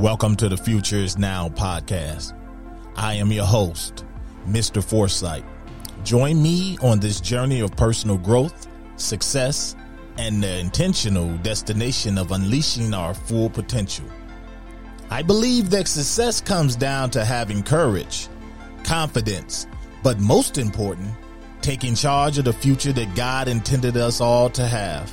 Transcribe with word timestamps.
Welcome 0.00 0.34
to 0.36 0.48
the 0.48 0.56
Future 0.56 0.96
is 0.96 1.18
Now 1.18 1.48
podcast. 1.50 2.36
I 2.96 3.14
am 3.14 3.30
your 3.30 3.44
host, 3.44 4.04
Mr. 4.44 4.82
Foresight. 4.82 5.44
Join 6.02 6.42
me 6.42 6.76
on 6.82 6.98
this 6.98 7.20
journey 7.20 7.60
of 7.60 7.76
personal 7.76 8.18
growth, 8.18 8.66
success, 8.96 9.76
and 10.18 10.42
the 10.42 10.58
intentional 10.58 11.36
destination 11.38 12.18
of 12.18 12.32
unleashing 12.32 12.92
our 12.92 13.14
full 13.14 13.48
potential. 13.48 14.04
I 15.10 15.22
believe 15.22 15.70
that 15.70 15.86
success 15.86 16.40
comes 16.40 16.74
down 16.74 17.10
to 17.10 17.24
having 17.24 17.62
courage, 17.62 18.26
confidence, 18.82 19.68
but 20.02 20.18
most 20.18 20.58
important, 20.58 21.12
taking 21.62 21.94
charge 21.94 22.36
of 22.36 22.46
the 22.46 22.52
future 22.52 22.92
that 22.92 23.14
God 23.14 23.46
intended 23.46 23.96
us 23.96 24.20
all 24.20 24.50
to 24.50 24.66
have. 24.66 25.12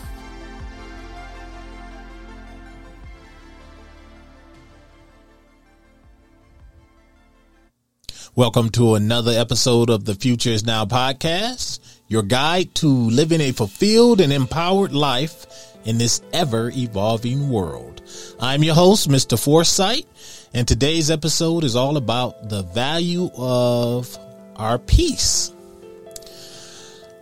Welcome 8.42 8.72
to 8.72 8.96
another 8.96 9.34
episode 9.34 9.92
of 9.92 10.06
the 10.06 10.16
Future 10.16 10.50
is 10.50 10.66
Now 10.66 10.84
podcast, 10.86 11.80
your 12.08 12.24
guide 12.24 12.74
to 12.74 12.88
living 12.88 13.40
a 13.40 13.52
fulfilled 13.52 14.20
and 14.20 14.34
empowered 14.34 14.94
life 14.94 15.46
in 15.86 16.00
this 16.00 16.24
ever 16.34 16.72
evolving 16.72 17.52
world. 17.52 18.02
I'm 18.40 18.64
your 18.64 18.74
host, 18.74 19.08
Mr. 19.10 19.38
Foresight, 19.38 20.08
and 20.56 20.68
today's 20.68 21.12
episode 21.12 21.64
is 21.64 21.76
all 21.76 21.98
about 21.98 22.50
the 22.50 22.64
value 22.64 23.30
of 23.38 24.18
our 24.56 24.80
peace. 24.80 25.54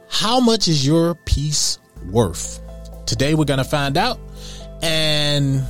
How 0.09 0.39
much 0.39 0.69
is 0.69 0.87
your 0.87 1.15
peace 1.15 1.79
worth? 2.09 2.61
Today 3.05 3.33
we're 3.35 3.43
going 3.43 3.57
to 3.57 3.65
find 3.65 3.97
out 3.97 4.21
and 4.81 5.65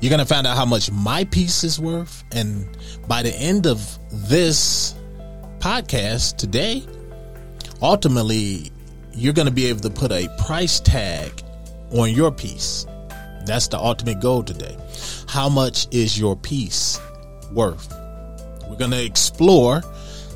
you're 0.00 0.10
going 0.10 0.18
to 0.18 0.26
find 0.26 0.48
out 0.48 0.56
how 0.56 0.64
much 0.64 0.90
my 0.90 1.24
peace 1.24 1.62
is 1.62 1.78
worth. 1.78 2.24
And 2.32 2.76
by 3.10 3.22
the 3.22 3.34
end 3.34 3.66
of 3.66 3.98
this 4.12 4.94
podcast 5.58 6.36
today, 6.36 6.80
ultimately, 7.82 8.70
you're 9.12 9.32
going 9.32 9.48
to 9.48 9.52
be 9.52 9.66
able 9.66 9.80
to 9.80 9.90
put 9.90 10.12
a 10.12 10.28
price 10.38 10.78
tag 10.78 11.42
on 11.90 12.10
your 12.10 12.30
peace. 12.30 12.86
That's 13.46 13.66
the 13.66 13.78
ultimate 13.80 14.20
goal 14.20 14.44
today. 14.44 14.76
How 15.26 15.48
much 15.48 15.88
is 15.90 16.20
your 16.20 16.36
peace 16.36 17.00
worth? 17.50 17.92
We're 18.68 18.76
going 18.76 18.92
to 18.92 19.04
explore 19.04 19.82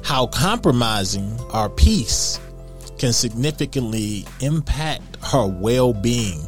how 0.03 0.27
compromising 0.27 1.39
our 1.53 1.71
peace 1.71 2.41
can 2.99 3.13
significantly 3.13 4.25
impact 4.41 5.17
our 5.33 5.47
well 5.47 5.93
being 5.93 6.41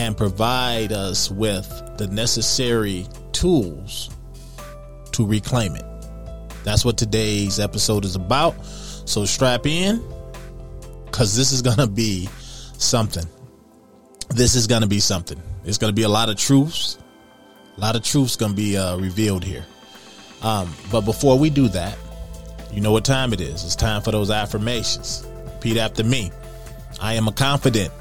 and 0.00 0.16
provide 0.16 0.90
us 0.90 1.30
with 1.30 1.68
the 1.96 2.08
necessary 2.08 3.06
tools 3.30 4.10
to 5.18 5.26
reclaim 5.26 5.74
it. 5.74 5.84
That's 6.62 6.84
what 6.84 6.96
today's 6.96 7.58
episode 7.58 8.04
is 8.04 8.14
about. 8.14 8.64
So 8.64 9.24
strap 9.24 9.66
in 9.66 10.00
because 11.06 11.36
this 11.36 11.50
is 11.50 11.60
going 11.60 11.78
to 11.78 11.88
be 11.88 12.28
something. 12.78 13.24
This 14.30 14.54
is 14.54 14.68
going 14.68 14.82
to 14.82 14.88
be 14.88 15.00
something. 15.00 15.42
It's 15.64 15.76
going 15.76 15.90
to 15.90 15.94
be 15.94 16.04
a 16.04 16.08
lot 16.08 16.28
of 16.28 16.36
truths. 16.36 16.98
A 17.76 17.80
lot 17.80 17.96
of 17.96 18.04
truths 18.04 18.36
going 18.36 18.52
to 18.52 18.56
be 18.56 18.76
uh, 18.76 18.96
revealed 18.96 19.42
here. 19.42 19.66
Um, 20.42 20.72
but 20.92 21.00
before 21.00 21.36
we 21.36 21.50
do 21.50 21.66
that, 21.68 21.98
you 22.72 22.80
know 22.80 22.92
what 22.92 23.04
time 23.04 23.32
it 23.32 23.40
is. 23.40 23.64
It's 23.64 23.74
time 23.74 24.02
for 24.02 24.12
those 24.12 24.30
affirmations. 24.30 25.26
Repeat 25.54 25.78
after 25.78 26.04
me. 26.04 26.30
I 27.00 27.14
am 27.14 27.26
a 27.26 27.32
confident, 27.32 27.92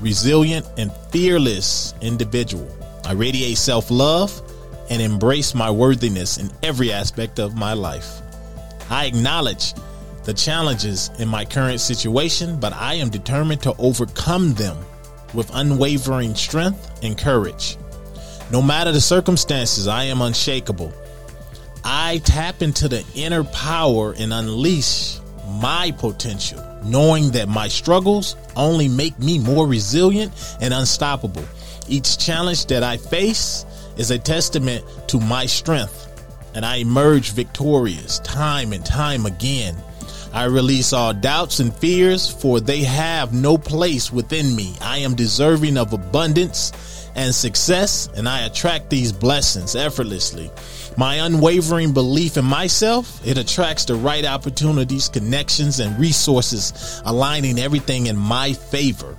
resilient, 0.00 0.66
and 0.76 0.92
fearless 1.10 1.94
individual. 2.02 2.68
I 3.06 3.12
radiate 3.12 3.56
self 3.56 3.90
love 3.90 4.42
and 4.90 5.02
embrace 5.02 5.54
my 5.54 5.70
worthiness 5.70 6.38
in 6.38 6.50
every 6.62 6.92
aspect 6.92 7.38
of 7.38 7.56
my 7.56 7.72
life. 7.72 8.20
I 8.90 9.06
acknowledge 9.06 9.74
the 10.24 10.34
challenges 10.34 11.10
in 11.18 11.28
my 11.28 11.44
current 11.44 11.80
situation, 11.80 12.58
but 12.58 12.72
I 12.72 12.94
am 12.94 13.10
determined 13.10 13.62
to 13.62 13.74
overcome 13.78 14.54
them 14.54 14.76
with 15.34 15.50
unwavering 15.54 16.34
strength 16.34 16.90
and 17.02 17.16
courage. 17.16 17.76
No 18.50 18.62
matter 18.62 18.92
the 18.92 19.00
circumstances, 19.00 19.88
I 19.88 20.04
am 20.04 20.22
unshakable. 20.22 20.92
I 21.84 22.18
tap 22.24 22.62
into 22.62 22.88
the 22.88 23.04
inner 23.14 23.44
power 23.44 24.14
and 24.18 24.32
unleash 24.32 25.18
my 25.60 25.92
potential, 25.98 26.62
knowing 26.84 27.30
that 27.30 27.48
my 27.48 27.68
struggles 27.68 28.36
only 28.56 28.88
make 28.88 29.18
me 29.18 29.38
more 29.38 29.66
resilient 29.66 30.32
and 30.60 30.74
unstoppable. 30.74 31.44
Each 31.88 32.18
challenge 32.18 32.66
that 32.66 32.82
I 32.82 32.96
face 32.96 33.64
is 33.96 34.10
a 34.10 34.18
testament 34.18 34.84
to 35.08 35.20
my 35.20 35.46
strength, 35.46 36.06
and 36.54 36.64
I 36.64 36.76
emerge 36.76 37.32
victorious 37.32 38.18
time 38.20 38.72
and 38.72 38.84
time 38.84 39.26
again. 39.26 39.76
I 40.32 40.44
release 40.44 40.92
all 40.92 41.14
doubts 41.14 41.60
and 41.60 41.74
fears, 41.74 42.30
for 42.30 42.60
they 42.60 42.82
have 42.82 43.32
no 43.32 43.56
place 43.56 44.12
within 44.12 44.54
me. 44.54 44.74
I 44.82 44.98
am 44.98 45.14
deserving 45.14 45.78
of 45.78 45.92
abundance 45.92 46.72
and 47.14 47.34
success, 47.34 48.08
and 48.14 48.28
I 48.28 48.42
attract 48.42 48.90
these 48.90 49.12
blessings 49.12 49.74
effortlessly. 49.74 50.50
My 50.98 51.16
unwavering 51.16 51.92
belief 51.92 52.36
in 52.36 52.44
myself, 52.44 53.26
it 53.26 53.38
attracts 53.38 53.86
the 53.86 53.94
right 53.94 54.24
opportunities, 54.24 55.08
connections, 55.08 55.80
and 55.80 55.98
resources, 55.98 57.00
aligning 57.04 57.58
everything 57.58 58.06
in 58.06 58.16
my 58.16 58.52
favor. 58.52 59.16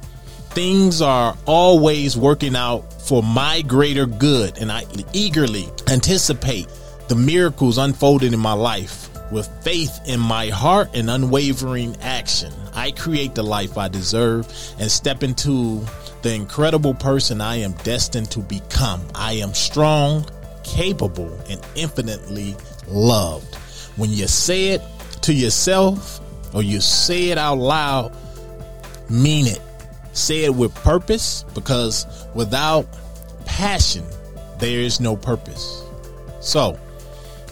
Things 0.57 1.03
are 1.03 1.37
always 1.45 2.17
working 2.17 2.55
out 2.55 2.91
for 3.03 3.21
my 3.21 3.61
greater 3.61 4.07
good, 4.07 4.57
and 4.57 4.71
I 4.71 4.85
eagerly 5.13 5.69
anticipate 5.87 6.67
the 7.09 7.15
miracles 7.15 7.77
unfolding 7.77 8.33
in 8.33 8.39
my 8.39 8.53
life. 8.53 9.07
With 9.31 9.47
faith 9.63 9.99
in 10.07 10.19
my 10.19 10.47
heart 10.47 10.89
and 10.95 11.11
unwavering 11.11 11.95
action, 12.01 12.51
I 12.73 12.89
create 12.89 13.35
the 13.35 13.43
life 13.43 13.77
I 13.77 13.87
deserve 13.87 14.47
and 14.79 14.89
step 14.89 15.21
into 15.21 15.85
the 16.23 16.33
incredible 16.33 16.95
person 16.95 17.39
I 17.39 17.57
am 17.57 17.73
destined 17.83 18.31
to 18.31 18.39
become. 18.39 19.03
I 19.13 19.33
am 19.33 19.53
strong, 19.53 20.25
capable, 20.63 21.39
and 21.47 21.61
infinitely 21.75 22.55
loved. 22.87 23.53
When 23.95 24.09
you 24.09 24.25
say 24.25 24.69
it 24.69 24.81
to 25.21 25.35
yourself 25.35 26.19
or 26.55 26.63
you 26.63 26.81
say 26.81 27.29
it 27.29 27.37
out 27.37 27.59
loud, 27.59 28.11
mean 29.07 29.45
it. 29.45 29.61
Say 30.17 30.45
it 30.45 30.55
with 30.55 30.73
purpose 30.73 31.45
because 31.53 32.07
without 32.33 32.87
passion, 33.45 34.03
there 34.57 34.79
is 34.79 34.99
no 34.99 35.15
purpose. 35.15 35.83
So, 36.41 36.79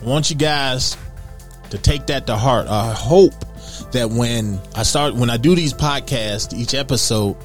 I 0.02 0.06
want 0.06 0.32
you 0.32 0.36
guys 0.36 0.98
to 1.70 1.78
take 1.78 2.08
that 2.08 2.26
to 2.28 2.36
heart. 2.36 2.68
I 2.68 2.92
hope 2.92 3.34
that 3.92 4.10
when 4.10 4.60
I 4.76 4.82
start, 4.82 5.14
when 5.14 5.30
I 5.30 5.38
do 5.38 5.54
these 5.54 5.74
podcasts, 5.74 6.58
each 6.58 6.74
episode, 6.74 7.38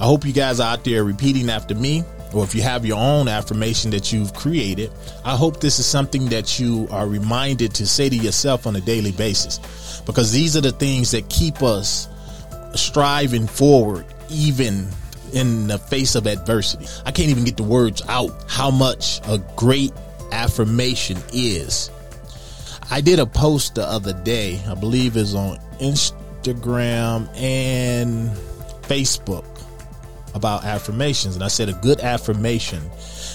I 0.00 0.04
hope 0.04 0.24
you 0.24 0.32
guys 0.32 0.58
are 0.58 0.72
out 0.72 0.84
there 0.84 1.04
repeating 1.04 1.50
after 1.50 1.74
me. 1.74 2.02
Or 2.32 2.42
if 2.42 2.54
you 2.54 2.62
have 2.62 2.84
your 2.84 2.98
own 2.98 3.28
affirmation 3.28 3.90
that 3.90 4.12
you've 4.12 4.32
created, 4.34 4.90
I 5.24 5.36
hope 5.36 5.60
this 5.60 5.78
is 5.78 5.86
something 5.86 6.26
that 6.30 6.58
you 6.58 6.88
are 6.90 7.06
reminded 7.06 7.74
to 7.74 7.86
say 7.86 8.08
to 8.08 8.16
yourself 8.16 8.66
on 8.66 8.74
a 8.74 8.80
daily 8.80 9.12
basis. 9.12 10.02
Because 10.06 10.32
these 10.32 10.56
are 10.56 10.60
the 10.60 10.72
things 10.72 11.10
that 11.12 11.28
keep 11.28 11.62
us 11.62 12.08
striving 12.74 13.46
forward, 13.46 14.04
even 14.30 14.88
in 15.32 15.66
the 15.66 15.78
face 15.78 16.14
of 16.14 16.26
adversity. 16.26 16.86
I 17.04 17.12
can't 17.12 17.28
even 17.28 17.44
get 17.44 17.56
the 17.56 17.62
words 17.62 18.02
out 18.08 18.30
how 18.48 18.70
much 18.70 19.20
a 19.28 19.38
great 19.56 19.92
affirmation 20.32 21.18
is. 21.32 21.90
I 22.90 23.00
did 23.00 23.18
a 23.18 23.26
post 23.26 23.74
the 23.74 23.84
other 23.84 24.12
day, 24.12 24.62
I 24.68 24.74
believe 24.74 25.16
is 25.16 25.34
on 25.34 25.58
Instagram 25.80 27.28
and 27.36 28.30
Facebook 28.82 29.44
about 30.34 30.64
affirmations. 30.64 31.34
And 31.34 31.42
I 31.42 31.48
said 31.48 31.68
a 31.68 31.72
good 31.72 32.00
affirmation 32.00 32.82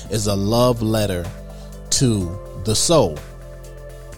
is 0.10 0.28
a 0.28 0.36
love 0.36 0.82
letter 0.82 1.26
to 1.92 2.40
the 2.64 2.76
soul. 2.76 3.18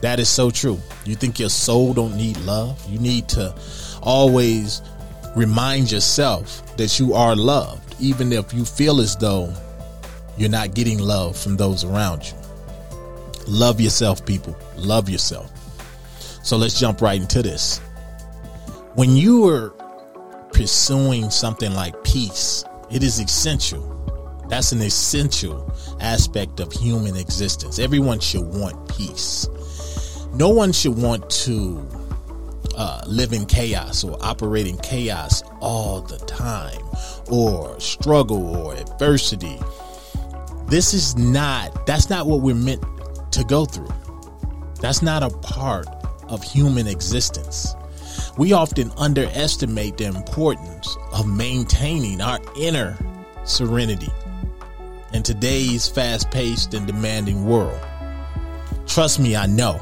That 0.02 0.20
is 0.20 0.30
so 0.30 0.52
true. 0.52 0.80
You 1.06 1.16
think 1.16 1.40
your 1.40 1.50
soul 1.50 1.94
don't 1.94 2.16
need 2.18 2.38
love? 2.40 2.84
You 2.90 3.00
need 3.00 3.30
to 3.30 3.56
always 4.02 4.82
remind 5.36 5.92
yourself 5.92 6.76
that 6.78 7.00
you 7.00 7.14
are 7.14 7.36
loved, 7.36 7.96
even 8.00 8.32
if 8.32 8.54
you 8.54 8.66
feel 8.66 9.00
as 9.02 9.16
though 9.16 9.54
you're 10.38 10.50
not 10.50 10.74
getting 10.74 11.00
love 11.00 11.38
from 11.38 11.58
those 11.58 11.84
around 11.84 12.24
you. 12.26 12.34
Love 13.48 13.82
yourself, 13.82 14.26
people. 14.26 14.58
Love 14.78 15.10
yourself. 15.10 15.52
So 16.44 16.58
let's 16.58 16.80
jump 16.80 17.02
right 17.02 17.20
into 17.20 17.42
this. 17.42 17.80
When 18.96 19.16
you 19.16 19.48
are 19.48 19.70
pursuing 20.54 21.30
something 21.30 21.74
like 21.74 22.04
peace, 22.04 22.64
it 22.92 23.04
is 23.04 23.20
essential. 23.20 23.90
That's 24.50 24.72
an 24.72 24.82
essential 24.82 25.74
aspect 26.00 26.60
of 26.60 26.72
human 26.72 27.16
existence. 27.16 27.80
Everyone 27.80 28.20
should 28.20 28.46
want 28.46 28.88
peace. 28.90 29.48
No 30.34 30.50
one 30.50 30.72
should 30.72 30.98
want 30.98 31.30
to 31.30 31.88
uh, 32.76 33.02
live 33.08 33.34
in 33.34 33.46
chaos 33.46 34.04
or 34.04 34.18
operate 34.22 34.68
in 34.68 34.78
chaos 34.78 35.44
all 35.60 36.02
the 36.02 36.18
time 36.20 36.82
or 37.30 37.80
struggle 37.80 38.56
or 38.56 38.76
adversity 38.76 39.60
this 40.74 40.96
is 40.96 41.16
not, 41.16 41.86
that's 41.86 42.10
not 42.10 42.26
what 42.26 42.42
we're 42.42 42.56
meant 42.56 42.84
to 43.32 43.44
go 43.44 43.66
through. 43.66 43.94
That's 44.82 45.04
not 45.04 45.22
a 45.22 45.30
part 45.30 45.88
of 46.30 46.42
human 46.44 46.88
existence. 46.88 47.76
We 48.40 48.54
often 48.54 48.92
underestimate 48.98 49.98
the 49.98 50.06
importance 50.06 50.98
of 51.12 51.28
maintaining 51.28 52.22
our 52.22 52.40
inner 52.58 52.98
serenity 53.44 54.12
in 55.14 55.22
today's 55.22 55.88
fast 55.88 56.32
paced 56.32 56.74
and 56.74 56.88
demanding 56.88 57.46
world. 57.46 57.80
Trust 58.88 59.20
me, 59.20 59.36
I 59.36 59.46
know. 59.46 59.80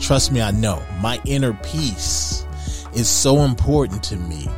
Trust 0.00 0.32
me, 0.32 0.40
I 0.40 0.50
know. 0.50 0.82
My 1.00 1.20
inner 1.24 1.52
peace 1.62 2.44
is 2.94 3.08
so 3.08 3.42
important 3.42 4.02
to 4.04 4.16
me 4.16 4.48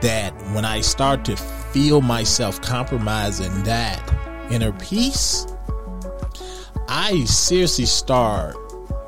that 0.00 0.34
when 0.54 0.64
I 0.64 0.80
start 0.80 1.24
to 1.26 1.36
feel 1.36 2.00
myself 2.00 2.60
compromising 2.62 3.62
that 3.64 4.02
inner 4.50 4.72
peace, 4.72 5.46
I 6.88 7.24
seriously 7.24 7.86
start 7.86 8.56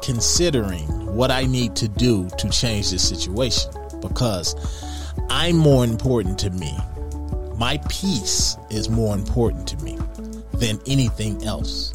considering 0.03 0.87
what 1.07 1.31
I 1.31 1.47
need 1.47 1.75
to 1.77 1.89
do 1.89 2.29
to 2.39 2.49
change 2.51 2.91
this 2.91 3.09
situation 3.09 3.73
because 4.01 4.55
I'm 5.31 5.57
more 5.57 5.85
important 5.85 6.39
to 6.41 6.51
me. 6.51 6.77
My 7.57 7.79
peace 7.89 8.57
is 8.71 8.89
more 8.89 9.15
important 9.15 9.67
to 9.69 9.77
me 9.79 9.99
than 10.55 10.81
anything 10.87 11.43
else. 11.45 11.95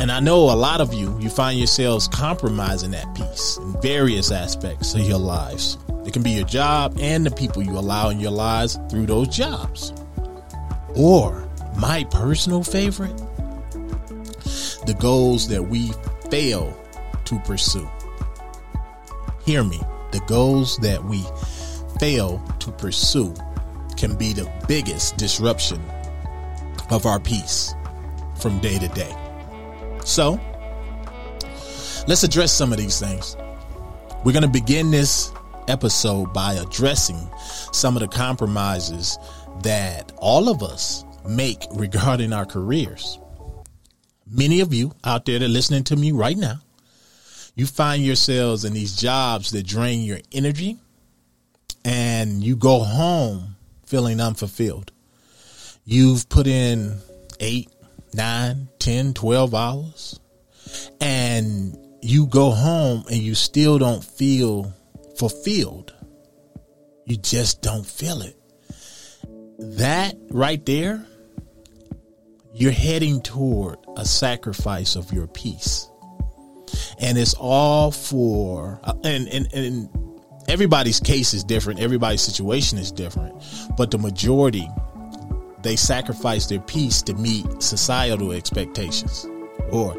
And 0.00 0.10
I 0.10 0.18
know 0.18 0.50
a 0.50 0.56
lot 0.56 0.80
of 0.80 0.94
you, 0.94 1.14
you 1.20 1.28
find 1.28 1.58
yourselves 1.58 2.08
compromising 2.08 2.92
that 2.92 3.14
peace 3.14 3.58
in 3.58 3.78
various 3.82 4.30
aspects 4.30 4.94
of 4.94 5.02
your 5.02 5.18
lives. 5.18 5.76
It 6.06 6.14
can 6.14 6.22
be 6.22 6.30
your 6.30 6.46
job 6.46 6.96
and 6.98 7.26
the 7.26 7.30
people 7.30 7.62
you 7.62 7.72
allow 7.78 8.08
in 8.08 8.18
your 8.18 8.30
lives 8.30 8.78
through 8.88 9.04
those 9.04 9.28
jobs. 9.28 9.92
Or, 10.96 11.46
my 11.76 12.04
personal 12.04 12.62
favorite, 12.62 13.14
the 14.86 14.96
goals 14.98 15.48
that 15.48 15.62
we 15.62 15.92
fail 16.30 16.74
to 17.26 17.38
pursue. 17.40 17.86
Hear 19.44 19.62
me, 19.62 19.82
the 20.12 20.20
goals 20.20 20.78
that 20.78 21.04
we 21.04 21.22
fail 21.98 22.42
to 22.60 22.72
pursue 22.72 23.34
can 23.98 24.16
be 24.16 24.32
the 24.32 24.50
biggest 24.66 25.18
disruption 25.18 25.82
of 26.88 27.04
our 27.04 27.20
peace 27.20 27.74
from 28.40 28.60
day 28.60 28.78
to 28.78 28.88
day. 28.88 29.14
So, 30.10 30.40
let's 32.08 32.24
address 32.24 32.50
some 32.50 32.72
of 32.72 32.78
these 32.78 32.98
things. 32.98 33.36
We're 34.24 34.32
going 34.32 34.42
to 34.42 34.48
begin 34.48 34.90
this 34.90 35.30
episode 35.68 36.32
by 36.32 36.54
addressing 36.54 37.30
some 37.70 37.96
of 37.96 38.00
the 38.00 38.08
compromises 38.08 39.16
that 39.62 40.10
all 40.16 40.48
of 40.48 40.64
us 40.64 41.04
make 41.28 41.62
regarding 41.74 42.32
our 42.32 42.44
careers. 42.44 43.20
Many 44.28 44.58
of 44.58 44.74
you 44.74 44.90
out 45.04 45.26
there 45.26 45.38
that 45.38 45.44
are 45.44 45.48
listening 45.48 45.84
to 45.84 45.94
me 45.94 46.10
right 46.10 46.36
now, 46.36 46.58
you 47.54 47.66
find 47.66 48.02
yourselves 48.02 48.64
in 48.64 48.72
these 48.72 48.96
jobs 48.96 49.52
that 49.52 49.64
drain 49.64 50.00
your 50.00 50.18
energy 50.32 50.76
and 51.84 52.42
you 52.42 52.56
go 52.56 52.80
home 52.80 53.54
feeling 53.86 54.20
unfulfilled. 54.20 54.90
You've 55.84 56.28
put 56.28 56.48
in 56.48 56.98
eight, 57.38 57.68
nine, 58.14 58.68
10, 58.78 59.14
12 59.14 59.54
hours 59.54 60.20
and 61.00 61.76
you 62.02 62.26
go 62.26 62.50
home 62.50 63.04
and 63.10 63.18
you 63.18 63.34
still 63.34 63.78
don't 63.78 64.04
feel 64.04 64.72
fulfilled. 65.18 65.94
You 67.06 67.16
just 67.16 67.62
don't 67.62 67.86
feel 67.86 68.22
it. 68.22 68.36
That 69.58 70.16
right 70.30 70.64
there, 70.64 71.04
you're 72.54 72.72
heading 72.72 73.20
toward 73.20 73.78
a 73.96 74.04
sacrifice 74.04 74.96
of 74.96 75.12
your 75.12 75.26
peace. 75.26 75.88
And 77.00 77.18
it's 77.18 77.34
all 77.34 77.90
for, 77.90 78.80
uh, 78.84 78.94
and, 79.04 79.28
and, 79.28 79.52
and 79.52 79.88
everybody's 80.48 81.00
case 81.00 81.34
is 81.34 81.44
different. 81.44 81.80
Everybody's 81.80 82.20
situation 82.20 82.78
is 82.78 82.92
different. 82.92 83.42
But 83.76 83.90
the 83.90 83.98
majority, 83.98 84.68
they 85.62 85.76
sacrifice 85.76 86.46
their 86.46 86.60
peace 86.60 87.02
to 87.02 87.14
meet 87.14 87.62
societal 87.62 88.32
expectations. 88.32 89.26
Or 89.70 89.96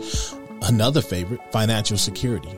another 0.63 1.01
favorite, 1.01 1.39
financial 1.51 1.97
security. 1.97 2.57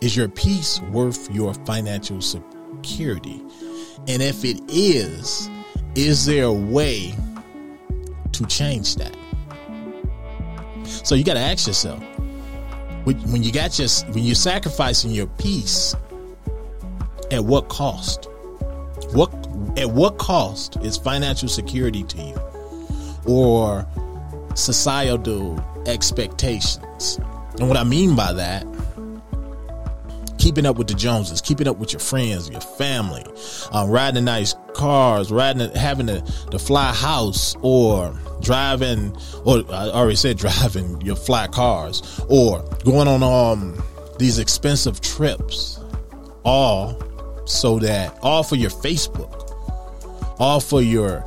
Is 0.00 0.16
your 0.16 0.28
peace 0.28 0.80
worth 0.90 1.30
your 1.30 1.54
financial 1.54 2.20
security? 2.20 3.42
And 4.08 4.20
if 4.22 4.44
it 4.44 4.60
is, 4.68 5.48
is 5.94 6.26
there 6.26 6.44
a 6.44 6.52
way 6.52 7.14
to 8.32 8.46
change 8.46 8.96
that? 8.96 9.16
So 10.84 11.14
you 11.14 11.24
got 11.24 11.34
to 11.34 11.40
ask 11.40 11.66
yourself 11.66 12.02
when 13.04 13.42
you 13.42 13.52
got 13.52 13.78
your 13.78 13.88
when 14.12 14.24
you're 14.24 14.34
sacrificing 14.34 15.10
your 15.10 15.26
peace, 15.26 15.94
at 17.30 17.44
what 17.44 17.68
cost? 17.68 18.28
What 19.12 19.41
at 19.76 19.90
what 19.90 20.18
cost 20.18 20.76
is 20.82 20.96
financial 20.96 21.48
security 21.48 22.02
to 22.04 22.18
you, 22.18 22.40
or 23.26 23.86
societal 24.54 25.62
expectations? 25.86 27.18
And 27.58 27.68
what 27.68 27.76
I 27.76 27.84
mean 27.84 28.16
by 28.16 28.32
that 28.32 28.66
keeping 30.42 30.66
up 30.66 30.76
with 30.76 30.88
the 30.88 30.94
Joneses, 30.94 31.40
keeping 31.40 31.68
up 31.68 31.76
with 31.76 31.92
your 31.92 32.00
friends, 32.00 32.50
your 32.50 32.60
family, 32.60 33.24
um, 33.70 33.88
riding 33.88 34.24
nice 34.24 34.56
cars, 34.74 35.30
riding, 35.30 35.70
having 35.70 36.08
to, 36.08 36.20
to 36.50 36.58
fly 36.58 36.92
house 36.92 37.54
or 37.62 38.12
driving, 38.40 39.16
or 39.44 39.58
I 39.70 39.90
already 39.90 40.16
said 40.16 40.36
driving 40.38 41.00
your 41.00 41.14
fly 41.14 41.46
cars 41.46 42.20
or 42.28 42.60
going 42.84 43.06
on, 43.06 43.22
um, 43.22 43.80
these 44.18 44.40
expensive 44.40 45.00
trips, 45.00 45.78
all 46.44 47.00
so 47.44 47.78
that 47.78 48.18
all 48.22 48.42
for 48.42 48.56
your 48.56 48.70
Facebook, 48.70 49.41
all 50.42 50.58
for 50.58 50.82
your 50.82 51.24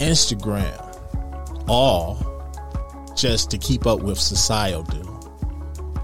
Instagram, 0.00 0.76
all 1.68 2.18
just 3.14 3.48
to 3.48 3.56
keep 3.58 3.86
up 3.86 4.02
with 4.02 4.18
societal 4.18 5.14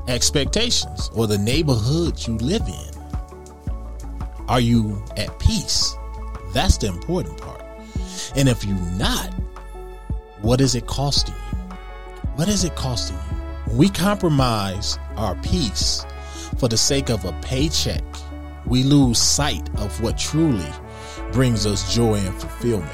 expectations 0.06 1.11
or 1.12 1.26
the 1.26 1.37
neighborhood 1.38 2.25
you 2.25 2.35
live 2.35 2.62
in? 2.69 4.47
Are 4.47 4.61
you 4.61 5.03
at 5.17 5.37
peace? 5.41 5.97
That's 6.53 6.79
the 6.79 6.87
important 6.87 7.37
part. 7.41 7.64
And 8.37 8.49
if 8.49 8.64
you're 8.64 8.76
not, 8.92 9.35
what 10.40 10.61
is 10.61 10.76
it 10.76 10.87
costing 10.87 11.35
you? 11.35 11.75
What 12.37 12.47
is 12.47 12.62
it 12.62 12.76
costing 12.76 13.16
you? 13.16 13.76
We 13.76 13.88
compromise 13.88 15.00
our 15.16 15.35
peace 15.42 16.07
for 16.59 16.69
the 16.69 16.76
sake 16.76 17.11
of 17.11 17.25
a 17.25 17.33
paycheck, 17.42 18.04
we 18.66 18.85
lose 18.85 19.19
sight 19.19 19.69
of 19.81 20.00
what 20.00 20.16
truly 20.16 20.71
brings 21.32 21.66
us 21.66 21.94
joy 21.94 22.14
and 22.14 22.40
fulfillment. 22.40 22.92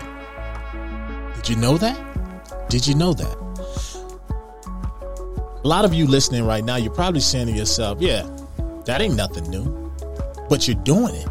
Did 1.36 1.48
you 1.48 1.56
know 1.56 1.76
that? 1.78 2.68
Did 2.68 2.86
you 2.86 2.94
know 2.94 3.12
that? 3.14 3.36
A 5.64 5.68
lot 5.68 5.84
of 5.84 5.92
you 5.92 6.06
listening 6.06 6.44
right 6.44 6.64
now, 6.64 6.76
you're 6.76 6.92
probably 6.92 7.20
saying 7.20 7.48
to 7.48 7.52
yourself, 7.52 8.00
yeah, 8.00 8.28
that 8.84 9.00
ain't 9.00 9.16
nothing 9.16 9.50
new. 9.50 9.92
But 10.48 10.68
you're 10.68 10.82
doing 10.82 11.14
it. 11.14 11.28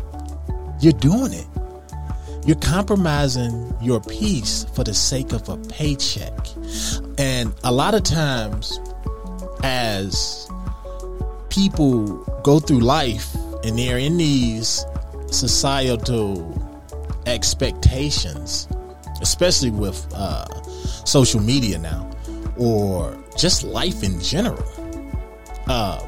You're 0.81 0.93
doing 0.93 1.33
it. 1.33 1.47
You're 2.45 2.57
compromising 2.57 3.75
your 3.81 3.99
peace 4.01 4.65
for 4.73 4.83
the 4.83 4.93
sake 4.93 5.33
of 5.33 5.49
a 5.49 5.57
paycheck. 5.57 6.33
And 7.17 7.53
a 7.63 7.71
lot 7.71 7.93
of 7.93 8.03
times, 8.03 8.79
as 9.63 10.49
people 11.49 12.17
go 12.43 12.59
through 12.59 12.79
life 12.79 13.33
and 13.63 13.77
they're 13.77 13.97
in 13.97 14.17
these 14.17 14.85
societal 15.31 16.56
expectations, 17.27 18.67
especially 19.21 19.71
with 19.71 20.07
uh, 20.13 20.45
social 21.05 21.41
media 21.41 21.77
now, 21.77 22.09
or 22.57 23.17
just 23.37 23.63
life 23.63 24.03
in 24.03 24.19
general, 24.19 24.63
uh, 25.67 26.01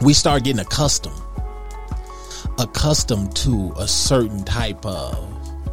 we 0.00 0.14
start 0.14 0.44
getting 0.44 0.60
accustomed, 0.60 1.20
accustomed 2.58 3.34
to 3.36 3.72
a 3.76 3.86
certain 3.86 4.44
type 4.44 4.86
of 4.86 5.18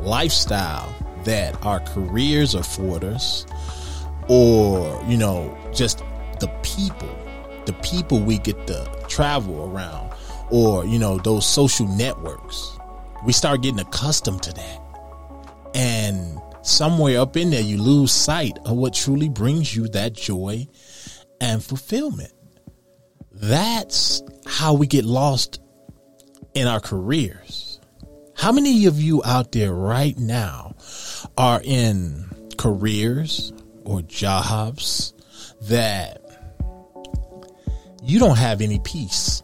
lifestyle 0.02 0.94
that 1.24 1.64
our 1.66 1.80
careers 1.82 2.56
afford 2.56 3.04
us, 3.04 3.46
or, 4.28 5.02
you 5.08 5.18
know, 5.18 5.58
just 5.74 6.00
the 6.40 6.48
people, 6.64 7.10
the 7.66 7.74
people 7.74 8.20
we 8.20 8.38
get 8.40 8.68
to 8.68 8.90
travel 9.08 9.70
around, 9.70 10.12
or, 10.50 10.86
you 10.86 11.00
know, 11.00 11.18
those 11.18 11.46
social 11.46 11.88
networks. 11.88 12.77
We 13.26 13.34
start 13.34 13.62
getting 13.62 13.80
accustomed 13.80 14.44
to 14.44 14.54
that. 14.54 14.82
And 15.74 16.40
somewhere 16.62 17.20
up 17.20 17.38
in 17.38 17.50
there, 17.50 17.62
you 17.62 17.82
lose 17.82 18.12
sight 18.12 18.58
of 18.66 18.78
what 18.78 18.94
truly 18.94 19.30
brings 19.30 19.76
you 19.76 19.88
that 19.90 20.14
joy 20.14 20.68
and 21.42 21.64
fulfillment. 21.64 22.34
That's 23.32 24.22
how 24.46 24.74
we 24.74 24.88
get 24.88 25.06
lost 25.06 25.62
in 26.54 26.68
our 26.68 26.80
careers. 26.80 27.80
How 28.36 28.52
many 28.52 28.86
of 28.86 29.02
you 29.02 29.24
out 29.24 29.52
there 29.52 29.74
right 29.74 30.18
now 30.18 30.76
are 31.38 31.62
in 31.64 32.30
careers 32.58 33.54
or 33.84 34.02
jobs 34.02 35.14
that 35.62 36.22
you 38.04 38.20
don't 38.20 38.38
have 38.38 38.62
any 38.62 38.80
peace. 38.80 39.44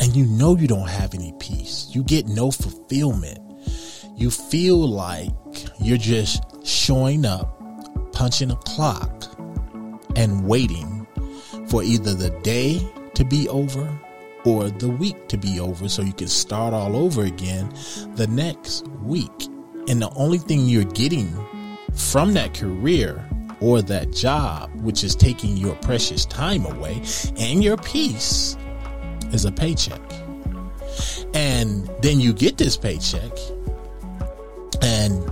And 0.00 0.14
you 0.14 0.26
know 0.26 0.56
you 0.56 0.66
don't 0.66 0.88
have 0.88 1.14
any 1.14 1.34
peace. 1.38 1.88
You 1.90 2.02
get 2.02 2.26
no 2.26 2.50
fulfillment. 2.50 3.38
You 4.16 4.30
feel 4.30 4.76
like 4.88 5.30
you're 5.80 5.98
just 5.98 6.42
showing 6.66 7.24
up, 7.24 8.12
punching 8.12 8.50
a 8.50 8.56
clock, 8.56 9.24
and 10.16 10.46
waiting 10.46 11.06
for 11.68 11.82
either 11.82 12.14
the 12.14 12.30
day 12.42 12.86
to 13.14 13.24
be 13.24 13.48
over 13.48 13.98
or 14.44 14.68
the 14.68 14.88
week 14.88 15.28
to 15.28 15.38
be 15.38 15.58
over 15.58 15.88
so 15.88 16.02
you 16.02 16.12
can 16.12 16.28
start 16.28 16.74
all 16.74 16.96
over 16.96 17.24
again 17.24 17.72
the 18.14 18.26
next 18.26 18.86
week. 19.02 19.48
And 19.88 20.00
the 20.00 20.10
only 20.14 20.38
thing 20.38 20.66
you're 20.66 20.84
getting 20.84 21.28
from 21.94 22.34
that 22.34 22.54
career 22.54 23.24
or 23.60 23.82
that 23.82 24.12
job, 24.12 24.70
which 24.76 25.04
is 25.04 25.16
taking 25.16 25.56
your 25.56 25.74
precious 25.76 26.26
time 26.26 26.66
away 26.66 27.02
and 27.38 27.64
your 27.64 27.76
peace, 27.78 28.56
is 29.34 29.44
a 29.44 29.52
paycheck. 29.52 30.00
And 31.34 31.90
then 32.00 32.20
you 32.20 32.32
get 32.32 32.56
this 32.56 32.76
paycheck 32.76 33.32
and 34.80 35.30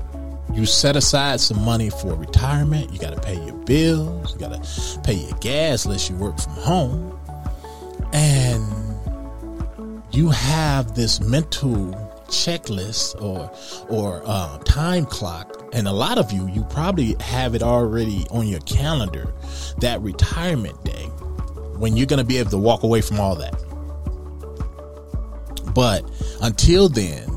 you 0.52 0.66
set 0.66 0.96
aside 0.96 1.40
some 1.40 1.64
money 1.64 1.88
for 1.88 2.14
retirement. 2.14 2.92
You 2.92 2.98
got 2.98 3.14
to 3.14 3.20
pay 3.20 3.42
your 3.44 3.56
bills. 3.64 4.32
You 4.34 4.40
got 4.40 4.62
to 4.62 5.00
pay 5.00 5.14
your 5.14 5.38
gas 5.38 5.84
unless 5.84 6.10
you 6.10 6.16
work 6.16 6.38
from 6.38 6.52
home. 6.54 7.18
And 8.12 8.62
you 10.10 10.28
have 10.30 10.94
this 10.94 11.20
mental 11.20 11.92
checklist 12.26 13.20
or 13.20 13.50
or 13.88 14.22
uh, 14.24 14.58
time 14.64 15.04
clock 15.04 15.68
and 15.74 15.86
a 15.86 15.92
lot 15.92 16.16
of 16.16 16.32
you 16.32 16.48
you 16.48 16.64
probably 16.64 17.14
have 17.20 17.54
it 17.54 17.62
already 17.62 18.26
on 18.30 18.48
your 18.48 18.60
calendar 18.60 19.34
that 19.78 20.00
retirement 20.00 20.82
day 20.82 21.04
when 21.76 21.94
you're 21.94 22.06
going 22.06 22.18
to 22.18 22.24
be 22.24 22.38
able 22.38 22.50
to 22.50 22.56
walk 22.56 22.84
away 22.84 23.02
from 23.02 23.20
all 23.20 23.34
that 23.34 23.61
but 25.74 26.08
until 26.42 26.88
then 26.88 27.28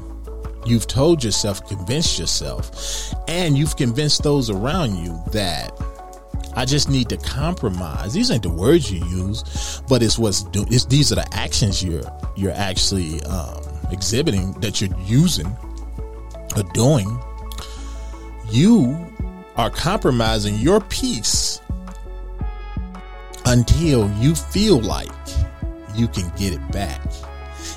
you've 0.66 0.88
told 0.88 1.24
yourself 1.24 1.66
convinced 1.68 2.18
yourself 2.18 3.14
and 3.28 3.58
you've 3.58 3.76
convinced 3.76 4.24
those 4.24 4.50
around 4.50 4.96
you 4.96 5.22
that 5.32 5.72
I 6.56 6.64
just 6.64 6.90
need 6.90 7.10
to 7.10 7.18
compromise. 7.18 8.14
These 8.14 8.32
ain't 8.32 8.44
the 8.44 8.50
words 8.50 8.90
you 8.92 9.06
use, 9.08 9.82
but 9.90 10.02
it's 10.02 10.18
what's 10.18 10.44
do. 10.44 10.66
It's 10.70 10.86
these 10.86 11.12
are 11.12 11.16
the 11.16 11.28
actions 11.34 11.84
you're 11.84 12.04
you're 12.38 12.54
actually 12.54 13.22
um, 13.24 13.62
exhibiting 13.92 14.54
that 14.62 14.80
you're 14.80 14.98
using 15.02 15.48
or 16.56 16.64
doing. 16.74 17.20
You 18.50 19.06
are 19.58 19.70
compromising 19.70 20.56
your 20.56 20.80
peace 20.80 21.60
until 23.46 24.10
you 24.14 24.34
feel 24.34 24.80
like 24.80 25.10
you 25.94 26.08
can 26.08 26.30
get 26.38 26.54
it 26.54 26.72
back, 26.72 27.02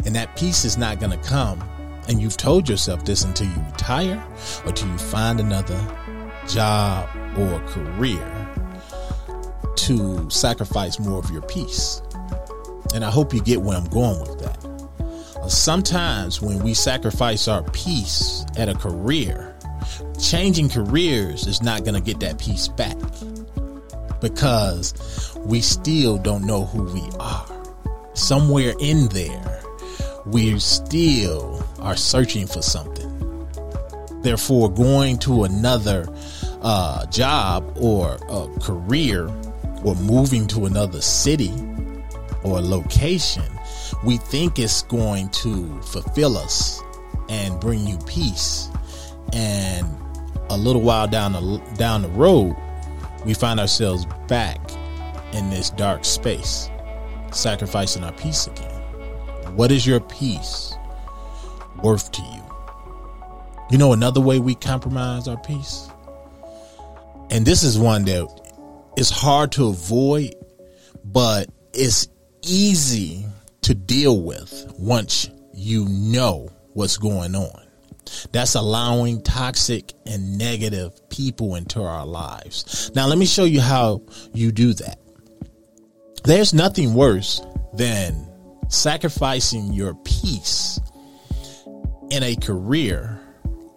and 0.05 0.15
that 0.15 0.37
peace 0.37 0.65
is 0.65 0.77
not 0.77 1.01
going 1.01 1.19
to 1.19 1.29
come. 1.29 1.63
And 2.09 2.23
you've 2.23 2.37
told 2.37 2.69
yourself 2.69 3.05
this 3.05 3.23
until 3.25 3.49
you 3.49 3.61
retire 3.71 4.23
or 4.65 4.69
until 4.69 4.89
you 4.89 4.99
find 4.99 5.41
another 5.41 5.79
job 6.47 7.09
or 7.37 7.61
career 7.67 8.49
to 9.77 10.29
sacrifice 10.31 10.99
more 10.99 11.19
of 11.19 11.31
your 11.31 11.43
peace. 11.43 12.03
And 12.95 13.05
I 13.05 13.11
hope 13.11 13.35
you 13.35 13.43
get 13.43 13.61
where 13.61 13.77
I'm 13.77 13.89
going 13.89 14.21
with 14.21 14.39
that. 14.41 14.65
Uh, 15.41 15.49
sometimes 15.49 16.41
when 16.41 16.63
we 16.63 16.75
sacrifice 16.75 17.47
our 17.49 17.63
peace 17.71 18.45
at 18.57 18.69
a 18.69 18.75
career, 18.75 19.55
changing 20.21 20.71
careers 20.71 21.47
is 21.47 21.63
not 21.63 21.85
going 21.85 21.95
to 21.95 22.01
get 22.01 22.21
that 22.21 22.39
peace 22.39 22.69
back 22.69 22.97
because 24.21 25.35
we 25.45 25.61
still 25.61 26.19
don't 26.19 26.45
know 26.45 26.65
who 26.65 26.85
we 26.85 27.03
are. 27.21 27.47
Somewhere 28.15 28.75
in 28.81 29.09
there, 29.09 29.63
we 30.27 30.59
still 30.59 31.65
are 31.81 31.97
searching 31.97 32.47
for 32.47 32.63
something. 32.63 33.09
Therefore, 34.23 34.71
going 34.71 35.19
to 35.21 35.45
another 35.45 36.09
uh, 36.61 37.07
job 37.07 37.73
or 37.81 38.19
a 38.29 38.49
career 38.61 39.29
or 39.85 39.95
moving 39.97 40.47
to 40.49 40.67
another 40.67 41.01
city 41.01 41.53
or 42.43 42.61
location, 42.61 43.45
we 44.05 44.17
think 44.17 44.59
it's 44.59 44.83
going 44.83 45.29
to 45.31 45.81
fulfill 45.83 46.37
us 46.37 46.83
and 47.29 47.59
bring 47.61 47.87
you 47.87 47.99
peace. 48.07 48.69
And 49.33 49.87
a 50.51 50.57
little 50.57 50.83
while 50.83 51.07
down 51.07 51.33
the 51.33 51.63
down 51.77 52.03
the 52.03 52.09
road, 52.09 52.57
we 53.25 53.35
find 53.35 53.61
ourselves 53.61 54.07
back 54.27 54.59
in 55.33 55.51
this 55.51 55.71
dark 55.71 56.05
space, 56.05 56.71
sacrificing 57.33 58.03
our 58.03 58.13
peace 58.13 58.47
again. 58.47 58.78
What 59.59 59.73
is 59.73 59.85
your 59.85 59.99
peace 59.99 60.73
worth 61.83 62.13
to 62.13 62.23
you? 62.23 62.43
You 63.73 63.79
know 63.79 63.93
another 63.93 64.21
way 64.21 64.39
we 64.39 64.55
compromise 64.55 65.27
our 65.27 65.37
peace? 65.37 65.89
And 67.33 67.45
this 67.45 67.65
is 67.65 67.77
one 67.77 68.05
that 68.05 68.29
is 68.97 69.11
hard 69.11 69.51
to 69.53 69.67
avoid, 69.67 70.37
but 71.05 71.51
it's 71.75 72.07
easy 72.47 73.27
to 73.63 73.75
deal 73.75 74.23
with 74.23 74.73
once 74.79 75.29
you 75.53 75.87
know 75.89 76.51
what's 76.75 76.97
going 76.97 77.35
on. 77.35 77.67
That's 78.31 78.55
allowing 78.55 79.23
toxic 79.23 79.93
and 80.07 80.39
negative 80.39 80.93
people 81.09 81.57
into 81.57 81.83
our 81.83 82.07
lives. 82.07 82.93
Now, 82.95 83.09
let 83.09 83.19
me 83.19 83.27
show 83.27 83.45
you 83.45 83.61
how 83.61 84.03
you 84.33 84.53
do 84.53 84.73
that. 84.75 85.01
There's 86.23 86.55
nothing 86.55 86.95
worse 86.95 87.43
than 87.75 88.28
sacrificing 88.69 89.73
your 89.73 89.95
peace 89.95 90.81
in 92.11 92.23
a 92.23 92.37
career 92.37 93.21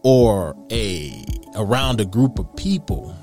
or 0.03 0.55
a 0.71 1.23
around 1.55 1.99
a 1.99 2.05
group 2.05 2.39
of 2.39 2.55
people 2.55 3.15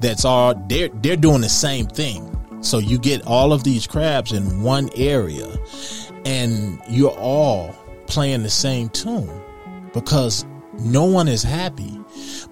that's 0.00 0.24
all 0.24 0.54
they're 0.68 0.88
they're 0.88 1.16
doing 1.16 1.42
the 1.42 1.48
same 1.48 1.86
thing. 1.86 2.36
So 2.62 2.78
you 2.78 2.98
get 2.98 3.26
all 3.26 3.52
of 3.52 3.64
these 3.64 3.86
crabs 3.86 4.32
in 4.32 4.62
one 4.62 4.90
area 4.96 5.48
and 6.24 6.80
you're 6.88 7.16
all 7.16 7.74
playing 8.06 8.42
the 8.42 8.50
same 8.50 8.88
tune 8.90 9.30
because 9.94 10.44
no 10.78 11.04
one 11.04 11.28
is 11.28 11.42
happy 11.42 11.98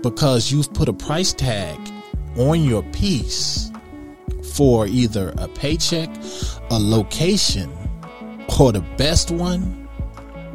because 0.03 0.50
you've 0.50 0.73
put 0.73 0.88
a 0.88 0.93
price 0.93 1.33
tag 1.33 1.79
on 2.37 2.62
your 2.62 2.83
peace 2.85 3.71
for 4.55 4.87
either 4.87 5.35
a 5.37 5.49
paycheck, 5.49 6.09
a 6.71 6.79
location, 6.79 7.71
or 8.59 8.73
the 8.73 8.81
best 8.97 9.31
one, 9.31 9.88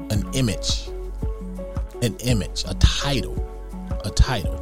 an 0.09 0.25
image. 0.33 0.89
An 2.01 2.15
image, 2.17 2.65
a 2.67 2.73
title, 2.75 3.35
a 4.03 4.09
title. 4.09 4.59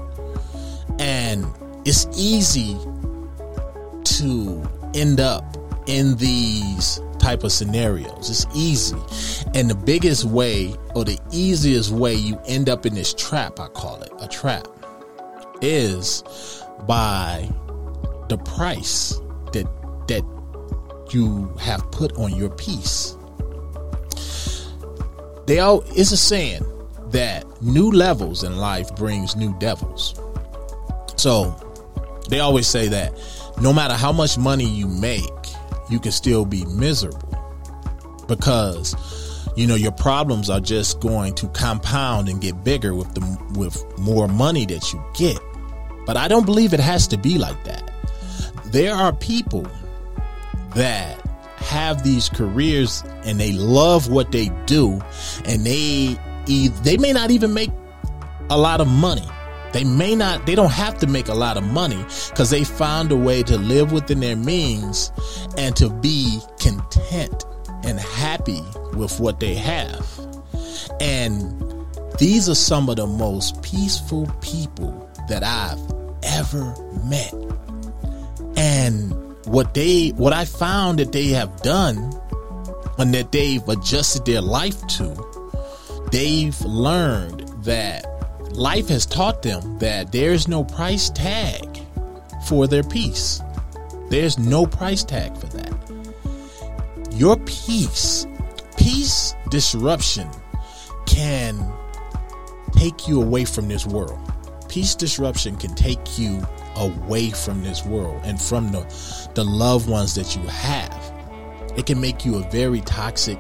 And 1.00 1.46
it's 1.86 2.08
easy 2.16 2.78
to 4.04 4.70
end 4.94 5.20
up 5.20 5.58
in 5.88 6.16
these 6.18 7.00
type 7.18 7.44
of 7.44 7.52
scenarios. 7.52 8.30
It's 8.30 8.46
easy. 8.56 8.98
And 9.56 9.70
the 9.70 9.76
biggest 9.76 10.26
way 10.26 10.76
or 10.96 11.06
the 11.06 11.20
easiest 11.32 11.92
way 11.92 12.14
you 12.14 12.40
end 12.46 12.70
up 12.70 12.86
in 12.86 12.94
this 12.94 13.14
trap, 13.14 13.60
I 13.60 13.68
call 13.70 14.02
it 14.02 14.12
a 14.20 14.28
trap, 14.28 14.68
is 15.62 16.24
by 16.88 17.50
the 18.30 18.38
price 18.38 19.20
that 19.54 19.68
that 20.08 20.24
you 21.14 21.54
have 21.60 21.90
put 21.92 22.14
on 22.18 22.36
your 22.36 22.50
peace. 22.50 23.18
They 25.46 25.60
all 25.60 25.84
it's 25.88 26.12
a 26.12 26.18
saying 26.18 26.66
that 27.12 27.46
new 27.62 27.92
levels 27.92 28.44
in 28.44 28.58
life 28.58 28.96
brings 28.96 29.36
new 29.36 29.58
devils. 29.60 30.20
So 31.18 31.56
they 32.30 32.40
always 32.40 32.68
say 32.68 32.88
that 32.88 33.14
no 33.60 33.74
matter 33.74 33.94
how 33.94 34.12
much 34.12 34.38
money 34.38 34.66
you 34.66 34.88
make, 34.88 35.24
you 35.90 36.00
can 36.00 36.12
still 36.12 36.46
be 36.46 36.66
miserable 36.66 37.38
because 38.28 38.96
you 39.56 39.68
know 39.68 39.76
your 39.76 39.92
problems 39.92 40.50
are 40.50 40.62
just 40.62 41.00
going 41.02 41.36
to 41.36 41.48
compound 41.50 42.30
and 42.30 42.40
get 42.40 42.64
bigger 42.64 42.96
with 42.96 43.14
the 43.14 43.60
with 43.60 43.84
more 44.00 44.28
money 44.28 44.66
that 44.66 44.94
you 44.94 45.04
get. 45.14 45.40
But 46.06 46.18
I 46.18 46.28
don't 46.28 46.46
believe 46.46 46.74
it 46.74 46.80
has 46.80 47.08
to 47.10 47.18
be 47.18 47.38
like 47.38 47.64
that. 47.66 47.92
There 48.68 48.96
are 48.96 49.14
people 49.14 49.68
that 50.76 51.20
have 51.62 52.04
these 52.04 52.30
careers 52.30 53.04
and 53.24 53.40
they 53.40 53.52
love 53.54 54.10
what 54.10 54.32
they 54.32 54.50
do 54.66 55.00
and 55.46 55.66
they 55.66 56.18
they 56.84 56.98
may 56.98 57.14
not 57.14 57.32
even 57.32 57.54
make 57.54 57.72
a 58.50 58.58
lot 58.58 58.82
of 58.82 58.88
money 58.88 59.28
they 59.74 59.84
may 59.84 60.16
not, 60.16 60.46
they 60.46 60.56
don't 60.56 60.72
have 60.72 60.98
to 61.00 61.08
make 61.08 61.30
a 61.30 61.34
lot 61.34 61.58
of 61.58 61.64
money 61.64 62.04
because 62.30 62.50
they 62.50 62.64
found 62.64 63.12
a 63.12 63.16
way 63.16 63.42
to 63.44 63.58
live 63.58 63.92
within 63.92 64.20
their 64.20 64.36
means 64.36 65.12
and 65.58 65.76
to 65.78 65.90
be 65.90 66.40
content 66.60 67.46
and 67.84 68.00
happy 68.00 68.62
with 68.94 69.20
what 69.20 69.40
they 69.40 69.56
have. 69.56 70.08
And 71.00 71.88
these 72.20 72.50
are 72.50 72.56
some 72.56 72.90
of 72.90 72.98
the 72.98 73.08
most 73.08 73.62
peaceful 73.64 74.28
people 74.42 75.10
that 75.30 75.44
I've 75.44 75.80
ever 76.24 76.76
met. 77.06 77.34
And 78.58 79.14
what 79.46 79.74
they, 79.74 80.10
what 80.10 80.34
I 80.34 80.46
found 80.46 81.00
that 81.00 81.12
they 81.12 81.28
have 81.30 81.62
done 81.62 82.14
and 82.98 83.14
that 83.14 83.32
they've 83.32 83.68
adjusted 83.68 84.26
their 84.26 84.42
life 84.42 84.86
to, 84.88 86.04
they've 86.12 86.60
learned 86.62 87.48
that 87.64 88.06
life 88.54 88.90
has 88.90 89.06
taught 89.06 89.42
them 89.42 89.80
that 89.80 90.12
there's 90.12 90.48
no 90.48 90.64
price 90.64 91.10
tag 91.10 91.80
for 92.46 92.68
their 92.68 92.84
peace. 92.84 93.42
There's 94.10 94.38
no 94.38 94.66
price 94.66 95.04
tag 95.04 95.38
for 95.38 95.48
that. 95.48 95.72
Your 97.12 97.38
peace, 97.38 98.28
peace 98.78 99.34
disruption 99.50 100.30
can 101.06 101.72
take 102.74 103.08
you 103.08 103.22
away 103.22 103.46
from 103.46 103.68
this 103.68 103.86
world. 103.86 104.20
Peace 104.68 104.96
disruption 104.96 105.56
can 105.58 105.76
take 105.76 106.18
you 106.18 106.46
away 106.82 107.30
from 107.30 107.64
this 107.64 107.86
world 107.86 108.22
and 108.24 108.42
from 108.42 108.72
the, 108.72 108.82
the 109.36 109.44
loved 109.44 109.90
ones 109.90 110.16
that 110.16 110.36
you 110.36 110.42
have. 110.44 111.14
It 111.78 111.86
can 111.86 112.02
make 112.02 112.26
you 112.26 112.36
a 112.36 112.50
very 112.50 112.82
toxic 112.82 113.40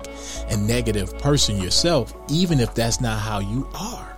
and 0.50 0.68
negative 0.68 1.18
person 1.18 1.58
yourself, 1.58 2.14
even 2.30 2.60
if 2.60 2.74
that's 2.74 3.02
not 3.02 3.20
how 3.20 3.40
you 3.40 3.68
are. 3.74 4.18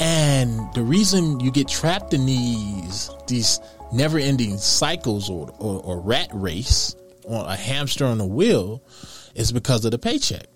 And 0.00 0.72
the 0.74 0.82
reason 0.82 1.40
you 1.40 1.50
get 1.50 1.66
trapped 1.66 2.14
in 2.14 2.26
these 2.26 3.10
these 3.26 3.58
never 3.92 4.18
ending 4.18 4.56
cycles 4.58 5.28
or, 5.28 5.50
or, 5.58 5.80
or 5.82 6.00
rat 6.00 6.28
race 6.32 6.94
on 7.26 7.46
a 7.46 7.56
hamster 7.56 8.04
on 8.04 8.20
a 8.20 8.26
wheel 8.26 8.82
is 9.34 9.50
because 9.50 9.84
of 9.84 9.90
the 9.90 9.98
paycheck 9.98 10.46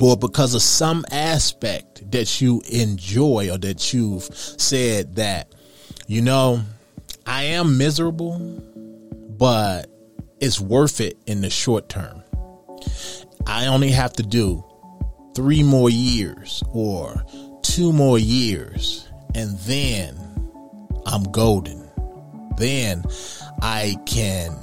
or 0.00 0.16
because 0.16 0.54
of 0.54 0.62
some 0.62 1.04
aspect 1.10 2.10
that 2.10 2.40
you 2.40 2.62
enjoy 2.70 3.48
or 3.50 3.58
that 3.58 3.92
you've 3.92 4.24
said 4.24 5.16
that, 5.16 5.54
you 6.08 6.22
know, 6.22 6.62
I 7.26 7.42
am 7.42 7.76
miserable, 7.76 8.38
but 9.38 9.90
it's 10.40 10.58
worth 10.58 11.02
it 11.02 11.18
in 11.26 11.42
the 11.42 11.50
short 11.50 11.90
term. 11.90 12.22
I 13.46 13.66
only 13.66 13.90
have 13.90 14.14
to 14.14 14.22
do 14.22 14.64
three 15.34 15.62
more 15.62 15.90
years 15.90 16.62
or 16.72 17.22
two 17.60 17.92
more 17.92 18.18
years, 18.18 19.06
and 19.34 19.58
then 19.60 20.16
I'm 21.04 21.24
golden. 21.24 21.86
Then 22.56 23.04
I 23.60 23.96
can 24.06 24.56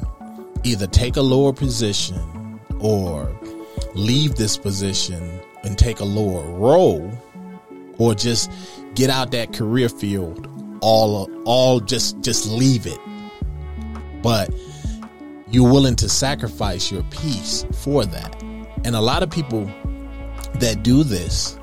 either 0.64 0.88
take 0.88 1.16
a 1.16 1.22
lower 1.22 1.54
position 1.54 2.60
or 2.80 3.40
leave 3.94 4.34
this 4.34 4.58
position 4.58 5.40
and 5.64 5.78
take 5.78 6.00
a 6.00 6.06
lower 6.06 6.44
role 6.58 7.12
or 8.00 8.16
just 8.16 8.52
get 8.96 9.12
out 9.12 9.30
that 9.32 9.54
career 9.54 9.90
field 9.90 10.50
all 10.86 11.28
all 11.46 11.80
just 11.80 12.22
just 12.22 12.46
leave 12.48 12.86
it. 12.86 13.00
But 14.22 14.54
you're 15.50 15.70
willing 15.70 15.96
to 15.96 16.08
sacrifice 16.08 16.92
your 16.92 17.02
peace 17.10 17.66
for 17.74 18.06
that. 18.06 18.42
And 18.84 18.96
a 18.96 19.02
lot 19.02 19.24
of 19.24 19.32
people 19.32 19.66
that 20.60 20.84
do 20.84 21.04
this 21.04 21.58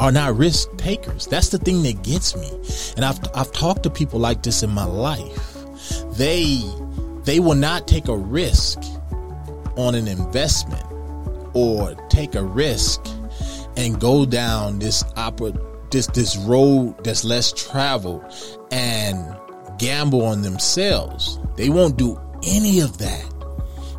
are 0.00 0.10
not 0.10 0.36
risk 0.36 0.68
takers. 0.76 1.26
That's 1.26 1.50
the 1.50 1.58
thing 1.58 1.84
that 1.84 2.02
gets 2.02 2.34
me. 2.34 2.50
And 2.96 3.04
i've 3.04 3.20
i've 3.36 3.52
talked 3.52 3.84
to 3.84 3.90
people 3.90 4.18
like 4.18 4.42
this 4.42 4.64
in 4.64 4.70
my 4.70 4.84
life. 4.84 5.56
They 6.16 6.60
they 7.22 7.38
will 7.38 7.54
not 7.54 7.86
take 7.86 8.08
a 8.08 8.16
risk 8.16 8.78
on 9.76 9.94
an 9.94 10.08
investment 10.08 10.84
or 11.54 11.94
take 12.08 12.34
a 12.34 12.42
risk 12.42 13.00
and 13.76 14.00
go 14.00 14.26
down 14.26 14.80
this 14.80 15.04
opera 15.16 15.52
this 15.94 16.06
this 16.08 16.36
road 16.36 17.02
that's 17.04 17.24
less 17.24 17.52
traveled 17.52 18.22
and 18.70 19.16
gamble 19.78 20.22
on 20.24 20.42
themselves. 20.42 21.38
They 21.56 21.70
won't 21.70 21.96
do 21.96 22.20
any 22.42 22.80
of 22.80 22.98
that 22.98 23.24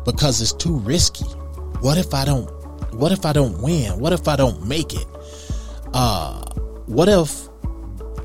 because 0.04 0.40
it's 0.40 0.52
too 0.52 0.76
risky. 0.78 1.24
What 1.80 1.98
if 1.98 2.14
I 2.14 2.24
don't 2.24 2.46
what 2.94 3.12
if 3.12 3.24
I 3.26 3.32
don't 3.32 3.60
win? 3.62 3.98
What 3.98 4.12
if 4.12 4.28
I 4.28 4.36
don't 4.36 4.68
make 4.68 4.94
it? 4.94 5.06
Uh 5.94 6.44
what 6.84 7.08
if 7.08 7.48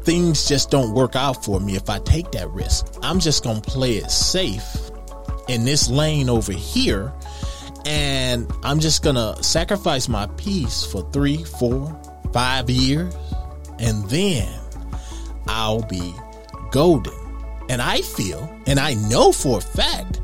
things 0.04 0.48
just 0.48 0.70
don't 0.70 0.94
work 0.94 1.16
out 1.16 1.44
for 1.44 1.60
me 1.60 1.76
if 1.76 1.90
I 1.90 2.00
take 2.00 2.32
that 2.32 2.50
risk? 2.50 2.86
I'm 3.02 3.20
just 3.20 3.44
going 3.44 3.62
to 3.62 3.72
play 3.72 3.94
it 3.94 4.12
safe 4.12 4.92
in 5.48 5.64
this 5.64 5.90
lane 5.90 6.30
over 6.30 6.52
here 6.52 7.14
and 7.86 8.52
I'm 8.64 8.80
just 8.80 9.02
gonna 9.02 9.42
sacrifice 9.42 10.08
my 10.08 10.28
peace 10.38 10.84
for 10.84 11.10
three, 11.12 11.44
four, 11.44 12.00
five 12.32 12.70
years, 12.70 13.14
and 13.82 14.06
then 14.10 14.48
I'll 15.48 15.84
be 15.84 16.14
golden. 16.72 17.14
And 17.70 17.82
I 17.82 18.02
feel, 18.02 18.54
and 18.68 18.80
I 18.80 18.94
know 18.94 19.32
for 19.32 19.58
a 19.58 19.62
fact, 19.62 20.22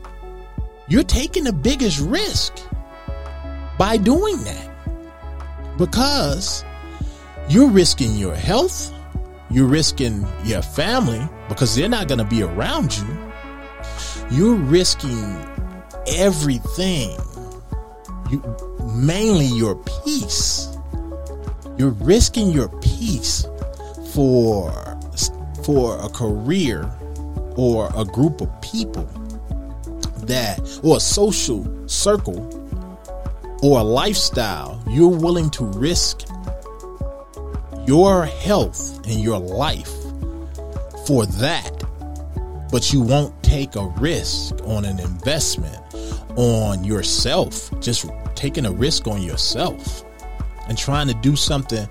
you're 0.88 1.04
taking 1.04 1.44
the 1.44 1.54
biggest 1.54 2.00
risk 2.00 2.54
by 3.78 3.98
doing 3.98 4.38
that 4.44 5.78
because 5.78 6.64
you're 7.50 7.70
risking 7.70 8.16
your 8.16 8.36
health, 8.36 8.94
you're 9.50 9.68
risking 9.68 10.26
your 10.44 10.62
family 10.62 11.28
because 11.50 11.76
they're 11.76 11.90
not 11.90 12.08
going 12.08 12.20
to 12.20 12.26
be 12.26 12.44
around 12.44 12.98
you. 12.98 13.18
You're 14.30 14.56
risking 14.56 15.24
everything 16.08 17.18
you 18.30 18.44
mainly 18.94 19.46
your 19.46 19.76
peace. 20.04 20.77
You're 21.78 21.92
risking 21.92 22.50
your 22.50 22.70
peace 22.80 23.46
for 24.14 24.72
for 25.64 26.00
a 26.00 26.10
career 26.10 26.90
or 27.56 27.92
a 27.96 28.04
group 28.04 28.42
of 28.42 28.62
people 28.62 29.04
that 30.24 30.60
or 30.82 30.98
a 30.98 31.00
social 31.00 31.68
circle 31.88 32.40
or 33.62 33.80
a 33.80 33.84
lifestyle 33.84 34.82
you're 34.88 35.08
willing 35.10 35.50
to 35.52 35.66
risk 35.66 36.22
your 37.86 38.26
health 38.26 38.98
and 39.08 39.20
your 39.22 39.38
life 39.38 39.94
for 41.06 41.26
that. 41.26 41.72
But 42.72 42.92
you 42.92 43.02
won't 43.02 43.44
take 43.44 43.76
a 43.76 43.86
risk 44.00 44.56
on 44.64 44.84
an 44.84 45.00
investment 45.00 45.80
on 46.36 46.84
yourself, 46.84 47.72
just 47.82 48.10
taking 48.36 48.66
a 48.66 48.72
risk 48.72 49.08
on 49.08 49.22
yourself 49.22 50.04
and 50.68 50.78
trying 50.78 51.08
to 51.08 51.14
do 51.16 51.36
something 51.36 51.88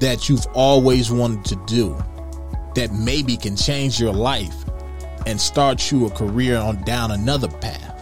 that 0.00 0.28
you've 0.28 0.46
always 0.54 1.10
wanted 1.10 1.44
to 1.44 1.56
do 1.66 1.96
that 2.74 2.92
maybe 2.92 3.36
can 3.36 3.56
change 3.56 4.00
your 4.00 4.12
life 4.12 4.54
and 5.26 5.40
start 5.40 5.90
you 5.90 6.06
a 6.06 6.10
career 6.10 6.56
on 6.56 6.82
down 6.84 7.10
another 7.10 7.48
path. 7.48 7.94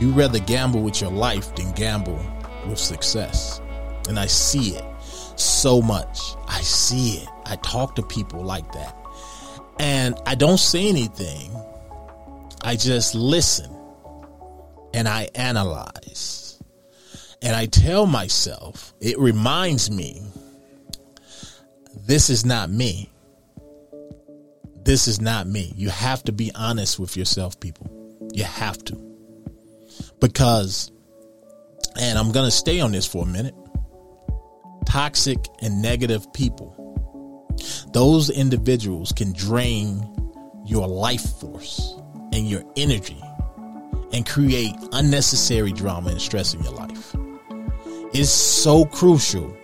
You 0.00 0.10
rather 0.12 0.38
gamble 0.38 0.82
with 0.82 1.00
your 1.00 1.10
life 1.10 1.54
than 1.56 1.72
gamble 1.72 2.20
with 2.68 2.78
success. 2.78 3.60
And 4.08 4.18
I 4.18 4.26
see 4.26 4.76
it 4.76 4.84
so 5.36 5.82
much. 5.82 6.34
I 6.46 6.60
see 6.60 7.18
it. 7.18 7.28
I 7.46 7.56
talk 7.56 7.96
to 7.96 8.02
people 8.02 8.42
like 8.42 8.70
that. 8.72 8.96
And 9.80 10.14
I 10.26 10.34
don't 10.34 10.58
say 10.58 10.88
anything. 10.88 11.50
I 12.62 12.76
just 12.76 13.14
listen 13.14 13.70
and 14.94 15.08
I 15.08 15.28
analyze. 15.34 16.47
And 17.42 17.54
I 17.54 17.66
tell 17.66 18.06
myself, 18.06 18.94
it 19.00 19.18
reminds 19.18 19.90
me, 19.90 20.22
this 22.06 22.30
is 22.30 22.44
not 22.44 22.70
me. 22.70 23.10
This 24.82 25.06
is 25.06 25.20
not 25.20 25.46
me. 25.46 25.72
You 25.76 25.90
have 25.90 26.22
to 26.24 26.32
be 26.32 26.50
honest 26.54 26.98
with 26.98 27.16
yourself, 27.16 27.60
people. 27.60 27.90
You 28.32 28.44
have 28.44 28.78
to. 28.84 28.96
Because, 30.20 30.90
and 32.00 32.18
I'm 32.18 32.32
going 32.32 32.46
to 32.46 32.50
stay 32.50 32.80
on 32.80 32.92
this 32.92 33.06
for 33.06 33.24
a 33.24 33.26
minute 33.26 33.54
toxic 34.88 35.38
and 35.60 35.82
negative 35.82 36.32
people, 36.32 36.74
those 37.92 38.30
individuals 38.30 39.12
can 39.12 39.32
drain 39.32 40.02
your 40.64 40.88
life 40.88 41.38
force 41.38 41.94
and 42.32 42.48
your 42.48 42.62
energy 42.76 43.20
and 44.12 44.26
create 44.26 44.74
unnecessary 44.92 45.72
drama 45.72 46.10
and 46.10 46.20
stress 46.20 46.54
in 46.54 46.62
your 46.62 46.72
life. 46.72 47.14
It's 48.12 48.30
so 48.30 48.84
crucial 48.86 49.54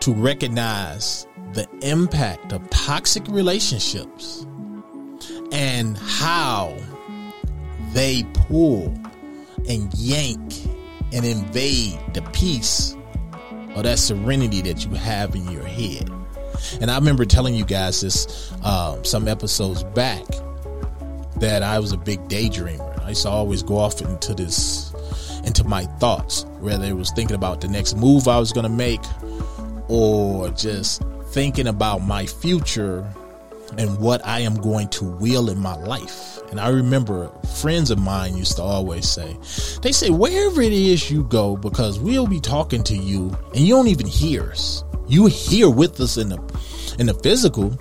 to 0.00 0.12
recognize 0.12 1.26
the 1.52 1.68
impact 1.82 2.52
of 2.52 2.68
toxic 2.70 3.26
relationships 3.28 4.46
and 5.52 5.98
how 5.98 6.76
they 7.92 8.24
pull 8.34 8.94
and 9.68 9.92
yank 9.94 10.52
and 11.12 11.24
invade 11.24 11.98
the 12.14 12.22
peace 12.32 12.96
or 13.74 13.82
that 13.82 13.98
serenity 13.98 14.60
that 14.62 14.84
you 14.84 14.94
have 14.94 15.34
in 15.34 15.50
your 15.50 15.64
head. 15.64 16.10
And 16.80 16.90
I 16.90 16.96
remember 16.96 17.24
telling 17.24 17.54
you 17.54 17.64
guys 17.64 18.00
this 18.00 18.52
uh, 18.62 19.02
some 19.02 19.28
episodes 19.28 19.82
back 19.82 20.24
that 21.36 21.62
I 21.62 21.78
was 21.78 21.92
a 21.92 21.98
big 21.98 22.20
daydreamer. 22.28 23.02
I 23.04 23.10
used 23.10 23.22
to 23.22 23.28
always 23.28 23.62
go 23.62 23.76
off 23.76 24.00
into 24.00 24.34
this, 24.34 24.92
into 25.46 25.64
my 25.64 25.84
thoughts, 25.98 26.44
whether 26.60 26.84
it 26.84 26.96
was 26.96 27.10
thinking 27.12 27.36
about 27.36 27.60
the 27.60 27.68
next 27.68 27.96
move 27.96 28.28
I 28.28 28.38
was 28.38 28.52
going 28.52 28.64
to 28.64 28.68
make 28.68 29.00
or 29.88 30.50
just 30.50 31.02
thinking 31.30 31.68
about 31.68 32.02
my 32.02 32.26
future 32.26 33.08
and 33.78 33.98
what 33.98 34.24
I 34.26 34.40
am 34.40 34.56
going 34.56 34.88
to 34.90 35.04
will 35.04 35.48
in 35.48 35.58
my 35.58 35.76
life. 35.76 36.38
And 36.50 36.60
I 36.60 36.68
remember 36.68 37.30
friends 37.60 37.90
of 37.90 37.98
mine 37.98 38.36
used 38.36 38.56
to 38.56 38.62
always 38.62 39.08
say, 39.08 39.36
they 39.82 39.92
say, 39.92 40.10
wherever 40.10 40.60
it 40.60 40.72
is 40.72 41.10
you 41.10 41.24
go, 41.24 41.56
because 41.56 41.98
we'll 41.98 42.26
be 42.26 42.40
talking 42.40 42.82
to 42.84 42.96
you 42.96 43.36
and 43.54 43.58
you 43.58 43.74
don't 43.74 43.88
even 43.88 44.06
hear 44.06 44.50
us. 44.50 44.84
You 45.08 45.26
hear 45.26 45.70
with 45.70 46.00
us 46.00 46.16
in 46.16 46.28
the, 46.28 46.38
in 46.98 47.06
the 47.06 47.14
physical, 47.14 47.76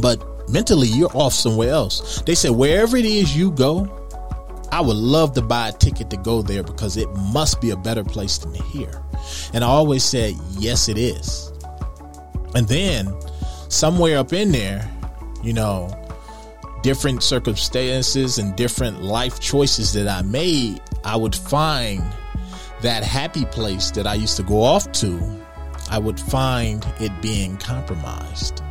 but 0.00 0.22
mentally 0.48 0.88
you're 0.88 1.14
off 1.14 1.32
somewhere 1.32 1.70
else. 1.70 2.22
They 2.22 2.34
said, 2.34 2.52
wherever 2.52 2.96
it 2.96 3.04
is 3.04 3.36
you 3.36 3.50
go, 3.52 3.99
I 4.72 4.80
would 4.80 4.96
love 4.96 5.34
to 5.34 5.42
buy 5.42 5.68
a 5.68 5.72
ticket 5.72 6.10
to 6.10 6.16
go 6.16 6.42
there 6.42 6.62
because 6.62 6.96
it 6.96 7.08
must 7.14 7.60
be 7.60 7.70
a 7.70 7.76
better 7.76 8.04
place 8.04 8.38
than 8.38 8.54
here. 8.54 9.02
And 9.52 9.64
I 9.64 9.66
always 9.66 10.04
said, 10.04 10.34
yes, 10.58 10.88
it 10.88 10.96
is. 10.96 11.52
And 12.54 12.66
then 12.68 13.12
somewhere 13.68 14.18
up 14.18 14.32
in 14.32 14.52
there, 14.52 14.88
you 15.42 15.52
know, 15.52 15.96
different 16.82 17.22
circumstances 17.22 18.38
and 18.38 18.56
different 18.56 19.02
life 19.02 19.40
choices 19.40 19.92
that 19.92 20.08
I 20.08 20.22
made, 20.22 20.80
I 21.04 21.16
would 21.16 21.34
find 21.34 22.02
that 22.82 23.02
happy 23.02 23.44
place 23.46 23.90
that 23.92 24.06
I 24.06 24.14
used 24.14 24.36
to 24.36 24.42
go 24.42 24.62
off 24.62 24.90
to, 24.92 25.20
I 25.90 25.98
would 25.98 26.18
find 26.18 26.86
it 27.00 27.12
being 27.20 27.56
compromised. 27.58 28.62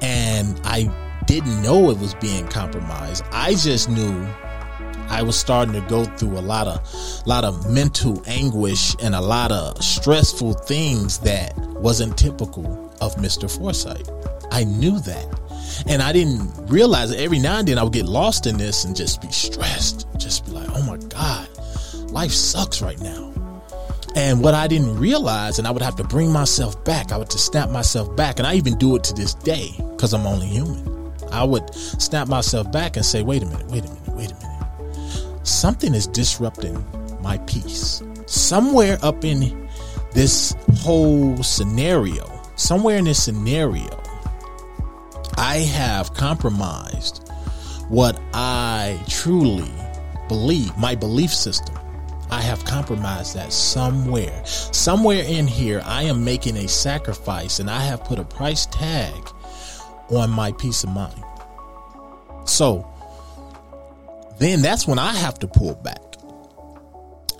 And 0.00 0.60
I 0.64 0.90
didn't 1.26 1.62
know 1.62 1.90
it 1.90 1.98
was 1.98 2.14
being 2.14 2.46
compromised. 2.48 3.24
I 3.32 3.54
just 3.54 3.88
knew 3.88 4.26
I 5.10 5.22
was 5.22 5.38
starting 5.38 5.74
to 5.74 5.80
go 5.88 6.04
through 6.04 6.38
a 6.38 6.40
lot 6.40 6.66
of 6.66 7.26
lot 7.26 7.44
of 7.44 7.70
mental 7.70 8.22
anguish 8.26 8.94
and 9.02 9.14
a 9.14 9.20
lot 9.20 9.52
of 9.52 9.82
stressful 9.82 10.54
things 10.54 11.18
that 11.18 11.56
wasn't 11.58 12.16
typical 12.16 12.64
of 13.00 13.16
Mr. 13.16 13.50
Foresight. 13.50 14.08
I 14.52 14.64
knew 14.64 14.98
that. 15.00 15.40
And 15.86 16.02
I 16.02 16.12
didn't 16.12 16.50
realize. 16.66 17.12
Every 17.12 17.38
now 17.38 17.58
and 17.58 17.68
then 17.68 17.78
I 17.78 17.82
would 17.82 17.92
get 17.92 18.06
lost 18.06 18.46
in 18.46 18.56
this 18.56 18.84
and 18.84 18.94
just 18.94 19.20
be 19.20 19.30
stressed. 19.30 20.06
Just 20.16 20.46
be 20.46 20.52
like, 20.52 20.68
oh 20.74 20.82
my 20.82 20.96
God, 21.08 21.48
life 22.10 22.32
sucks 22.32 22.80
right 22.82 23.00
now. 23.00 23.32
And 24.16 24.42
what 24.42 24.54
I 24.54 24.66
didn't 24.66 24.96
realize, 24.98 25.58
and 25.58 25.68
I 25.68 25.70
would 25.70 25.82
have 25.82 25.96
to 25.96 26.04
bring 26.04 26.32
myself 26.32 26.82
back, 26.84 27.12
I 27.12 27.16
would 27.16 27.30
just 27.30 27.46
snap 27.46 27.70
myself 27.70 28.14
back. 28.16 28.38
And 28.38 28.46
I 28.46 28.54
even 28.54 28.76
do 28.76 28.96
it 28.96 29.04
to 29.04 29.14
this 29.14 29.34
day 29.34 29.72
because 29.78 30.12
I'm 30.12 30.26
only 30.26 30.46
human. 30.46 31.12
I 31.30 31.44
would 31.44 31.72
snap 31.74 32.26
myself 32.28 32.70
back 32.72 32.96
and 32.96 33.04
say, 33.04 33.22
wait 33.22 33.42
a 33.42 33.46
minute, 33.46 33.66
wait 33.68 33.84
a 33.84 33.88
minute, 33.88 34.08
wait 34.08 34.32
a 34.32 34.34
minute. 34.34 34.49
Something 35.42 35.94
is 35.94 36.06
disrupting 36.06 36.84
my 37.20 37.38
peace. 37.38 38.02
Somewhere 38.26 38.98
up 39.02 39.24
in 39.24 39.68
this 40.12 40.54
whole 40.78 41.42
scenario, 41.42 42.40
somewhere 42.56 42.96
in 42.96 43.04
this 43.04 43.22
scenario, 43.22 44.00
I 45.36 45.58
have 45.58 46.14
compromised 46.14 47.28
what 47.88 48.20
I 48.34 49.02
truly 49.08 49.70
believe, 50.28 50.76
my 50.76 50.94
belief 50.94 51.32
system. 51.32 51.76
I 52.30 52.40
have 52.42 52.64
compromised 52.64 53.34
that 53.34 53.52
somewhere. 53.52 54.44
Somewhere 54.46 55.24
in 55.24 55.48
here, 55.48 55.82
I 55.84 56.04
am 56.04 56.24
making 56.24 56.56
a 56.56 56.68
sacrifice 56.68 57.58
and 57.58 57.68
I 57.68 57.80
have 57.80 58.04
put 58.04 58.20
a 58.20 58.24
price 58.24 58.66
tag 58.66 59.28
on 60.10 60.30
my 60.30 60.52
peace 60.52 60.84
of 60.84 60.90
mind. 60.90 61.24
So 62.44 62.89
then 64.40 64.62
that's 64.62 64.86
when 64.86 64.98
I 64.98 65.12
have 65.14 65.38
to 65.40 65.46
pull 65.46 65.74
back. 65.74 66.00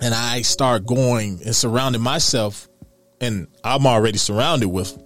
And 0.01 0.13
I 0.13 0.41
start 0.41 0.85
going 0.85 1.41
and 1.45 1.55
surrounding 1.55 2.01
myself, 2.01 2.67
and 3.19 3.47
I'm 3.63 3.85
already 3.85 4.17
surrounded 4.17 4.69
with 4.69 4.97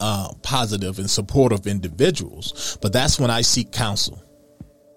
uh, 0.00 0.32
positive 0.42 0.98
and 0.98 1.10
supportive 1.10 1.66
individuals. 1.66 2.78
But 2.80 2.92
that's 2.92 3.18
when 3.18 3.30
I 3.30 3.40
seek 3.40 3.72
counsel. 3.72 4.22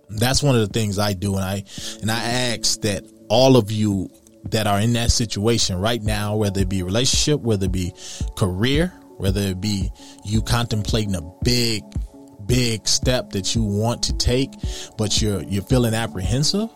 That's 0.09 0.43
one 0.43 0.55
of 0.55 0.61
the 0.61 0.73
things 0.73 0.97
I 0.97 1.13
do, 1.13 1.35
and 1.35 1.43
I 1.43 1.63
and 2.01 2.11
I 2.11 2.19
ask 2.55 2.81
that 2.81 3.03
all 3.29 3.57
of 3.57 3.71
you 3.71 4.09
that 4.45 4.67
are 4.67 4.79
in 4.79 4.93
that 4.93 5.11
situation 5.11 5.77
right 5.77 6.01
now, 6.01 6.35
whether 6.35 6.61
it 6.61 6.69
be 6.69 6.83
relationship, 6.83 7.41
whether 7.41 7.65
it 7.65 7.71
be 7.71 7.93
career, 8.35 8.87
whether 9.17 9.41
it 9.41 9.61
be 9.61 9.91
you 10.25 10.41
contemplating 10.41 11.15
a 11.15 11.21
big, 11.43 11.83
big 12.49 12.85
step 12.85 13.29
that 13.29 13.55
you 13.55 13.63
want 13.63 14.03
to 14.03 14.17
take, 14.17 14.51
but 14.97 15.21
you're 15.21 15.43
you're 15.43 15.63
feeling 15.63 15.93
apprehensive. 15.93 16.69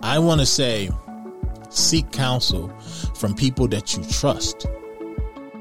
I 0.00 0.20
want 0.20 0.40
to 0.40 0.46
say, 0.46 0.90
seek 1.70 2.12
counsel 2.12 2.68
from 3.16 3.34
people 3.34 3.66
that 3.68 3.96
you 3.96 4.04
trust 4.04 4.68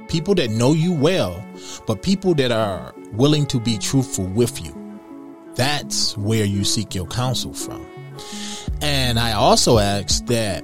people 0.10 0.34
that 0.36 0.50
know 0.50 0.74
you 0.74 0.92
well, 0.92 1.42
but 1.88 2.02
people 2.02 2.34
that 2.34 2.52
are 2.52 2.94
willing 3.14 3.46
to 3.46 3.60
be 3.60 3.78
truthful 3.78 4.26
with 4.26 4.64
you. 4.64 4.76
That's 5.56 6.18
where 6.18 6.46
you 6.46 6.64
seek 6.64 6.94
your 6.94 7.08
counsel 7.08 7.54
from. 7.54 7.86
And 8.82 9.20
I 9.20 9.34
also 9.34 9.78
ask 9.78 10.26
that 10.26 10.64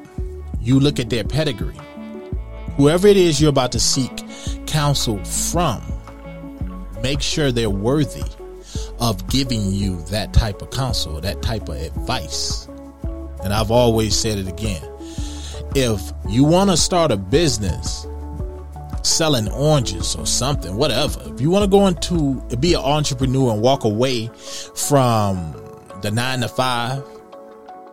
you 0.59 0.79
look 0.79 0.99
at 0.99 1.09
their 1.09 1.23
pedigree. 1.23 1.77
Whoever 2.75 3.07
it 3.07 3.17
is 3.17 3.39
you're 3.39 3.49
about 3.49 3.71
to 3.73 3.79
seek 3.79 4.11
counsel 4.65 5.23
from, 5.23 5.81
make 7.01 7.21
sure 7.21 7.51
they're 7.51 7.69
worthy 7.69 8.23
of 8.99 9.27
giving 9.29 9.71
you 9.71 10.01
that 10.05 10.33
type 10.33 10.61
of 10.61 10.71
counsel, 10.71 11.19
that 11.21 11.41
type 11.41 11.69
of 11.69 11.75
advice. 11.75 12.67
And 13.43 13.53
I've 13.53 13.71
always 13.71 14.15
said 14.15 14.37
it 14.37 14.47
again. 14.47 14.83
If 15.75 16.01
you 16.27 16.43
want 16.43 16.69
to 16.69 16.77
start 16.77 17.11
a 17.11 17.17
business, 17.17 18.07
selling 19.05 19.47
oranges 19.49 20.15
or 20.15 20.25
something, 20.25 20.75
whatever. 20.75 21.21
If 21.33 21.39
you 21.39 21.49
want 21.49 21.63
to 21.63 21.69
go 21.69 21.87
into 21.87 22.41
be 22.57 22.73
an 22.73 22.81
entrepreneur 22.81 23.53
and 23.53 23.61
walk 23.61 23.83
away 23.83 24.27
from 24.75 25.53
the 26.01 26.11
nine 26.11 26.41
to 26.41 26.47
five 26.47 27.03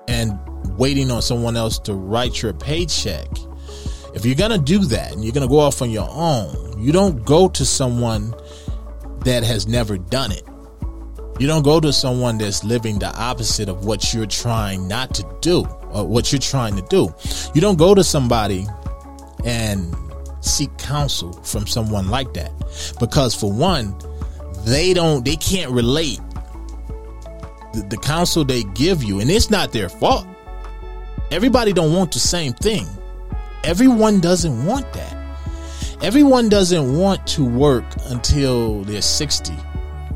and 0.08 0.38
waiting 0.78 1.10
on 1.10 1.22
someone 1.22 1.56
else 1.56 1.78
to 1.80 1.94
write 1.94 2.42
your 2.42 2.52
paycheck, 2.52 3.28
if 4.14 4.24
you're 4.24 4.34
gonna 4.34 4.58
do 4.58 4.78
that 4.86 5.12
and 5.12 5.24
you're 5.24 5.32
gonna 5.32 5.48
go 5.48 5.60
off 5.60 5.82
on 5.82 5.90
your 5.90 6.08
own, 6.10 6.80
you 6.82 6.92
don't 6.92 7.24
go 7.24 7.48
to 7.48 7.64
someone 7.64 8.34
that 9.24 9.44
has 9.44 9.66
never 9.66 9.98
done 9.98 10.32
it. 10.32 10.44
You 11.42 11.48
don't 11.48 11.64
go 11.64 11.80
to 11.80 11.92
someone 11.92 12.38
that's 12.38 12.62
living 12.62 13.00
the 13.00 13.12
opposite 13.20 13.68
of 13.68 13.84
what 13.84 14.14
you're 14.14 14.26
trying 14.26 14.86
not 14.86 15.12
to 15.16 15.26
do 15.40 15.64
or 15.90 16.06
what 16.06 16.30
you're 16.30 16.38
trying 16.38 16.76
to 16.76 16.82
do. 16.82 17.12
You 17.52 17.60
don't 17.60 17.76
go 17.76 17.96
to 17.96 18.04
somebody 18.04 18.64
and 19.44 19.92
seek 20.40 20.70
counsel 20.78 21.32
from 21.42 21.66
someone 21.66 22.08
like 22.10 22.32
that. 22.34 22.52
Because 23.00 23.34
for 23.34 23.52
one 23.52 23.92
they 24.58 24.94
don't 24.94 25.24
they 25.24 25.34
can't 25.34 25.72
relate 25.72 26.20
the, 27.74 27.86
the 27.90 27.96
counsel 27.96 28.44
they 28.44 28.62
give 28.62 29.02
you 29.02 29.18
and 29.18 29.28
it's 29.28 29.50
not 29.50 29.72
their 29.72 29.88
fault. 29.88 30.24
Everybody 31.32 31.72
don't 31.72 31.92
want 31.92 32.12
the 32.12 32.20
same 32.20 32.52
thing. 32.52 32.86
Everyone 33.64 34.20
doesn't 34.20 34.64
want 34.64 34.92
that. 34.92 35.16
Everyone 36.02 36.48
doesn't 36.48 36.96
want 36.96 37.26
to 37.26 37.44
work 37.44 37.84
until 38.10 38.84
they're 38.84 39.02
60 39.02 39.52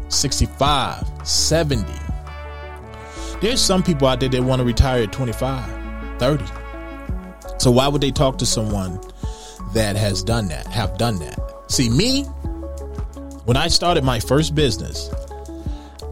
65 0.09 1.05
70 1.25 1.93
there's 3.41 3.61
some 3.61 3.83
people 3.83 4.09
out 4.09 4.21
there 4.21 4.29
that 4.29 4.43
want 4.43 4.61
to 4.61 4.65
retire 4.65 5.03
at 5.03 5.13
25 5.13 6.19
30 6.19 6.45
so 7.59 7.71
why 7.71 7.89
would 7.89 8.01
they 8.01 8.11
talk 8.11 8.39
to 8.39 8.47
someone 8.47 9.01
that 9.73 9.97
has 9.97 10.23
done 10.23 10.49
that, 10.49 10.67
have 10.69 10.97
done 10.97 11.19
that. 11.19 11.39
See, 11.69 11.91
me, 11.91 12.23
when 13.45 13.57
I 13.57 13.69
started 13.69 14.05
my 14.05 14.21
first 14.21 14.55
business, 14.55 15.11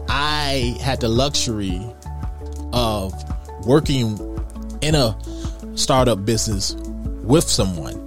I 0.07 0.77
had 0.81 1.01
the 1.01 1.07
luxury 1.07 1.81
of 2.73 3.13
working 3.65 4.19
in 4.81 4.95
a 4.95 5.17
startup 5.75 6.25
business 6.25 6.75
with 7.23 7.45
someone. 7.45 8.01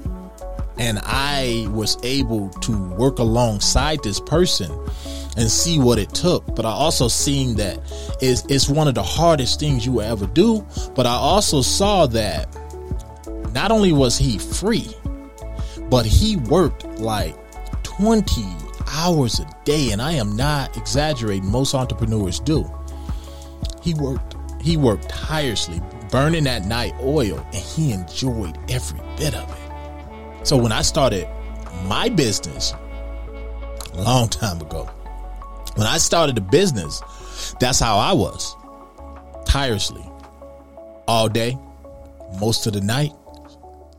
And 0.78 1.00
I 1.02 1.66
was 1.70 1.98
able 2.04 2.50
to 2.50 2.90
work 2.90 3.18
alongside 3.18 4.02
this 4.04 4.20
person 4.20 4.70
and 5.38 5.48
see 5.48 5.78
what 5.78 5.98
it 5.98 6.10
took. 6.10 6.44
But 6.54 6.66
I 6.66 6.70
also 6.70 7.06
seen 7.06 7.54
that 7.56 7.78
it's, 8.20 8.44
it's 8.48 8.68
one 8.68 8.88
of 8.88 8.94
the 8.94 9.02
hardest 9.02 9.60
things 9.60 9.86
you 9.86 9.92
will 9.92 10.02
ever 10.02 10.26
do. 10.26 10.66
But 10.94 11.06
I 11.06 11.14
also 11.14 11.62
saw 11.62 12.06
that 12.08 12.48
not 13.52 13.70
only 13.70 13.92
was 13.92 14.18
he 14.18 14.36
free, 14.38 14.92
but 15.88 16.04
he 16.04 16.36
worked 16.36 16.84
like 16.98 17.36
20 17.84 18.44
hours 18.90 19.38
a 19.38 19.48
day 19.64 19.92
and 19.92 20.02
I 20.02 20.12
am 20.12 20.34
not 20.34 20.76
exaggerating 20.76 21.50
most 21.50 21.74
entrepreneurs 21.74 22.40
do 22.40 22.68
he 23.82 23.92
worked 23.94 24.34
he 24.62 24.78
worked 24.78 25.08
tirelessly 25.10 25.80
burning 26.10 26.44
that 26.44 26.64
night 26.64 26.94
oil 27.02 27.38
and 27.38 27.54
he 27.54 27.92
enjoyed 27.92 28.58
every 28.70 29.00
bit 29.18 29.34
of 29.34 29.50
it 29.50 30.46
so 30.46 30.56
when 30.56 30.72
I 30.72 30.80
started 30.80 31.28
my 31.84 32.08
business 32.08 32.72
a 33.92 34.02
long 34.02 34.28
time 34.28 34.60
ago 34.60 34.88
when 35.78 35.86
I 35.86 35.98
started 35.98 36.36
the 36.36 36.40
business 36.40 37.02
that's 37.60 37.80
how 37.80 37.98
I 37.98 38.12
was 38.12 38.54
tirelessly 39.46 40.04
all 41.06 41.28
day 41.28 41.56
most 42.40 42.66
of 42.66 42.72
the 42.72 42.80
night 42.80 43.12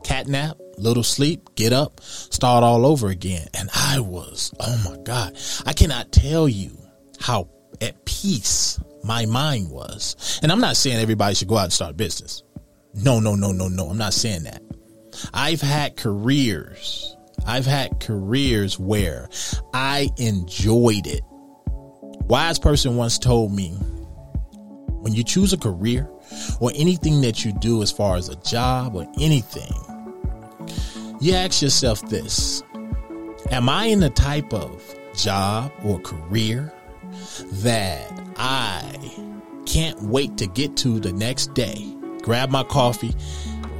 cat 0.04 0.28
nap 0.28 0.56
little 0.80 1.02
sleep, 1.02 1.54
get 1.54 1.72
up, 1.72 2.00
start 2.00 2.64
all 2.64 2.86
over 2.86 3.08
again. 3.08 3.46
And 3.54 3.68
I 3.74 4.00
was, 4.00 4.52
oh 4.58 4.82
my 4.84 4.96
God, 5.02 5.36
I 5.66 5.72
cannot 5.72 6.10
tell 6.10 6.48
you 6.48 6.76
how 7.20 7.48
at 7.80 8.04
peace 8.04 8.80
my 9.04 9.26
mind 9.26 9.70
was. 9.70 10.40
And 10.42 10.50
I'm 10.50 10.60
not 10.60 10.76
saying 10.76 10.98
everybody 10.98 11.34
should 11.34 11.48
go 11.48 11.58
out 11.58 11.64
and 11.64 11.72
start 11.72 11.92
a 11.92 11.94
business. 11.94 12.42
No, 12.94 13.20
no, 13.20 13.34
no, 13.34 13.52
no, 13.52 13.68
no. 13.68 13.86
I'm 13.86 13.98
not 13.98 14.14
saying 14.14 14.44
that. 14.44 14.62
I've 15.32 15.60
had 15.60 15.96
careers. 15.96 17.16
I've 17.46 17.66
had 17.66 18.00
careers 18.00 18.78
where 18.78 19.28
I 19.72 20.10
enjoyed 20.18 21.06
it. 21.06 21.22
Wise 22.30 22.60
person 22.60 22.94
once 22.94 23.18
told 23.18 23.52
me 23.52 23.70
when 25.00 25.12
you 25.12 25.24
choose 25.24 25.52
a 25.52 25.58
career 25.58 26.08
or 26.60 26.70
anything 26.76 27.22
that 27.22 27.44
you 27.44 27.52
do 27.54 27.82
as 27.82 27.90
far 27.90 28.14
as 28.14 28.28
a 28.28 28.36
job 28.36 28.94
or 28.94 29.04
anything, 29.18 29.72
you 31.20 31.34
ask 31.34 31.60
yourself 31.60 32.00
this 32.08 32.62
Am 33.50 33.68
I 33.68 33.86
in 33.86 33.98
the 33.98 34.10
type 34.10 34.54
of 34.54 34.80
job 35.12 35.72
or 35.84 35.98
career 35.98 36.72
that 37.64 38.30
I 38.36 38.94
can't 39.66 40.00
wait 40.00 40.36
to 40.36 40.46
get 40.46 40.76
to 40.76 41.00
the 41.00 41.12
next 41.12 41.52
day? 41.54 41.92
Grab 42.22 42.48
my 42.50 42.62
coffee, 42.62 43.12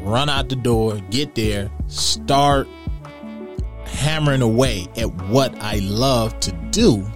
run 0.03 0.29
out 0.29 0.49
the 0.49 0.57
door, 0.57 0.97
get 1.11 1.37
there, 1.37 1.71
start 1.87 2.67
hammering 3.85 4.43
away 4.43 4.89
at 4.97 5.15
what 5.29 5.55
I 5.63 5.79
love 5.79 6.41
to 6.41 6.53
do? 6.73 7.07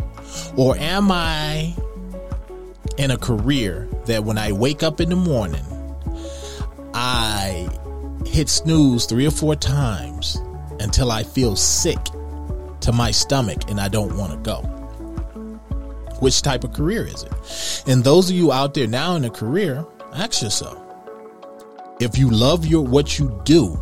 Or 0.56 0.76
am 0.76 1.10
I 1.10 1.74
in 2.98 3.10
a 3.10 3.16
career 3.16 3.88
that 4.06 4.24
when 4.24 4.38
I 4.38 4.52
wake 4.52 4.82
up 4.82 5.00
in 5.00 5.10
the 5.10 5.16
morning, 5.16 5.64
I 6.94 7.68
hit 8.26 8.48
snooze 8.48 9.06
three 9.06 9.26
or 9.26 9.30
four 9.30 9.56
times 9.56 10.40
until 10.80 11.10
I 11.10 11.22
feel 11.22 11.56
sick 11.56 11.98
to 12.80 12.92
my 12.92 13.10
stomach 13.10 13.70
and 13.70 13.80
I 13.80 13.88
don't 13.88 14.16
want 14.16 14.32
to 14.32 14.38
go. 14.38 14.62
Which 16.20 16.42
type 16.42 16.64
of 16.64 16.72
career 16.72 17.06
is 17.06 17.22
it? 17.22 17.84
And 17.88 18.04
those 18.04 18.30
of 18.30 18.36
you 18.36 18.52
out 18.52 18.74
there 18.74 18.86
now 18.86 19.16
in 19.16 19.24
a 19.24 19.30
career, 19.30 19.84
ask 20.12 20.42
yourself. 20.42 20.80
If 22.00 22.18
you 22.18 22.30
love 22.30 22.66
your 22.66 22.84
what 22.84 23.18
you 23.18 23.40
do, 23.44 23.80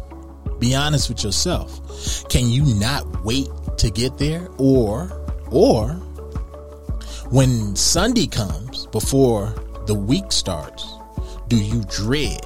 be 0.58 0.74
honest 0.74 1.08
with 1.08 1.24
yourself. 1.24 2.28
Can 2.28 2.48
you 2.48 2.64
not 2.78 3.24
wait 3.24 3.48
to 3.78 3.90
get 3.90 4.18
there 4.18 4.48
or 4.58 5.10
or 5.50 6.00
when 7.32 7.74
Sunday 7.74 8.26
comes 8.26 8.86
before 8.88 9.54
the 9.86 9.94
week 9.94 10.30
starts, 10.30 10.98
do 11.48 11.56
you 11.56 11.82
dread 11.88 12.44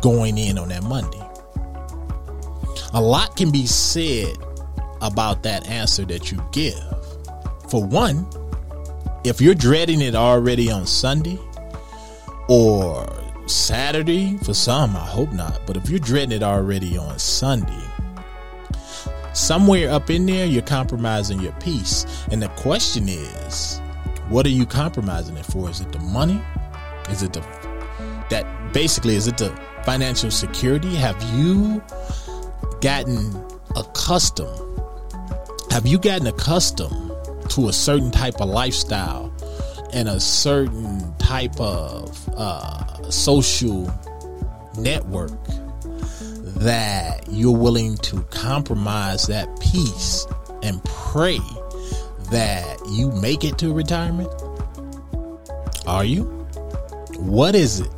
going 0.00 0.38
in 0.38 0.58
on 0.58 0.68
that 0.68 0.84
Monday? 0.84 1.20
A 2.94 3.02
lot 3.02 3.34
can 3.36 3.50
be 3.50 3.66
said 3.66 4.36
about 5.00 5.42
that 5.42 5.66
answer 5.66 6.04
that 6.04 6.30
you 6.30 6.40
give. 6.52 6.78
For 7.68 7.84
one, 7.84 8.28
if 9.24 9.40
you're 9.40 9.56
dreading 9.56 10.02
it 10.02 10.14
already 10.14 10.70
on 10.70 10.86
Sunday 10.86 11.40
or 12.48 13.12
Saturday, 13.48 14.36
for 14.38 14.54
some, 14.54 14.94
I 14.94 15.04
hope 15.04 15.32
not, 15.32 15.62
but 15.66 15.76
if 15.76 15.90
you're 15.90 15.98
dreading 15.98 16.30
it 16.30 16.44
already 16.44 16.96
on 16.96 17.18
Sunday, 17.18 17.91
somewhere 19.32 19.90
up 19.90 20.10
in 20.10 20.26
there, 20.26 20.46
you're 20.46 20.62
compromising 20.62 21.40
your 21.40 21.52
peace. 21.54 22.06
And 22.30 22.42
the 22.42 22.48
question 22.48 23.08
is, 23.08 23.80
what 24.28 24.46
are 24.46 24.50
you 24.50 24.66
compromising 24.66 25.36
it 25.36 25.46
for? 25.46 25.68
Is 25.68 25.80
it 25.80 25.92
the 25.92 25.98
money? 25.98 26.40
Is 27.10 27.22
it 27.22 27.32
the 27.32 27.40
that 28.30 28.72
basically 28.72 29.14
is 29.14 29.26
it 29.26 29.36
the 29.36 29.50
financial 29.84 30.30
security? 30.30 30.94
Have 30.94 31.20
you 31.34 31.82
gotten 32.80 33.44
accustomed? 33.76 34.80
Have 35.70 35.86
you 35.86 35.98
gotten 35.98 36.26
accustomed 36.26 37.12
to 37.50 37.68
a 37.68 37.72
certain 37.72 38.10
type 38.10 38.40
of 38.40 38.48
lifestyle 38.48 39.32
and 39.92 40.08
a 40.08 40.18
certain 40.20 41.14
type 41.18 41.58
of 41.60 42.28
uh, 42.30 43.10
social 43.10 43.92
network 44.78 45.32
that 46.62 47.24
you're 47.28 47.56
willing 47.56 47.96
to 47.96 48.22
compromise 48.30 49.26
that 49.26 49.48
peace 49.60 50.26
and 50.62 50.82
pray 50.84 51.40
that 52.30 52.78
you 52.88 53.10
make 53.12 53.42
it 53.44 53.58
to 53.58 53.72
retirement? 53.72 54.30
Are 55.86 56.04
you? 56.04 56.24
What 57.18 57.54
is 57.54 57.80
it 57.80 57.90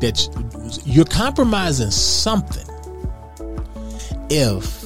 that 0.00 0.82
you're 0.84 1.04
compromising 1.04 1.90
something 1.90 2.66
if 4.28 4.84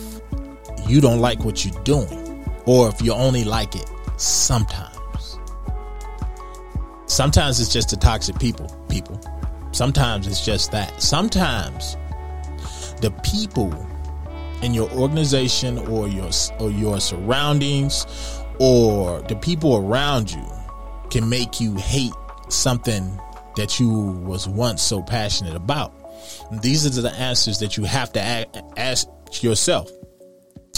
you 0.87 1.00
don't 1.00 1.20
like 1.20 1.44
what 1.44 1.64
you're 1.64 1.82
doing 1.84 2.46
or 2.66 2.88
if 2.88 3.00
you 3.00 3.12
only 3.12 3.44
like 3.44 3.74
it 3.74 3.90
sometimes? 4.18 5.38
Sometimes 7.06 7.58
it's 7.58 7.72
just 7.72 7.90
the 7.90 7.96
toxic 7.96 8.38
people, 8.38 8.66
people. 8.88 9.18
Sometimes 9.72 10.26
it's 10.26 10.44
just 10.44 10.72
that. 10.72 11.00
Sometimes 11.02 11.96
the 13.00 13.11
people 13.22 13.72
in 14.62 14.74
your 14.74 14.90
organization 14.92 15.78
or 15.78 16.09
your 16.09 16.30
or 16.59 16.70
your 16.70 17.00
surroundings 17.00 18.07
or 18.59 19.20
the 19.22 19.37
people 19.37 19.76
around 19.76 20.33
you 20.33 20.46
can 21.11 21.28
make 21.28 21.61
you 21.61 21.74
hate 21.76 22.12
something 22.48 23.20
that 23.57 23.78
you 23.78 23.90
was 23.90 24.48
once 24.48 24.83
so 24.83 25.02
passionate 25.02 25.54
about. 25.54 25.94
And 26.50 26.61
these 26.62 26.87
are 26.87 27.02
the 27.02 27.12
answers 27.12 27.59
that 27.59 27.76
you 27.76 27.85
have 27.85 28.12
to 28.12 28.20
ask 28.76 29.09
yourself. 29.42 29.90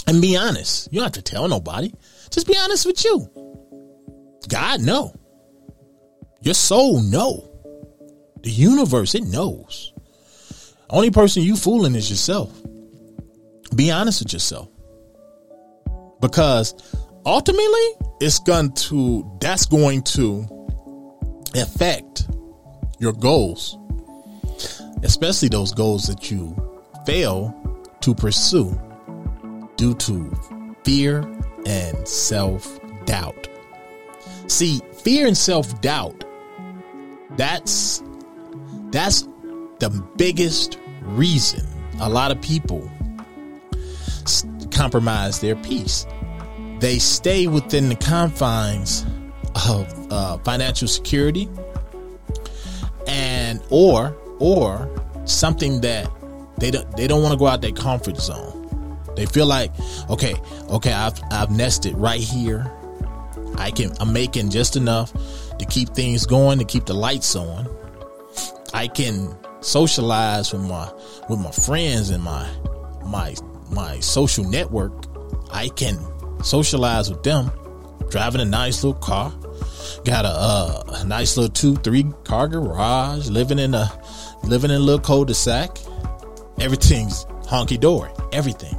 And 0.05 0.21
be 0.21 0.37
honest. 0.37 0.91
You 0.91 0.99
don't 0.99 1.05
have 1.05 1.23
to 1.23 1.31
tell 1.31 1.47
nobody. 1.47 1.91
Just 2.29 2.47
be 2.47 2.57
honest 2.57 2.85
with 2.85 3.03
you. 3.03 3.29
God 4.47 4.81
know. 4.81 5.13
Your 6.41 6.53
soul 6.53 7.01
know. 7.01 7.43
The 8.43 8.51
universe, 8.51 9.15
it 9.15 9.23
knows. 9.23 9.93
Only 10.89 11.11
person 11.11 11.43
you 11.43 11.55
fooling 11.55 11.95
is 11.95 12.09
yourself. 12.09 12.51
Be 13.75 13.91
honest 13.91 14.23
with 14.23 14.33
yourself. 14.33 14.69
Because 16.21 16.73
ultimately, 17.25 17.87
it's 18.21 18.39
going 18.39 18.71
to, 18.73 19.37
that's 19.41 19.65
going 19.65 20.03
to 20.03 20.45
affect 21.55 22.27
your 22.99 23.13
goals, 23.13 23.77
especially 25.03 25.49
those 25.49 25.73
goals 25.73 26.07
that 26.07 26.31
you 26.31 26.55
fail 27.05 27.53
to 28.01 28.15
pursue 28.15 28.79
due 29.75 29.93
to 29.95 30.75
fear 30.83 31.19
and 31.65 32.07
self 32.07 32.79
doubt. 33.05 33.47
See, 34.47 34.81
fear 35.03 35.27
and 35.27 35.37
self 35.37 35.79
doubt, 35.81 36.23
that's, 37.35 38.01
that's 38.91 39.27
the 39.79 39.89
biggest 40.15 40.79
reason 41.01 41.65
a 41.99 42.09
lot 42.09 42.31
of 42.31 42.41
people 42.41 42.89
compromise 44.71 45.39
their 45.39 45.55
peace. 45.55 46.05
They 46.79 46.99
stay 46.99 47.47
within 47.47 47.89
the 47.89 47.95
confines 47.95 49.05
of 49.67 50.11
uh, 50.11 50.37
financial 50.39 50.87
security 50.87 51.49
and 53.07 53.61
or 53.69 54.15
or 54.39 54.89
something 55.25 55.81
that 55.81 56.11
they 56.57 56.71
don't 56.71 56.95
they 56.95 57.07
don't 57.07 57.23
want 57.23 57.33
to 57.33 57.37
go 57.39 57.47
out 57.47 57.61
their 57.61 57.71
comfort 57.71 58.17
zone. 58.17 58.53
They 59.15 59.25
feel 59.25 59.47
like, 59.47 59.71
okay, 60.09 60.35
okay, 60.69 60.93
I've 60.93 61.19
I've 61.31 61.49
nested 61.49 61.97
right 61.97 62.19
here. 62.19 62.71
I 63.57 63.71
can 63.71 63.91
I'm 63.99 64.13
making 64.13 64.51
just 64.51 64.75
enough 64.75 65.11
to 65.57 65.65
keep 65.65 65.89
things 65.89 66.27
going, 66.27 66.59
to 66.59 66.65
keep 66.65 66.85
the 66.85 66.93
lights 66.93 67.35
on. 67.35 67.67
I 68.73 68.87
can 68.87 69.35
socialize 69.61 70.53
with 70.53 70.63
my 70.63 70.91
with 71.29 71.39
my 71.39 71.51
friends 71.51 72.09
and 72.09 72.23
my 72.23 72.47
my 73.05 73.35
my 73.71 73.99
social 73.99 74.43
network. 74.43 75.05
I 75.51 75.69
can 75.69 75.97
socialize 76.43 77.09
with 77.09 77.23
them, 77.23 77.51
driving 78.09 78.41
a 78.41 78.45
nice 78.45 78.83
little 78.83 78.99
car, 78.99 79.31
got 80.03 80.25
a, 80.25 80.29
uh, 80.29 80.83
a 80.99 81.03
nice 81.05 81.37
little 81.37 81.51
two 81.51 81.75
three 81.77 82.05
car 82.23 82.47
garage, 82.47 83.29
living 83.29 83.59
in 83.59 83.73
a 83.73 83.91
living 84.43 84.71
in 84.71 84.77
a 84.77 84.79
little 84.79 85.01
cul-de-sac. 85.01 85.77
Everything's 86.59 87.25
honky 87.43 87.79
dory. 87.79 88.11
Everything. 88.31 88.75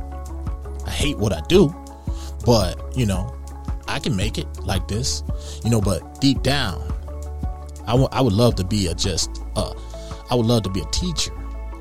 I 0.86 0.90
hate 0.90 1.18
what 1.18 1.32
I 1.32 1.40
do, 1.48 1.74
but 2.44 2.96
you 2.96 3.06
know, 3.06 3.34
I 3.86 3.98
can 3.98 4.16
make 4.16 4.38
it 4.38 4.46
like 4.64 4.88
this. 4.88 5.22
You 5.64 5.70
know, 5.70 5.80
but 5.80 6.20
deep 6.20 6.42
down, 6.42 6.80
I, 7.86 7.92
w- 7.92 8.08
I 8.12 8.20
would 8.20 8.32
love 8.32 8.54
to 8.56 8.64
be 8.64 8.86
a 8.88 8.94
just 8.94 9.30
uh, 9.56 9.74
I 10.30 10.34
would 10.34 10.46
love 10.46 10.62
to 10.64 10.70
be 10.70 10.80
a 10.80 10.86
teacher. 10.86 11.32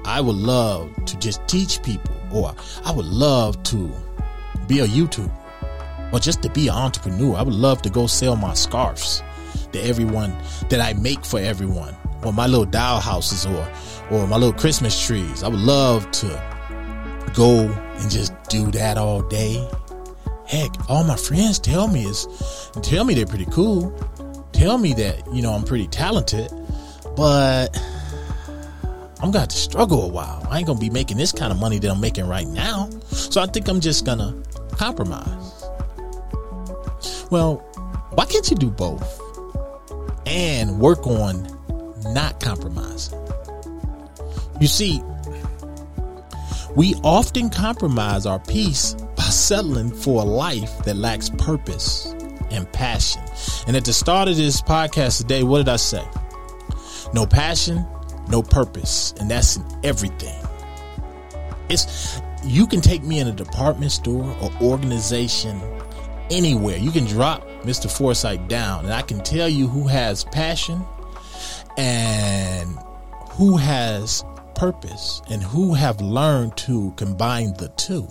I 0.06 0.22
would 0.22 0.36
love 0.36 0.94
to 1.06 1.18
just 1.18 1.46
teach 1.48 1.84
people, 1.84 2.16
or 2.32 2.56
I 2.86 2.92
would 2.92 3.06
love 3.06 3.62
to 3.64 3.92
be 4.68 4.80
a 4.80 4.88
YouTuber, 4.88 6.14
or 6.14 6.20
just 6.20 6.42
to 6.44 6.50
be 6.50 6.70
an 6.70 6.76
entrepreneur. 6.76 7.36
I 7.36 7.42
would 7.42 7.54
love 7.54 7.82
to 7.82 7.90
go 7.90 8.08
sell 8.08 8.36
my 8.36 8.54
scarves 8.54 9.22
to 9.74 9.82
everyone 9.82 10.36
that 10.70 10.80
I 10.80 10.94
make 10.94 11.26
for 11.26 11.40
everyone, 11.40 11.96
or 12.24 12.32
my 12.32 12.48
little 12.48 12.66
doll 12.66 13.00
houses, 13.02 13.46
or 13.46 13.68
or 14.10 14.26
my 14.28 14.38
little 14.38 14.58
Christmas 14.58 15.06
trees. 15.06 15.44
I 15.44 15.50
would 15.50 15.60
love 15.60 16.10
to 16.12 17.32
go 17.34 17.68
and 17.98 18.10
just 18.10 18.34
do 18.50 18.72
that 18.72 18.98
all 18.98 19.22
day. 19.22 19.68
Heck, 20.46 20.90
all 20.90 21.04
my 21.04 21.18
friends 21.18 21.60
tell 21.60 21.90
me 21.90 22.06
is 22.06 22.28
tell 22.82 23.04
me 23.04 23.14
they're 23.14 23.26
pretty 23.26 23.48
cool. 23.48 23.92
Tell 24.54 24.78
me 24.78 24.94
that, 24.94 25.22
you 25.34 25.42
know, 25.42 25.52
I'm 25.54 25.64
pretty 25.64 25.88
talented, 25.88 26.50
but 27.16 27.78
I'm 29.20 29.32
gonna 29.32 29.40
have 29.40 29.50
to 29.50 29.58
struggle 29.58 30.04
a 30.04 30.08
while. 30.08 30.46
I 30.50 30.60
ain't 30.60 30.68
gonna 30.68 30.80
be 30.80 30.92
making 30.92 31.18
this 31.18 31.32
kind 31.32 31.52
of 31.52 31.60
money 31.60 31.80
that 31.80 31.90
I'm 31.90 32.00
making 32.00 32.28
right 32.28 32.48
now. 32.48 32.90
So 33.08 33.42
I 33.42 33.48
think 33.48 33.68
I'm 33.68 33.80
just 33.80 34.06
gonna 34.06 34.36
compromise. 34.72 35.66
Well, 37.32 37.58
why 38.14 38.26
can't 38.26 38.50
you 38.50 38.56
do 38.58 38.70
both 38.70 39.22
and 40.28 40.80
work 40.80 41.08
on 41.08 41.48
not 42.14 42.40
compromising? 42.40 43.20
You 44.62 44.68
see, 44.68 45.02
we 46.76 46.94
often 47.04 47.50
compromise 47.50 48.28
our 48.28 48.40
peace 48.40 48.94
by 49.16 49.24
settling 49.24 49.92
for 49.92 50.22
a 50.22 50.26
life 50.26 50.78
that 50.84 50.96
lacks 50.96 51.30
purpose 51.30 52.14
and 52.52 52.72
passion. 52.72 53.24
And 53.68 53.76
at 53.76 53.84
the 53.84 53.94
start 53.94 54.30
of 54.30 54.38
this 54.38 54.62
podcast 54.62 55.18
today, 55.18 55.44
what 55.44 55.58
did 55.58 55.70
I 55.70 55.76
say? 55.76 56.08
No 57.14 57.26
passion, 57.26 57.86
no 58.30 58.42
purpose. 58.42 59.14
And 59.20 59.30
that's 59.30 59.58
in 59.58 59.66
everything. 59.84 60.44
It's 61.70 62.22
you 62.44 62.68
can 62.68 62.82
take 62.82 63.04
me 63.04 63.20
in 63.20 63.28
a 63.28 63.32
department 63.32 63.92
store 63.92 64.36
or 64.42 64.52
organization 64.62 65.62
anywhere. 66.30 66.78
You 66.78 66.92
can 66.92 67.06
drop 67.06 67.48
Mr. 67.64 67.92
Foresight 67.92 68.48
down 68.48 68.86
and 68.86 68.94
I 68.94 69.02
can 69.02 69.22
tell 69.22 69.50
you 69.50 69.68
who 69.68 69.88
has 69.88 70.24
passion 70.26 70.86
and 71.78 72.78
who 73.32 73.58
has 73.58 74.24
purpose 74.56 75.22
and 75.30 75.44
who 75.44 75.74
have 75.74 76.02
learned 76.02 76.58
to 76.58 76.94
combine 76.96 77.54
the 77.54 77.70
two. 77.70 78.08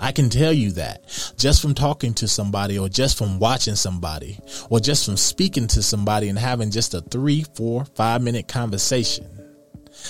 I 0.00 0.12
can 0.12 0.28
tell 0.28 0.52
you 0.52 0.72
that 0.72 1.34
just 1.36 1.62
from 1.62 1.74
talking 1.74 2.14
to 2.14 2.28
somebody 2.28 2.78
or 2.78 2.88
just 2.88 3.16
from 3.16 3.38
watching 3.38 3.76
somebody 3.76 4.38
or 4.68 4.80
just 4.80 5.06
from 5.06 5.16
speaking 5.16 5.66
to 5.68 5.82
somebody 5.82 6.28
and 6.28 6.38
having 6.38 6.70
just 6.70 6.94
a 6.94 7.00
three, 7.00 7.44
four, 7.54 7.84
five 7.94 8.22
minute 8.22 8.48
conversation. 8.48 9.28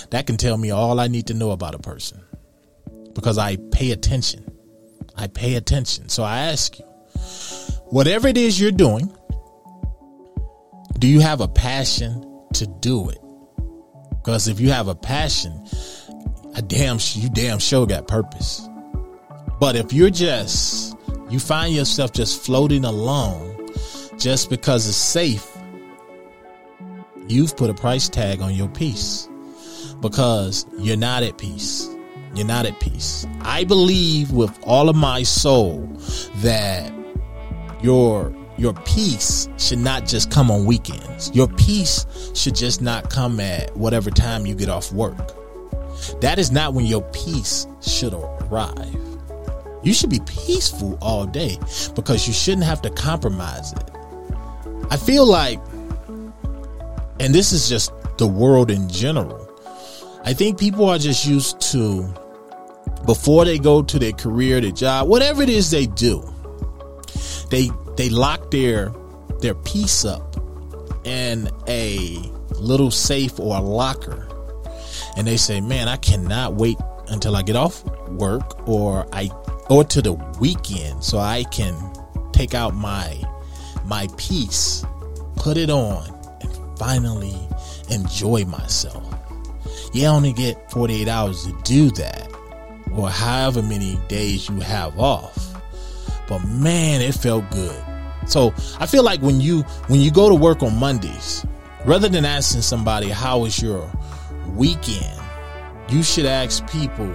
That 0.09 0.25
can 0.27 0.37
tell 0.37 0.57
me 0.57 0.71
all 0.71 0.99
I 0.99 1.07
need 1.07 1.27
to 1.27 1.33
know 1.33 1.51
about 1.51 1.75
a 1.75 1.79
person 1.79 2.21
because 3.13 3.37
I 3.37 3.57
pay 3.71 3.91
attention. 3.91 4.51
I 5.15 5.27
pay 5.27 5.55
attention. 5.55 6.09
So 6.09 6.23
I 6.23 6.39
ask 6.51 6.77
you, 6.77 6.85
whatever 7.85 8.27
it 8.27 8.37
is 8.37 8.59
you're 8.59 8.71
doing, 8.71 9.15
do 10.99 11.07
you 11.07 11.19
have 11.19 11.41
a 11.41 11.47
passion 11.47 12.21
to 12.55 12.67
do 12.67 13.09
it? 13.09 13.19
Because 14.09 14.47
if 14.47 14.59
you 14.59 14.71
have 14.71 14.87
a 14.87 14.95
passion, 14.95 15.65
a 16.55 16.61
damn 16.61 16.97
you 17.13 17.29
damn 17.29 17.59
sure 17.59 17.85
got 17.85 18.07
purpose. 18.07 18.67
But 19.59 19.75
if 19.75 19.93
you're 19.93 20.09
just 20.09 20.95
you 21.29 21.39
find 21.39 21.73
yourself 21.73 22.11
just 22.11 22.43
floating 22.45 22.85
along 22.85 23.69
just 24.17 24.49
because 24.49 24.87
it's 24.87 24.97
safe, 24.97 25.57
you've 27.27 27.57
put 27.57 27.69
a 27.69 27.73
price 27.73 28.07
tag 28.09 28.41
on 28.41 28.53
your 28.53 28.69
peace 28.69 29.27
because 30.01 30.65
you're 30.77 30.97
not 30.97 31.23
at 31.23 31.37
peace. 31.37 31.89
You're 32.35 32.45
not 32.45 32.65
at 32.65 32.79
peace. 32.79 33.25
I 33.41 33.63
believe 33.63 34.31
with 34.31 34.57
all 34.63 34.89
of 34.89 34.95
my 34.95 35.23
soul 35.23 35.87
that 36.37 36.93
your 37.81 38.35
your 38.57 38.73
peace 38.85 39.49
should 39.57 39.79
not 39.79 40.05
just 40.05 40.31
come 40.31 40.49
on 40.51 40.65
weekends. 40.65 41.31
Your 41.33 41.47
peace 41.47 42.05
should 42.33 42.55
just 42.55 42.81
not 42.81 43.09
come 43.09 43.39
at 43.39 43.75
whatever 43.75 44.09
time 44.11 44.45
you 44.45 44.55
get 44.55 44.69
off 44.69 44.91
work. 44.93 45.33
That 46.21 46.39
is 46.39 46.51
not 46.51 46.73
when 46.73 46.85
your 46.85 47.01
peace 47.11 47.67
should 47.81 48.13
arrive. 48.13 49.14
You 49.85 49.93
should 49.93 50.09
be 50.09 50.19
peaceful 50.21 50.97
all 50.99 51.27
day 51.27 51.59
because 51.93 52.27
you 52.27 52.33
shouldn't 52.33 52.63
have 52.63 52.81
to 52.81 52.89
compromise 52.89 53.71
it. 53.71 53.91
I 54.89 54.97
feel 54.97 55.27
like, 55.27 55.59
and 57.19 57.33
this 57.33 57.51
is 57.51 57.69
just 57.69 57.93
the 58.17 58.25
world 58.25 58.71
in 58.71 58.89
general, 58.89 59.47
I 60.23 60.33
think 60.33 60.59
people 60.59 60.89
are 60.89 60.97
just 60.97 61.27
used 61.27 61.61
to 61.71 62.11
before 63.05 63.45
they 63.45 63.59
go 63.59 63.83
to 63.83 63.99
their 63.99 64.11
career, 64.11 64.59
their 64.59 64.71
job, 64.71 65.07
whatever 65.07 65.43
it 65.43 65.49
is 65.49 65.69
they 65.69 65.85
do, 65.85 66.27
they 67.51 67.69
they 67.95 68.09
lock 68.09 68.49
their 68.49 68.91
their 69.41 69.53
peace 69.53 70.03
up 70.03 70.35
in 71.03 71.47
a 71.67 72.17
little 72.55 72.89
safe 72.89 73.39
or 73.39 73.55
a 73.55 73.61
locker. 73.61 74.27
And 75.15 75.27
they 75.27 75.37
say, 75.37 75.61
"Man, 75.61 75.87
I 75.87 75.97
cannot 75.97 76.55
wait 76.55 76.77
until 77.09 77.35
I 77.35 77.41
get 77.41 77.55
off 77.55 77.83
work 78.09 78.67
or 78.67 79.07
I 79.13 79.29
or 79.69 79.83
to 79.83 80.01
the 80.01 80.13
weekend 80.39 81.03
so 81.03 81.17
I 81.17 81.43
can 81.45 81.75
take 82.31 82.53
out 82.53 82.73
my 82.73 83.21
my 83.85 84.07
peace, 84.17 84.83
put 85.35 85.57
it 85.57 85.69
on 85.69 86.07
and 86.41 86.77
finally 86.77 87.37
enjoy 87.89 88.45
myself." 88.45 89.03
You 89.93 90.07
only 90.07 90.33
get 90.33 90.71
48 90.71 91.07
hours 91.07 91.45
to 91.45 91.53
do 91.63 91.89
that 91.91 92.29
or 92.93 93.09
however 93.09 93.61
many 93.61 93.97
days 94.07 94.49
you 94.49 94.59
have 94.59 94.97
off. 94.99 95.53
But 96.27 96.39
man, 96.45 97.01
it 97.01 97.13
felt 97.13 97.49
good. 97.51 97.81
So 98.27 98.53
I 98.79 98.87
feel 98.87 99.03
like 99.03 99.21
when 99.21 99.39
you 99.39 99.61
when 99.87 99.99
you 99.99 100.11
go 100.11 100.29
to 100.29 100.35
work 100.35 100.63
on 100.63 100.75
Mondays, 100.77 101.45
rather 101.85 102.09
than 102.09 102.25
asking 102.25 102.61
somebody 102.61 103.09
how 103.09 103.39
was 103.39 103.61
your 103.61 103.89
weekend, 104.55 105.19
you 105.89 106.03
should 106.03 106.25
ask 106.25 106.67
people 106.69 107.11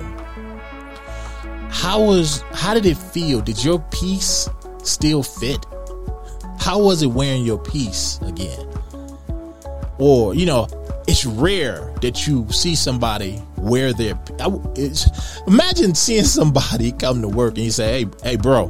how 1.70 2.02
was 2.02 2.42
how 2.52 2.74
did 2.74 2.84
it 2.84 2.96
feel? 2.96 3.40
Did 3.40 3.64
your 3.64 3.78
peace 3.90 4.48
still 4.82 5.22
fit? 5.22 5.64
How 6.58 6.78
was 6.78 7.02
it 7.02 7.06
wearing 7.06 7.44
your 7.44 7.58
peace 7.58 8.18
again? 8.22 8.68
Or, 9.98 10.34
you 10.34 10.46
know, 10.46 10.68
it's 11.06 11.24
rare 11.24 11.92
that 12.02 12.26
you 12.26 12.50
see 12.50 12.74
somebody 12.74 13.40
wear 13.56 13.92
their. 13.92 14.18
imagine 15.46 15.94
seeing 15.94 16.24
somebody 16.24 16.92
come 16.92 17.22
to 17.22 17.28
work 17.28 17.54
and 17.56 17.64
you 17.64 17.70
say, 17.70 18.04
"Hey, 18.04 18.10
hey, 18.22 18.36
bro, 18.36 18.68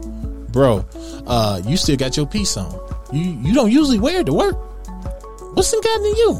bro, 0.53 0.85
uh, 1.27 1.61
you 1.65 1.77
still 1.77 1.97
got 1.97 2.17
your 2.17 2.27
peace 2.27 2.57
on. 2.57 2.73
You 3.13 3.23
you 3.43 3.55
don't 3.55 3.71
usually 3.71 3.99
wear 3.99 4.21
it 4.21 4.27
to 4.27 4.33
work. 4.33 4.57
What's 5.55 5.73
gotten 5.73 6.03
to 6.03 6.19
you? 6.19 6.33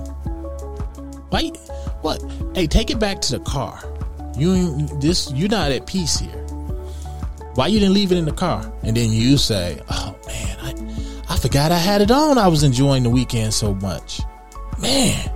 Why? 1.31 1.51
What? 2.02 2.22
Hey, 2.54 2.66
take 2.66 2.90
it 2.90 2.98
back 2.98 3.20
to 3.22 3.38
the 3.38 3.44
car. 3.44 3.78
You 4.36 4.86
this 5.00 5.30
you're 5.32 5.48
not 5.48 5.72
at 5.72 5.86
peace 5.86 6.18
here. 6.18 6.30
Why 7.54 7.66
you 7.66 7.80
didn't 7.80 7.94
leave 7.94 8.12
it 8.12 8.18
in 8.18 8.24
the 8.24 8.32
car? 8.32 8.72
And 8.82 8.96
then 8.96 9.10
you 9.10 9.36
say, 9.36 9.80
"Oh 9.90 10.16
man, 10.26 10.58
I 10.60 11.34
I 11.34 11.36
forgot 11.36 11.72
I 11.72 11.78
had 11.78 12.00
it 12.00 12.10
on. 12.10 12.38
I 12.38 12.48
was 12.48 12.62
enjoying 12.62 13.02
the 13.02 13.10
weekend 13.10 13.54
so 13.54 13.74
much, 13.74 14.20
man." 14.78 15.30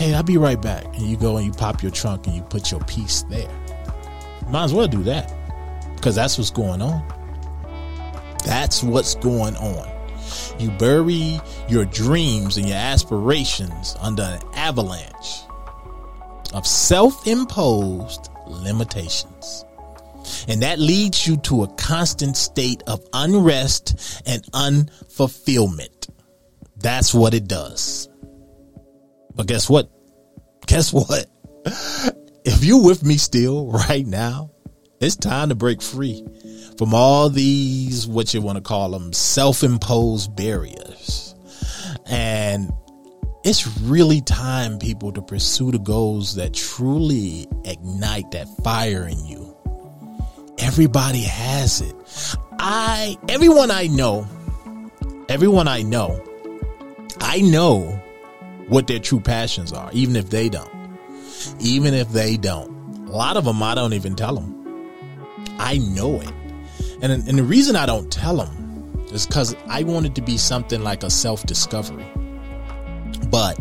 hey, 0.00 0.14
I'll 0.14 0.22
be 0.22 0.38
right 0.38 0.60
back. 0.60 0.86
And 0.96 1.02
you 1.02 1.18
go 1.18 1.36
and 1.36 1.44
you 1.44 1.52
pop 1.52 1.82
your 1.82 1.92
trunk 1.92 2.26
and 2.26 2.34
you 2.34 2.40
put 2.40 2.70
your 2.70 2.80
peace 2.84 3.22
there. 3.28 3.50
Might 4.48 4.64
as 4.64 4.72
well 4.72 4.88
do 4.88 5.02
that 5.02 5.30
because 5.94 6.14
that's 6.14 6.38
what's 6.38 6.50
going 6.50 6.80
on. 6.80 7.06
That's 8.46 8.82
what's 8.82 9.14
going 9.16 9.56
on. 9.56 9.86
You 10.58 10.70
bury 10.70 11.38
your 11.68 11.84
dreams 11.84 12.56
and 12.56 12.66
your 12.66 12.78
aspirations 12.78 13.94
under 14.00 14.22
an 14.22 14.40
avalanche 14.54 15.42
of 16.52 16.66
self 16.66 17.26
imposed 17.26 18.28
limitations. 18.46 19.64
And 20.48 20.62
that 20.62 20.78
leads 20.78 21.26
you 21.26 21.36
to 21.38 21.62
a 21.62 21.72
constant 21.74 22.36
state 22.36 22.82
of 22.86 23.04
unrest 23.12 24.22
and 24.26 24.42
unfulfillment. 24.52 26.10
That's 26.76 27.14
what 27.14 27.34
it 27.34 27.48
does. 27.48 28.08
But 29.34 29.46
guess 29.46 29.68
what? 29.68 29.90
Guess 30.66 30.92
what? 30.92 31.26
If 32.42 32.64
you're 32.64 32.82
with 32.82 33.04
me 33.04 33.18
still 33.18 33.70
right 33.70 34.06
now, 34.06 34.50
it's 34.98 35.14
time 35.14 35.50
to 35.50 35.54
break 35.54 35.82
free 35.82 36.24
from 36.78 36.94
all 36.94 37.28
these, 37.28 38.06
what 38.06 38.32
you 38.32 38.40
want 38.40 38.56
to 38.56 38.62
call 38.62 38.90
them, 38.90 39.12
self 39.12 39.62
imposed 39.62 40.34
barriers. 40.34 41.34
And 42.06 42.72
it's 43.42 43.80
really 43.80 44.20
time, 44.20 44.78
people, 44.78 45.12
to 45.12 45.22
pursue 45.22 45.70
the 45.70 45.78
goals 45.78 46.34
that 46.34 46.52
truly 46.52 47.46
ignite 47.64 48.30
that 48.32 48.48
fire 48.62 49.06
in 49.08 49.24
you. 49.24 49.56
Everybody 50.58 51.22
has 51.22 51.80
it. 51.80 51.96
I, 52.58 53.16
everyone 53.28 53.70
I 53.70 53.86
know, 53.86 54.28
everyone 55.30 55.68
I 55.68 55.80
know, 55.80 56.22
I 57.20 57.40
know 57.40 58.00
what 58.68 58.86
their 58.86 58.98
true 58.98 59.20
passions 59.20 59.72
are, 59.72 59.90
even 59.92 60.16
if 60.16 60.28
they 60.28 60.50
don't. 60.50 60.70
Even 61.60 61.94
if 61.94 62.10
they 62.10 62.36
don't. 62.36 63.08
A 63.08 63.12
lot 63.12 63.38
of 63.38 63.44
them, 63.46 63.62
I 63.62 63.74
don't 63.74 63.94
even 63.94 64.14
tell 64.16 64.34
them. 64.34 64.56
I 65.58 65.78
know 65.78 66.20
it. 66.20 66.32
And, 67.02 67.10
and 67.12 67.38
the 67.38 67.42
reason 67.42 67.74
I 67.74 67.86
don't 67.86 68.12
tell 68.12 68.36
them 68.36 69.06
is 69.12 69.26
because 69.26 69.56
I 69.66 69.82
want 69.84 70.04
it 70.04 70.14
to 70.16 70.22
be 70.22 70.36
something 70.36 70.82
like 70.82 71.02
a 71.02 71.10
self 71.10 71.44
discovery. 71.44 72.06
But 73.28 73.58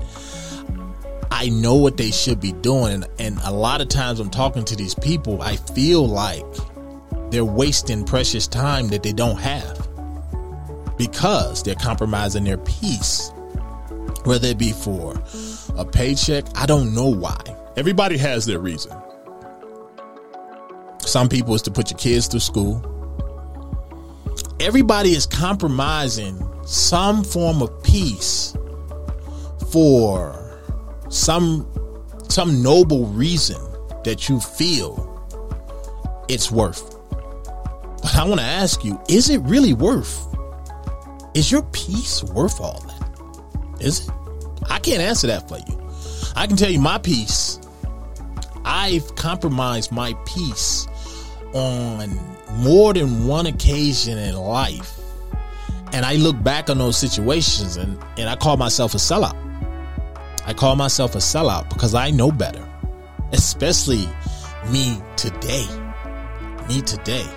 I 1.31 1.49
know 1.49 1.75
what 1.75 1.97
they 1.97 2.11
should 2.11 2.39
be 2.39 2.51
doing. 2.51 3.03
And, 3.17 3.39
a 3.43 3.51
lot 3.51 3.81
of 3.81 3.87
times 3.87 4.19
I'm 4.19 4.29
talking 4.29 4.65
to 4.65 4.75
these 4.75 4.95
people, 4.95 5.41
I 5.41 5.55
feel 5.55 6.07
like 6.07 6.45
they're 7.31 7.45
wasting 7.45 8.03
precious 8.03 8.47
time 8.47 8.89
that 8.89 9.03
they 9.03 9.13
don't 9.13 9.39
have 9.39 9.87
because 10.97 11.63
they're 11.63 11.75
compromising 11.75 12.43
their 12.43 12.57
peace, 12.57 13.31
whether 14.25 14.49
it 14.49 14.57
be 14.57 14.73
for 14.73 15.21
a 15.77 15.85
paycheck. 15.85 16.45
I 16.55 16.65
don't 16.65 16.93
know 16.93 17.07
why. 17.07 17.39
Everybody 17.77 18.17
has 18.17 18.45
their 18.45 18.59
reason. 18.59 18.91
Some 20.99 21.29
people 21.29 21.55
is 21.55 21.61
to 21.63 21.71
put 21.71 21.89
your 21.89 21.97
kids 21.97 22.27
through 22.27 22.41
school. 22.41 22.85
Everybody 24.59 25.11
is 25.11 25.25
compromising 25.25 26.45
some 26.65 27.23
form 27.23 27.61
of 27.61 27.81
peace 27.81 28.55
for 29.71 30.59
some 31.09 31.67
some 32.29 32.61
noble 32.61 33.07
reason 33.07 33.57
that 34.03 34.29
you 34.29 34.39
feel 34.39 35.05
it's 36.27 36.51
worth. 36.51 36.95
But 38.01 38.15
I 38.15 38.23
want 38.23 38.39
to 38.39 38.45
ask 38.45 38.85
you, 38.85 39.01
is 39.09 39.29
it 39.29 39.39
really 39.39 39.73
worth? 39.73 40.25
Is 41.33 41.51
your 41.51 41.63
peace 41.73 42.23
worth 42.23 42.61
all 42.61 42.79
that? 42.81 43.81
Is 43.81 44.07
it? 44.07 44.13
I 44.69 44.79
can't 44.79 45.01
answer 45.01 45.27
that 45.27 45.49
for 45.49 45.57
you. 45.57 45.89
I 46.35 46.47
can 46.47 46.55
tell 46.55 46.69
you 46.69 46.79
my 46.79 46.99
peace. 46.99 47.59
I've 48.63 49.15
compromised 49.15 49.91
my 49.91 50.13
peace 50.25 50.87
on 51.53 52.17
more 52.57 52.93
than 52.93 53.25
one 53.27 53.47
occasion 53.47 54.17
in 54.17 54.35
life. 54.35 54.99
And 55.91 56.05
I 56.05 56.15
look 56.15 56.41
back 56.43 56.69
on 56.69 56.77
those 56.77 56.97
situations 56.97 57.77
and, 57.77 57.97
and 58.17 58.29
I 58.29 58.35
call 58.35 58.57
myself 58.57 58.93
a 58.93 58.97
sellout. 58.97 59.48
I 60.49 60.53
call 60.53 60.75
myself 60.75 61.13
a 61.13 61.19
sellout 61.19 61.69
because 61.69 61.93
I 61.93 62.09
know 62.09 62.31
better, 62.31 62.67
especially 63.33 64.09
me 64.71 64.99
today. 65.15 65.67
Me 66.67 66.81
today. 66.81 67.27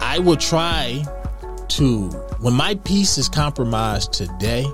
I 0.00 0.18
will 0.18 0.36
try 0.36 1.04
to, 1.68 2.08
when 2.40 2.52
my 2.52 2.74
peace 2.82 3.16
is 3.16 3.28
compromised 3.28 4.12
today, 4.12 4.66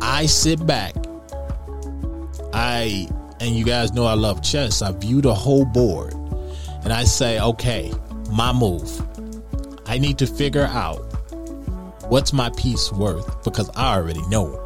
I 0.00 0.24
sit 0.24 0.66
back. 0.66 0.94
I, 2.54 3.06
and 3.40 3.54
you 3.54 3.66
guys 3.66 3.92
know 3.92 4.06
I 4.06 4.14
love 4.14 4.42
chess. 4.42 4.80
I 4.80 4.92
view 4.92 5.20
the 5.20 5.34
whole 5.34 5.66
board 5.66 6.14
and 6.84 6.90
I 6.90 7.04
say, 7.04 7.38
okay, 7.38 7.92
my 8.30 8.50
move. 8.50 9.02
I 9.84 9.98
need 9.98 10.16
to 10.20 10.26
figure 10.26 10.64
out 10.64 11.00
what's 12.08 12.32
my 12.32 12.48
peace 12.56 12.90
worth 12.90 13.44
because 13.44 13.68
I 13.76 13.94
already 13.94 14.26
know 14.28 14.65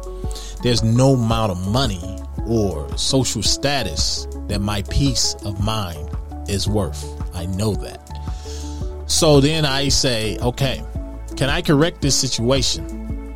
there's 0.63 0.83
no 0.83 1.13
amount 1.13 1.51
of 1.51 1.67
money 1.67 2.19
or 2.47 2.95
social 2.97 3.43
status 3.43 4.27
that 4.47 4.61
my 4.61 4.81
peace 4.83 5.35
of 5.45 5.63
mind 5.63 6.09
is 6.47 6.67
worth. 6.67 7.05
I 7.35 7.45
know 7.45 7.75
that. 7.75 7.99
So 9.07 9.41
then 9.41 9.65
I 9.65 9.89
say, 9.89 10.37
okay, 10.39 10.83
can 11.35 11.49
I 11.49 11.61
correct 11.61 12.01
this 12.01 12.15
situation? 12.15 13.35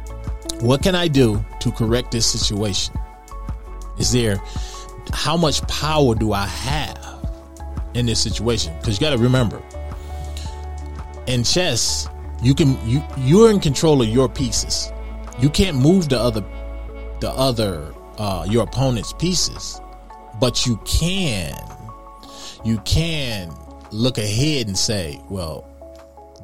What 0.61 0.81
can 0.81 0.95
I 0.95 1.07
do 1.07 1.43
to 1.59 1.71
correct 1.71 2.11
this 2.11 2.25
situation? 2.25 2.95
Is 3.99 4.11
there, 4.11 4.37
how 5.13 5.37
much 5.37 5.61
power 5.67 6.15
do 6.15 6.33
I 6.33 6.45
have 6.45 7.29
in 7.93 8.05
this 8.05 8.19
situation? 8.19 8.73
Because 8.79 8.99
you 8.99 9.05
got 9.05 9.11
to 9.11 9.17
remember, 9.17 9.61
in 11.27 11.43
chess, 11.43 12.07
you 12.41 12.53
can 12.53 12.77
you 12.87 13.03
you're 13.17 13.49
in 13.49 13.59
control 13.59 14.01
of 14.01 14.07
your 14.07 14.29
pieces. 14.29 14.91
You 15.39 15.49
can't 15.49 15.77
move 15.77 16.09
the 16.09 16.19
other 16.19 16.43
the 17.19 17.29
other 17.31 17.93
uh, 18.17 18.45
your 18.49 18.63
opponent's 18.63 19.13
pieces, 19.13 19.79
but 20.39 20.65
you 20.65 20.77
can 20.85 21.55
you 22.63 22.79
can 22.79 23.53
look 23.91 24.17
ahead 24.17 24.67
and 24.67 24.77
say, 24.77 25.21
well, 25.29 25.71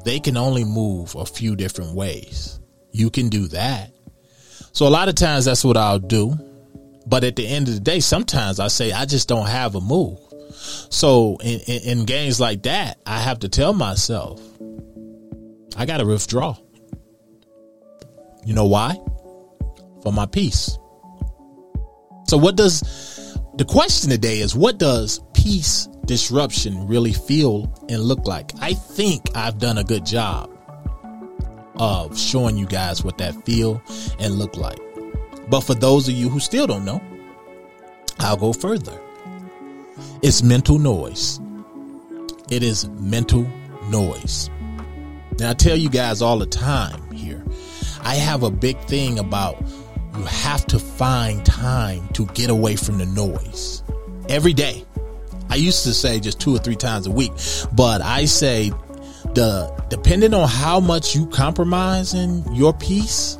they 0.05 0.19
can 0.19 0.37
only 0.37 0.63
move 0.63 1.15
a 1.15 1.25
few 1.25 1.55
different 1.55 1.95
ways. 1.95 2.59
You 2.91 3.09
can 3.09 3.29
do 3.29 3.47
that. 3.47 3.91
So 4.73 4.87
a 4.87 4.89
lot 4.89 5.09
of 5.09 5.15
times 5.15 5.45
that's 5.45 5.63
what 5.65 5.77
I'll 5.77 5.99
do. 5.99 6.33
But 7.07 7.23
at 7.23 7.35
the 7.35 7.47
end 7.47 7.67
of 7.67 7.73
the 7.73 7.79
day, 7.79 7.99
sometimes 7.99 8.59
I 8.59 8.67
say 8.67 8.91
I 8.91 9.05
just 9.05 9.27
don't 9.27 9.47
have 9.47 9.75
a 9.75 9.81
move. 9.81 10.19
So 10.89 11.37
in, 11.37 11.59
in, 11.61 11.99
in 11.99 12.05
games 12.05 12.39
like 12.39 12.63
that, 12.63 12.99
I 13.05 13.19
have 13.19 13.39
to 13.39 13.49
tell 13.49 13.73
myself, 13.73 14.41
I 15.75 15.85
got 15.85 15.97
to 15.97 16.05
withdraw. 16.05 16.55
You 18.45 18.53
know 18.53 18.65
why? 18.65 18.97
For 20.01 20.11
my 20.11 20.25
peace. 20.25 20.77
So, 22.27 22.37
what 22.37 22.55
does 22.55 22.81
the 23.55 23.65
question 23.65 24.09
today 24.09 24.39
is 24.39 24.55
what 24.55 24.77
does 24.77 25.19
peace 25.33 25.87
disruption 26.05 26.87
really 26.87 27.13
feel 27.13 27.71
and 27.89 28.01
look 28.01 28.25
like? 28.25 28.53
I 28.61 28.73
think 28.73 29.35
I've 29.35 29.57
done 29.57 29.77
a 29.77 29.83
good 29.83 30.05
job 30.05 30.49
of 31.75 32.17
showing 32.17 32.57
you 32.57 32.65
guys 32.65 33.03
what 33.03 33.17
that 33.17 33.45
feel 33.45 33.81
and 34.19 34.35
look 34.35 34.55
like. 34.55 34.79
But 35.49 35.61
for 35.61 35.73
those 35.73 36.07
of 36.07 36.13
you 36.13 36.29
who 36.29 36.39
still 36.39 36.67
don't 36.67 36.85
know, 36.85 37.01
I'll 38.19 38.37
go 38.37 38.53
further. 38.53 38.99
It's 40.21 40.43
mental 40.43 40.79
noise. 40.79 41.39
It 42.49 42.63
is 42.63 42.87
mental 42.89 43.47
noise. 43.89 44.49
Now 45.39 45.51
I 45.51 45.53
tell 45.53 45.75
you 45.75 45.89
guys 45.89 46.21
all 46.21 46.37
the 46.37 46.45
time 46.45 47.11
here, 47.11 47.43
I 48.01 48.15
have 48.15 48.43
a 48.43 48.51
big 48.51 48.79
thing 48.81 49.19
about 49.19 49.57
you 50.15 50.23
have 50.23 50.65
to 50.67 50.79
find 50.79 51.45
time 51.45 52.07
to 52.09 52.25
get 52.27 52.49
away 52.49 52.75
from 52.75 52.97
the 52.97 53.05
noise 53.05 53.83
every 54.29 54.53
day. 54.53 54.85
I 55.49 55.55
used 55.55 55.83
to 55.83 55.93
say 55.93 56.19
just 56.19 56.39
two 56.39 56.55
or 56.55 56.59
three 56.59 56.75
times 56.75 57.07
a 57.07 57.11
week, 57.11 57.33
but 57.73 58.01
I 58.01 58.25
say 58.25 58.71
the 59.33 59.69
depending 59.89 60.33
on 60.33 60.47
how 60.47 60.79
much 60.79 61.15
you 61.15 61.27
compromise 61.27 62.13
in 62.13 62.43
your 62.53 62.73
peace, 62.73 63.37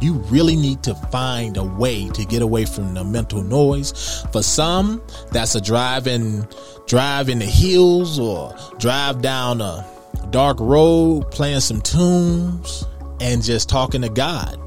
you 0.00 0.14
really 0.30 0.56
need 0.56 0.82
to 0.82 0.94
find 0.94 1.56
a 1.56 1.64
way 1.64 2.08
to 2.10 2.24
get 2.24 2.42
away 2.42 2.64
from 2.64 2.94
the 2.94 3.04
mental 3.04 3.42
noise. 3.42 4.24
For 4.32 4.42
some, 4.42 5.02
that's 5.30 5.54
a 5.54 5.60
drive 5.60 6.06
in 6.06 6.46
drive 6.86 7.28
in 7.28 7.38
the 7.38 7.46
hills 7.46 8.18
or 8.18 8.54
drive 8.78 9.22
down 9.22 9.60
a 9.60 9.86
dark 10.30 10.58
road, 10.60 11.30
playing 11.30 11.60
some 11.60 11.80
tunes, 11.80 12.84
and 13.20 13.42
just 13.42 13.68
talking 13.68 14.02
to 14.02 14.08
God. 14.08 14.58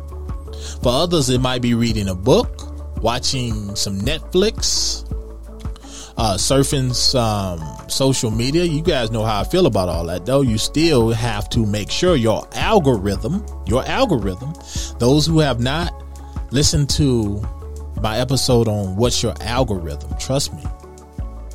For 0.81 0.89
others, 0.91 1.29
it 1.29 1.39
might 1.39 1.61
be 1.61 1.73
reading 1.73 2.09
a 2.09 2.15
book, 2.15 3.01
watching 3.01 3.75
some 3.75 3.99
Netflix, 3.99 5.09
uh, 6.17 6.35
surfing 6.35 6.93
some 6.93 7.61
social 7.89 8.31
media. 8.31 8.63
You 8.63 8.81
guys 8.81 9.11
know 9.11 9.23
how 9.23 9.41
I 9.41 9.43
feel 9.43 9.65
about 9.65 9.89
all 9.89 10.05
that, 10.07 10.25
though. 10.25 10.41
You 10.41 10.57
still 10.57 11.11
have 11.11 11.49
to 11.49 11.65
make 11.65 11.89
sure 11.89 12.15
your 12.15 12.47
algorithm, 12.53 13.45
your 13.65 13.83
algorithm, 13.85 14.53
those 14.99 15.25
who 15.25 15.39
have 15.39 15.59
not 15.59 15.93
listened 16.51 16.89
to 16.91 17.41
my 18.01 18.19
episode 18.19 18.67
on 18.67 18.95
what's 18.95 19.23
your 19.23 19.33
algorithm, 19.41 20.15
trust 20.19 20.53
me, 20.53 20.63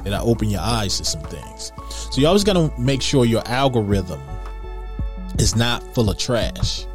and 0.04 0.14
I 0.14 0.20
open 0.20 0.48
your 0.48 0.62
eyes 0.62 0.98
to 0.98 1.04
some 1.04 1.22
things. 1.22 1.72
So 2.10 2.20
you 2.20 2.26
always 2.26 2.42
got 2.42 2.54
to 2.54 2.72
make 2.80 3.02
sure 3.02 3.24
your 3.24 3.46
algorithm 3.46 4.20
is 5.38 5.54
not 5.54 5.82
full 5.94 6.10
of 6.10 6.18
trash, 6.18 6.86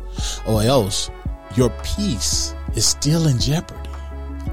or 0.47 0.63
else 0.63 1.09
your 1.55 1.69
peace 1.83 2.55
is 2.75 2.85
still 2.85 3.27
in 3.27 3.39
jeopardy. 3.39 3.89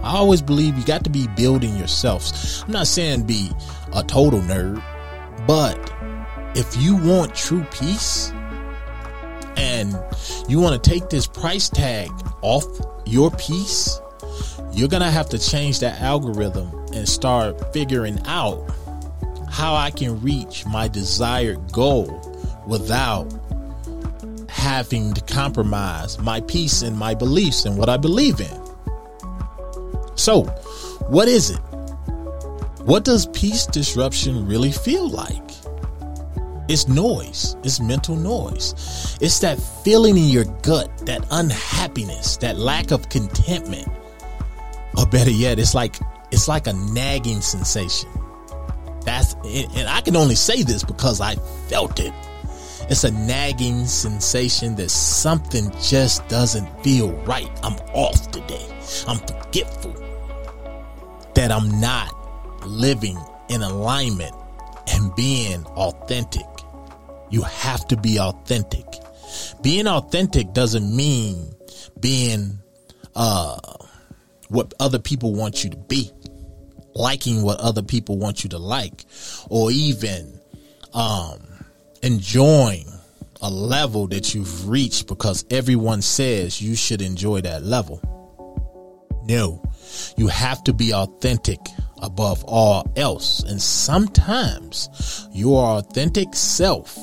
I 0.02 0.16
always 0.16 0.40
believe 0.40 0.78
you 0.78 0.84
got 0.84 1.04
to 1.04 1.10
be 1.10 1.26
building 1.36 1.76
yourself. 1.76 2.62
I'm 2.64 2.72
not 2.72 2.86
saying 2.86 3.26
be 3.26 3.50
a 3.92 4.02
total 4.02 4.40
nerd, 4.40 4.82
but 5.46 5.78
if 6.56 6.76
you 6.76 6.96
want 6.96 7.34
true 7.34 7.64
peace 7.70 8.32
and 9.56 9.98
you 10.48 10.58
want 10.60 10.82
to 10.82 10.90
take 10.90 11.10
this 11.10 11.26
price 11.26 11.68
tag 11.68 12.10
off 12.42 12.64
your 13.04 13.30
peace, 13.32 14.00
you're 14.72 14.88
going 14.88 15.02
to 15.02 15.10
have 15.10 15.28
to 15.30 15.38
change 15.38 15.80
that 15.80 16.00
algorithm 16.00 16.70
and 16.94 17.08
start 17.08 17.72
figuring 17.72 18.18
out 18.26 18.64
how 19.50 19.74
I 19.74 19.90
can 19.90 20.20
reach 20.22 20.64
my 20.66 20.88
desired 20.88 21.72
goal 21.72 22.06
without 22.66 23.32
having 24.70 25.12
to 25.12 25.20
compromise 25.22 26.16
my 26.20 26.40
peace 26.42 26.82
and 26.82 26.96
my 26.96 27.12
beliefs 27.12 27.64
and 27.64 27.76
what 27.76 27.88
I 27.88 27.96
believe 27.96 28.40
in. 28.40 28.56
So, 30.14 30.44
what 31.08 31.26
is 31.26 31.50
it? 31.50 31.58
What 32.84 33.04
does 33.04 33.26
peace 33.32 33.66
disruption 33.66 34.46
really 34.46 34.70
feel 34.70 35.08
like? 35.08 35.50
It's 36.68 36.86
noise. 36.86 37.56
It's 37.64 37.80
mental 37.80 38.14
noise. 38.14 39.18
It's 39.20 39.40
that 39.40 39.58
feeling 39.82 40.16
in 40.16 40.28
your 40.28 40.44
gut, 40.62 40.88
that 40.98 41.26
unhappiness, 41.32 42.36
that 42.36 42.56
lack 42.56 42.92
of 42.92 43.08
contentment. 43.08 43.88
Or 44.96 45.04
better 45.04 45.32
yet, 45.32 45.58
it's 45.58 45.74
like 45.74 45.96
it's 46.30 46.46
like 46.46 46.68
a 46.68 46.72
nagging 46.72 47.40
sensation. 47.40 48.08
That's 49.04 49.34
and 49.44 49.88
I 49.88 50.00
can 50.00 50.14
only 50.14 50.36
say 50.36 50.62
this 50.62 50.84
because 50.84 51.20
I 51.20 51.34
felt 51.68 51.98
it. 51.98 52.12
It's 52.90 53.04
a 53.04 53.10
nagging 53.12 53.86
sensation 53.86 54.74
that 54.76 54.90
something 54.90 55.70
just 55.80 56.26
doesn't 56.28 56.66
feel 56.82 57.12
right. 57.22 57.48
I'm 57.62 57.74
off 57.94 58.30
today. 58.32 58.66
I'm 59.06 59.18
forgetful. 59.18 59.94
that 61.34 61.52
I'm 61.52 61.80
not 61.80 62.66
living 62.66 63.18
in 63.48 63.62
alignment 63.62 64.34
and 64.92 65.14
being 65.14 65.64
authentic. 65.66 66.46
You 67.30 67.42
have 67.42 67.86
to 67.88 67.96
be 67.96 68.18
authentic. 68.18 68.84
Being 69.62 69.86
authentic 69.86 70.52
doesn't 70.52 70.94
mean 70.94 71.54
being 72.00 72.58
uh 73.14 73.58
what 74.48 74.74
other 74.80 74.98
people 74.98 75.32
want 75.34 75.62
you 75.62 75.70
to 75.70 75.76
be, 75.76 76.10
liking 76.94 77.42
what 77.42 77.60
other 77.60 77.82
people 77.82 78.18
want 78.18 78.42
you 78.42 78.50
to 78.50 78.58
like, 78.58 79.04
or 79.48 79.70
even 79.70 80.40
um 80.92 81.38
enjoying 82.02 82.86
a 83.42 83.50
level 83.50 84.06
that 84.08 84.34
you've 84.34 84.68
reached 84.68 85.06
because 85.06 85.44
everyone 85.50 86.02
says 86.02 86.60
you 86.60 86.74
should 86.74 87.02
enjoy 87.02 87.40
that 87.40 87.62
level. 87.62 88.00
No, 89.24 89.62
you 90.16 90.28
have 90.28 90.62
to 90.64 90.72
be 90.72 90.92
authentic 90.92 91.58
above 92.02 92.44
all 92.44 92.90
else. 92.96 93.42
And 93.44 93.60
sometimes 93.60 95.28
your 95.32 95.78
authentic 95.78 96.34
self, 96.34 96.98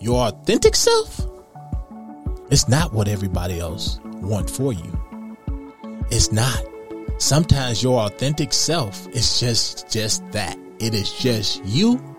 your 0.00 0.28
authentic 0.28 0.74
self, 0.76 1.26
it's 2.50 2.68
not 2.68 2.92
what 2.92 3.08
everybody 3.08 3.58
else 3.58 3.98
want 4.04 4.48
for 4.48 4.72
you. 4.72 4.98
It's 6.10 6.30
not. 6.30 6.62
Sometimes 7.18 7.82
your 7.82 8.00
authentic 8.00 8.52
self 8.52 9.08
is 9.08 9.40
just 9.40 9.90
just 9.90 10.28
that. 10.32 10.58
It 10.78 10.94
is 10.94 11.12
just 11.12 11.64
you 11.64 12.13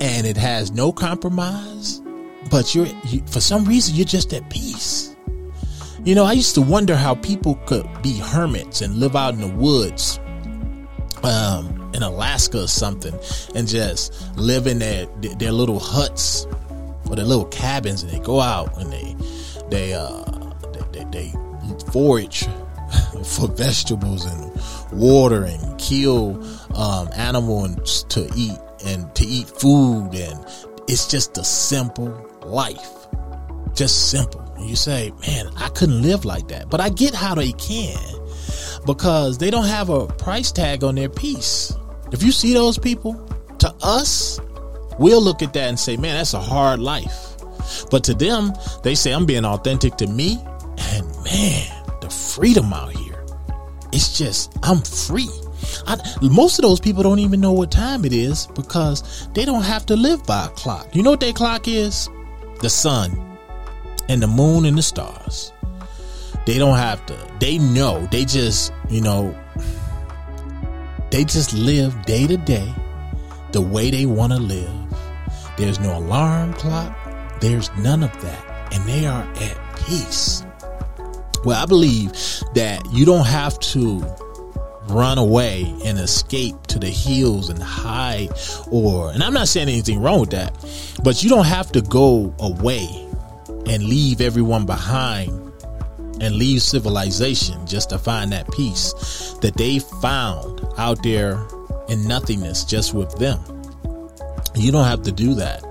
and 0.00 0.26
it 0.26 0.36
has 0.36 0.70
no 0.70 0.92
compromise, 0.92 2.00
but 2.50 2.74
you're 2.74 2.86
you, 3.04 3.22
for 3.26 3.40
some 3.40 3.64
reason 3.64 3.94
you're 3.94 4.04
just 4.04 4.32
at 4.32 4.48
peace. 4.50 5.16
You 6.04 6.14
know, 6.14 6.24
I 6.24 6.32
used 6.32 6.54
to 6.54 6.62
wonder 6.62 6.96
how 6.96 7.16
people 7.16 7.56
could 7.66 7.86
be 8.02 8.18
hermits 8.18 8.80
and 8.80 8.94
live 8.96 9.16
out 9.16 9.34
in 9.34 9.40
the 9.40 9.48
woods, 9.48 10.20
um, 11.22 11.90
in 11.92 12.02
Alaska 12.02 12.62
or 12.62 12.68
something, 12.68 13.14
and 13.54 13.66
just 13.66 14.36
live 14.36 14.66
in 14.66 14.78
their 14.78 15.06
their 15.38 15.52
little 15.52 15.80
huts 15.80 16.46
or 17.08 17.16
their 17.16 17.24
little 17.24 17.46
cabins, 17.46 18.02
and 18.02 18.12
they 18.12 18.20
go 18.20 18.40
out 18.40 18.76
and 18.78 18.92
they 18.92 19.16
they 19.70 19.94
uh 19.94 20.24
they, 20.92 21.04
they, 21.04 21.04
they 21.10 21.32
forage 21.92 22.44
for 23.24 23.48
vegetables 23.48 24.24
and 24.24 24.52
water 24.92 25.44
and 25.44 25.78
kill 25.78 26.42
um, 26.74 27.08
animals 27.14 28.04
to 28.04 28.30
eat 28.36 28.58
and 28.84 29.14
to 29.14 29.24
eat 29.24 29.48
food 29.48 30.14
and 30.14 30.44
it's 30.88 31.06
just 31.06 31.36
a 31.38 31.44
simple 31.44 32.08
life. 32.44 33.06
Just 33.74 34.10
simple. 34.10 34.44
You 34.60 34.74
say 34.74 35.12
man 35.26 35.48
i 35.56 35.68
couldn't 35.68 36.02
live 36.02 36.24
like 36.24 36.48
that. 36.48 36.68
But 36.68 36.80
i 36.80 36.88
get 36.88 37.14
how 37.14 37.34
they 37.34 37.52
can 37.52 37.98
because 38.86 39.38
they 39.38 39.50
don't 39.50 39.66
have 39.66 39.90
a 39.90 40.06
price 40.06 40.50
tag 40.50 40.82
on 40.82 40.94
their 40.94 41.08
peace. 41.08 41.72
If 42.12 42.22
you 42.22 42.32
see 42.32 42.54
those 42.54 42.78
people 42.78 43.14
to 43.58 43.74
us 43.82 44.40
we'll 44.98 45.22
look 45.22 45.42
at 45.42 45.52
that 45.52 45.68
and 45.68 45.78
say 45.78 45.96
man 45.96 46.16
that's 46.16 46.34
a 46.34 46.40
hard 46.40 46.80
life. 46.80 47.36
But 47.90 48.04
to 48.04 48.14
them 48.14 48.52
they 48.82 48.94
say 48.94 49.12
i'm 49.12 49.26
being 49.26 49.44
authentic 49.44 49.96
to 49.96 50.06
me 50.06 50.38
and 50.78 51.06
man 51.24 51.84
the 52.00 52.08
freedom 52.10 52.72
out 52.72 52.92
here 52.92 53.24
it's 53.92 54.16
just 54.16 54.56
i'm 54.62 54.80
free 54.80 55.28
I, 55.86 55.98
most 56.22 56.58
of 56.58 56.62
those 56.62 56.80
people 56.80 57.02
don't 57.02 57.18
even 57.18 57.40
know 57.40 57.52
what 57.52 57.70
time 57.70 58.04
it 58.04 58.12
is 58.12 58.46
because 58.48 59.28
they 59.34 59.44
don't 59.44 59.62
have 59.62 59.86
to 59.86 59.96
live 59.96 60.24
by 60.24 60.46
a 60.46 60.48
clock. 60.50 60.94
You 60.94 61.02
know 61.02 61.10
what 61.10 61.20
their 61.20 61.32
clock 61.32 61.68
is? 61.68 62.08
The 62.60 62.70
sun 62.70 63.38
and 64.08 64.22
the 64.22 64.26
moon 64.26 64.64
and 64.64 64.76
the 64.76 64.82
stars. 64.82 65.52
They 66.46 66.58
don't 66.58 66.76
have 66.78 67.04
to. 67.06 67.16
They 67.40 67.58
know. 67.58 68.06
They 68.10 68.24
just, 68.24 68.72
you 68.88 69.00
know, 69.00 69.38
they 71.10 71.24
just 71.24 71.52
live 71.52 72.04
day 72.04 72.26
to 72.26 72.36
day 72.36 72.74
the 73.52 73.60
way 73.60 73.90
they 73.90 74.06
want 74.06 74.32
to 74.32 74.38
live. 74.38 74.72
There's 75.56 75.80
no 75.80 75.98
alarm 75.98 76.54
clock. 76.54 76.96
There's 77.40 77.70
none 77.78 78.02
of 78.02 78.12
that. 78.22 78.72
And 78.72 78.84
they 78.84 79.06
are 79.06 79.22
at 79.22 79.76
peace. 79.86 80.44
Well, 81.44 81.62
I 81.62 81.66
believe 81.66 82.12
that 82.54 82.82
you 82.92 83.04
don't 83.04 83.26
have 83.26 83.58
to 83.60 84.04
run 84.90 85.18
away 85.18 85.74
and 85.84 85.98
escape 85.98 86.54
to 86.66 86.78
the 86.78 86.88
hills 86.88 87.50
and 87.50 87.62
hide 87.62 88.28
or 88.70 89.10
and 89.10 89.22
I'm 89.22 89.34
not 89.34 89.48
saying 89.48 89.68
anything 89.68 90.00
wrong 90.00 90.20
with 90.20 90.30
that 90.30 90.52
but 91.02 91.22
you 91.22 91.30
don't 91.30 91.46
have 91.46 91.70
to 91.72 91.82
go 91.82 92.34
away 92.38 92.86
and 93.66 93.84
leave 93.84 94.20
everyone 94.20 94.64
behind 94.66 95.48
and 96.20 96.34
leave 96.36 96.62
civilization 96.62 97.66
just 97.66 97.90
to 97.90 97.98
find 97.98 98.32
that 98.32 98.50
peace 98.52 99.34
that 99.40 99.56
they 99.56 99.78
found 99.78 100.66
out 100.76 101.02
there 101.02 101.46
in 101.88 102.06
nothingness 102.06 102.64
just 102.64 102.94
with 102.94 103.14
them. 103.18 103.40
You 104.54 104.72
don't 104.72 104.84
have 104.84 105.02
to 105.02 105.12
do 105.12 105.34
that. 105.34 105.64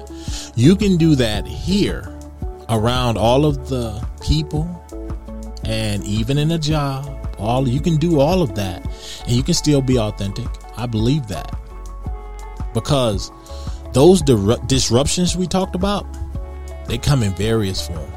You 0.56 0.76
can 0.76 0.98
do 0.98 1.16
that 1.16 1.46
here 1.46 2.14
around 2.70 3.18
all 3.18 3.46
of 3.46 3.70
the 3.70 4.06
people 4.22 4.66
and 5.64 6.04
even 6.04 6.38
in 6.38 6.52
a 6.52 6.58
job. 6.58 7.14
All 7.38 7.68
you 7.68 7.82
can 7.82 7.98
do 7.98 8.20
all 8.20 8.42
of 8.42 8.56
that 8.56 8.86
and 9.28 9.36
you 9.36 9.44
can 9.44 9.54
still 9.54 9.82
be 9.82 10.00
authentic. 10.00 10.48
I 10.78 10.86
believe 10.86 11.28
that. 11.28 11.54
Because 12.74 13.32
those 13.94 14.22
di- 14.22 14.56
disruptions 14.68 15.36
we 15.36 15.48
talked 15.48 15.76
about, 15.76 16.06
they 16.88 16.98
come 16.98 17.24
in 17.24 17.34
various 17.34 17.86
forms. 17.86 18.14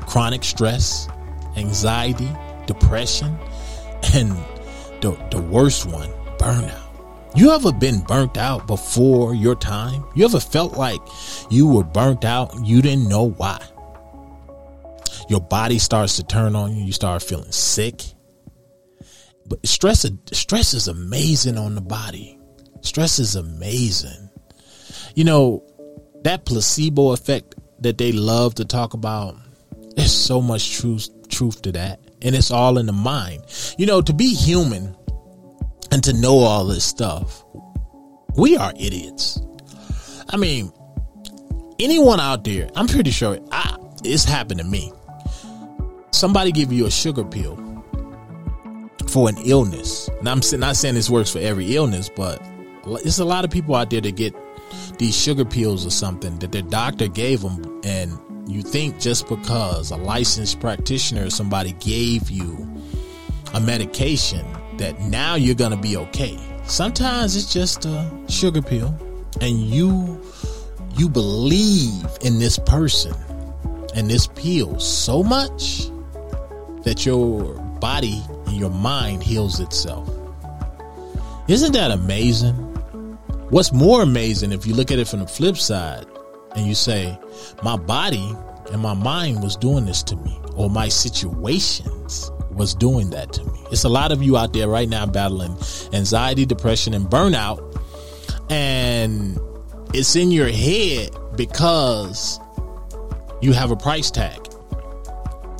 Chronic 0.00 0.42
stress, 0.42 1.08
anxiety, 1.56 2.28
depression, 2.66 3.38
and 4.14 4.30
the, 5.00 5.12
the 5.30 5.40
worst 5.40 5.86
one, 5.86 6.10
burnout. 6.38 6.82
You 7.36 7.50
ever 7.50 7.70
been 7.70 8.00
burnt 8.00 8.36
out 8.36 8.66
before 8.66 9.34
your 9.34 9.54
time? 9.54 10.04
You 10.14 10.24
ever 10.24 10.40
felt 10.40 10.76
like 10.76 11.00
you 11.50 11.68
were 11.68 11.84
burnt 11.84 12.24
out? 12.24 12.54
You 12.64 12.80
didn't 12.80 13.08
know 13.08 13.30
why. 13.30 13.60
Your 15.28 15.40
body 15.40 15.78
starts 15.78 16.16
to 16.16 16.24
turn 16.24 16.56
on 16.56 16.74
you. 16.74 16.84
You 16.84 16.92
start 16.92 17.22
feeling 17.22 17.52
sick. 17.52 18.02
But 19.48 19.66
stress, 19.66 20.06
stress 20.32 20.74
is 20.74 20.88
amazing 20.88 21.56
on 21.58 21.74
the 21.74 21.80
body. 21.80 22.38
Stress 22.80 23.18
is 23.18 23.36
amazing. 23.36 24.30
You 25.14 25.24
know, 25.24 25.64
that 26.24 26.44
placebo 26.44 27.12
effect 27.12 27.54
that 27.80 27.98
they 27.98 28.12
love 28.12 28.54
to 28.56 28.64
talk 28.64 28.94
about, 28.94 29.36
there's 29.96 30.12
so 30.12 30.40
much 30.40 30.78
truth, 30.78 31.08
truth 31.28 31.62
to 31.62 31.72
that. 31.72 32.00
And 32.22 32.34
it's 32.34 32.50
all 32.50 32.78
in 32.78 32.86
the 32.86 32.92
mind. 32.92 33.44
You 33.78 33.86
know, 33.86 34.00
to 34.02 34.12
be 34.12 34.34
human 34.34 34.96
and 35.90 36.02
to 36.04 36.12
know 36.12 36.38
all 36.38 36.64
this 36.64 36.84
stuff, 36.84 37.44
we 38.36 38.56
are 38.56 38.72
idiots. 38.78 39.40
I 40.28 40.36
mean, 40.36 40.72
anyone 41.78 42.20
out 42.20 42.44
there, 42.44 42.68
I'm 42.74 42.88
pretty 42.88 43.10
sure 43.10 43.38
I, 43.52 43.76
it's 44.04 44.24
happened 44.24 44.60
to 44.60 44.66
me. 44.66 44.92
Somebody 46.10 46.50
give 46.52 46.72
you 46.72 46.86
a 46.86 46.90
sugar 46.90 47.24
pill 47.24 47.65
for 49.08 49.28
an 49.28 49.36
illness. 49.38 50.08
And 50.18 50.28
I'm 50.28 50.40
not 50.58 50.76
saying 50.76 50.94
this 50.94 51.10
works 51.10 51.30
for 51.32 51.38
every 51.38 51.76
illness, 51.76 52.08
but 52.08 52.42
there's 52.84 53.18
a 53.18 53.24
lot 53.24 53.44
of 53.44 53.50
people 53.50 53.74
out 53.74 53.90
there 53.90 54.00
that 54.00 54.16
get 54.16 54.34
these 54.98 55.16
sugar 55.16 55.44
pills 55.44 55.86
or 55.86 55.90
something 55.90 56.38
that 56.38 56.52
their 56.52 56.62
doctor 56.62 57.08
gave 57.08 57.42
them, 57.42 57.80
and 57.84 58.18
you 58.46 58.62
think 58.62 59.00
just 59.00 59.28
because 59.28 59.90
a 59.90 59.96
licensed 59.96 60.60
practitioner 60.60 61.26
or 61.26 61.30
somebody 61.30 61.72
gave 61.80 62.30
you 62.30 62.66
a 63.54 63.60
medication 63.60 64.44
that 64.78 64.98
now 65.00 65.34
you're 65.34 65.54
gonna 65.54 65.76
be 65.76 65.96
okay. 65.96 66.38
Sometimes 66.64 67.36
it's 67.36 67.52
just 67.52 67.84
a 67.84 68.10
sugar 68.28 68.62
pill, 68.62 68.94
and 69.40 69.60
you 69.60 70.20
you 70.96 71.08
believe 71.08 72.06
in 72.22 72.38
this 72.38 72.58
person 72.58 73.14
and 73.94 74.08
this 74.10 74.26
pill 74.28 74.78
so 74.78 75.22
much 75.22 75.90
that 76.84 77.04
your 77.04 77.54
body 77.80 78.22
and 78.46 78.56
your 78.56 78.70
mind 78.70 79.22
heals 79.22 79.60
itself. 79.60 80.08
Isn't 81.48 81.72
that 81.72 81.90
amazing? 81.90 82.54
What's 83.50 83.72
more 83.72 84.02
amazing 84.02 84.52
if 84.52 84.66
you 84.66 84.74
look 84.74 84.90
at 84.90 84.98
it 84.98 85.06
from 85.06 85.20
the 85.20 85.26
flip 85.26 85.56
side 85.56 86.06
and 86.56 86.66
you 86.66 86.74
say, 86.74 87.16
my 87.62 87.76
body 87.76 88.34
and 88.72 88.80
my 88.80 88.94
mind 88.94 89.42
was 89.42 89.56
doing 89.56 89.84
this 89.84 90.02
to 90.04 90.16
me, 90.16 90.36
or 90.56 90.68
my 90.68 90.88
situations 90.88 92.30
was 92.50 92.74
doing 92.74 93.10
that 93.10 93.32
to 93.34 93.44
me. 93.44 93.62
It's 93.70 93.84
a 93.84 93.88
lot 93.88 94.10
of 94.10 94.22
you 94.22 94.36
out 94.36 94.52
there 94.52 94.66
right 94.66 94.88
now 94.88 95.06
battling 95.06 95.56
anxiety, 95.92 96.46
depression, 96.46 96.94
and 96.94 97.06
burnout, 97.06 97.60
and 98.50 99.38
it's 99.94 100.16
in 100.16 100.32
your 100.32 100.48
head 100.48 101.10
because 101.36 102.40
you 103.40 103.52
have 103.52 103.70
a 103.70 103.76
price 103.76 104.10
tag. 104.10 104.40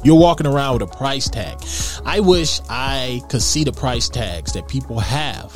You're 0.06 0.14
walking 0.14 0.46
around 0.46 0.74
with 0.74 0.82
a 0.82 0.96
price 0.96 1.28
tag. 1.28 1.58
I 2.04 2.20
wish 2.20 2.60
I 2.70 3.22
could 3.28 3.42
see 3.42 3.64
the 3.64 3.72
price 3.72 4.08
tags 4.08 4.52
that 4.52 4.68
people 4.68 5.00
have 5.00 5.52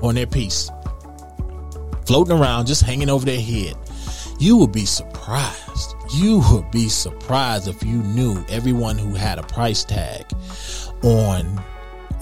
on 0.00 0.14
their 0.14 0.26
peace 0.26 0.70
floating 2.06 2.38
around, 2.38 2.68
just 2.68 2.80
hanging 2.80 3.10
over 3.10 3.26
their 3.26 3.38
head. 3.38 3.74
You 4.38 4.56
would 4.56 4.72
be 4.72 4.86
surprised. 4.86 5.94
You 6.14 6.42
would 6.50 6.70
be 6.70 6.88
surprised 6.88 7.68
if 7.68 7.82
you 7.82 7.98
knew 7.98 8.42
everyone 8.48 8.96
who 8.96 9.12
had 9.12 9.38
a 9.38 9.42
price 9.42 9.84
tag 9.84 10.24
on 11.02 11.62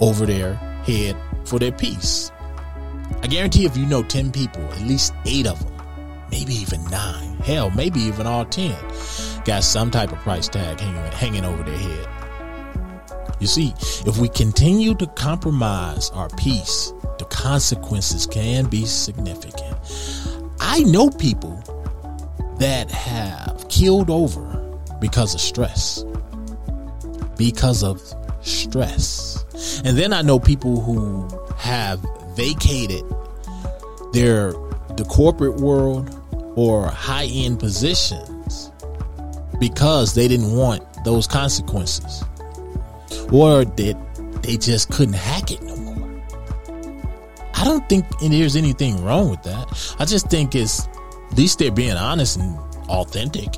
over 0.01 0.25
their 0.25 0.55
head 0.83 1.15
for 1.45 1.57
their 1.57 1.71
peace. 1.71 2.33
I 3.23 3.27
guarantee 3.27 3.63
if 3.63 3.77
you 3.77 3.85
know 3.85 4.03
10 4.03 4.33
people, 4.33 4.61
at 4.73 4.81
least 4.81 5.13
eight 5.25 5.47
of 5.47 5.63
them, 5.63 5.73
maybe 6.29 6.53
even 6.53 6.83
nine, 6.91 7.37
hell, 7.37 7.69
maybe 7.69 8.01
even 8.01 8.27
all 8.27 8.43
10, 8.43 8.75
got 9.45 9.63
some 9.63 9.91
type 9.91 10.11
of 10.11 10.17
price 10.19 10.49
tag 10.49 10.79
hanging, 10.79 11.11
hanging 11.11 11.45
over 11.45 11.63
their 11.63 11.77
head. 11.77 12.09
You 13.39 13.47
see, 13.47 13.73
if 14.05 14.17
we 14.17 14.27
continue 14.27 14.95
to 14.95 15.07
compromise 15.07 16.09
our 16.11 16.29
peace, 16.29 16.93
the 17.19 17.25
consequences 17.25 18.25
can 18.25 18.65
be 18.65 18.85
significant. 18.85 19.77
I 20.59 20.79
know 20.79 21.09
people 21.09 21.61
that 22.57 22.89
have 22.89 23.67
killed 23.69 24.09
over 24.09 24.79
because 24.99 25.35
of 25.35 25.41
stress. 25.41 26.03
Because 27.37 27.83
of 27.83 28.01
stress. 28.41 29.45
And 29.85 29.97
then 29.97 30.11
I 30.11 30.21
know 30.21 30.39
people 30.39 30.81
who 30.81 31.27
have 31.57 32.03
vacated 32.35 33.03
their 34.13 34.53
the 34.95 35.05
corporate 35.09 35.55
world 35.55 36.09
or 36.55 36.87
high 36.87 37.25
end 37.25 37.59
positions 37.59 38.34
because 39.59 40.13
they 40.13 40.27
didn't 40.27 40.51
want 40.55 40.83
those 41.03 41.27
consequences 41.27 42.23
or 43.31 43.65
that 43.65 43.97
they 44.41 44.57
just 44.57 44.91
couldn't 44.91 45.15
hack 45.15 45.51
it 45.51 45.61
no 45.63 45.75
more. 45.75 46.21
I 47.53 47.63
don't 47.63 47.87
think 47.89 48.05
there's 48.19 48.55
anything 48.55 49.03
wrong 49.03 49.29
with 49.29 49.43
that. 49.43 49.95
I 49.99 50.05
just 50.05 50.27
think 50.27 50.55
it's 50.55 50.87
at 51.31 51.37
least 51.37 51.59
they're 51.59 51.71
being 51.71 51.95
honest 51.97 52.37
and 52.37 52.57
authentic. 52.89 53.57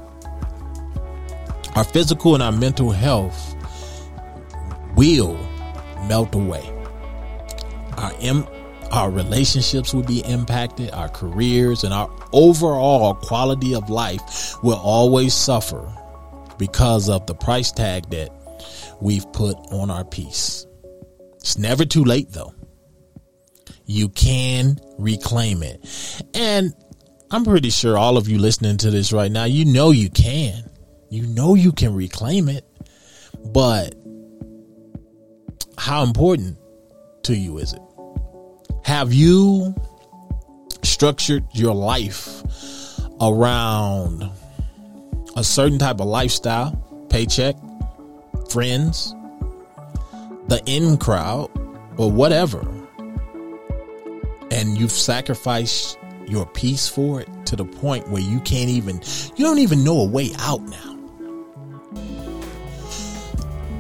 Our 1.76 1.84
physical 1.84 2.34
and 2.34 2.44
our 2.44 2.52
mental 2.52 2.92
health 2.92 3.56
will 4.96 5.38
melt 6.08 6.34
away. 6.34 6.74
Our 7.98 8.14
Im- 8.20 8.48
our 8.92 9.10
relationships 9.10 9.94
will 9.94 10.04
be 10.04 10.20
impacted, 10.26 10.92
our 10.92 11.10
careers 11.10 11.84
and 11.84 11.94
our 11.94 12.10
overall 12.34 13.14
quality 13.14 13.76
of 13.76 13.90
life 13.90 14.56
will 14.64 14.78
always 14.78 15.34
suffer 15.34 15.92
because 16.58 17.10
of 17.10 17.26
the 17.28 17.36
price 17.36 17.72
tag 17.72 18.10
that 18.10 18.30
we've 19.02 19.32
put 19.34 19.56
on 19.72 19.92
our 19.92 20.06
peace. 20.06 20.66
It's 21.36 21.58
never 21.58 21.86
too 21.86 22.04
late 22.04 22.32
though. 22.32 22.54
You 23.86 24.10
can 24.10 24.80
reclaim 24.98 25.64
it. 25.64 25.80
And 26.34 26.74
I'm 27.32 27.46
pretty 27.46 27.70
sure 27.70 27.98
all 27.98 28.18
of 28.18 28.28
you 28.28 28.38
listening 28.38 28.78
to 28.78 28.92
this 28.92 29.14
right 29.14 29.32
now, 29.32 29.46
you 29.46 29.66
know 29.66 29.92
you 29.92 30.10
can. 30.10 30.70
You 31.10 31.26
know 31.28 31.56
you 31.56 31.72
can 31.72 31.94
reclaim 31.94 32.50
it. 32.50 32.66
But 33.54 33.96
how 35.78 36.04
important 36.04 36.58
to 37.24 37.36
you 37.36 37.60
is 37.60 37.74
it? 37.74 37.82
Have 38.88 39.12
you 39.14 39.76
structured 40.82 41.44
your 41.52 41.76
life 41.76 42.42
around 43.20 44.32
a 45.36 45.44
certain 45.44 45.78
type 45.78 46.00
of 46.00 46.08
lifestyle, 46.08 46.72
paycheck, 47.10 47.58
friends, 48.50 49.14
the 50.48 50.64
in 50.68 50.96
crowd, 50.96 51.52
or 51.98 52.10
whatever, 52.10 52.62
and 54.52 54.78
you've 54.78 54.94
sacrificed 54.94 55.98
your 56.26 56.46
peace 56.46 56.88
for 56.88 57.20
it 57.20 57.28
to 57.48 57.58
the 57.58 57.66
point 57.66 58.08
where 58.08 58.22
you 58.22 58.40
can't 58.40 58.70
even, 58.70 59.02
you 59.36 59.44
don't 59.44 59.60
even 59.60 59.84
know 59.84 60.00
a 60.00 60.08
way 60.08 60.32
out 60.40 60.62
now. 60.62 60.98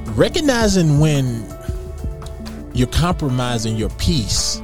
Recognizing 0.07 0.99
when 0.99 1.47
you're 2.73 2.87
compromising 2.87 3.77
your 3.77 3.89
peace, 3.91 4.61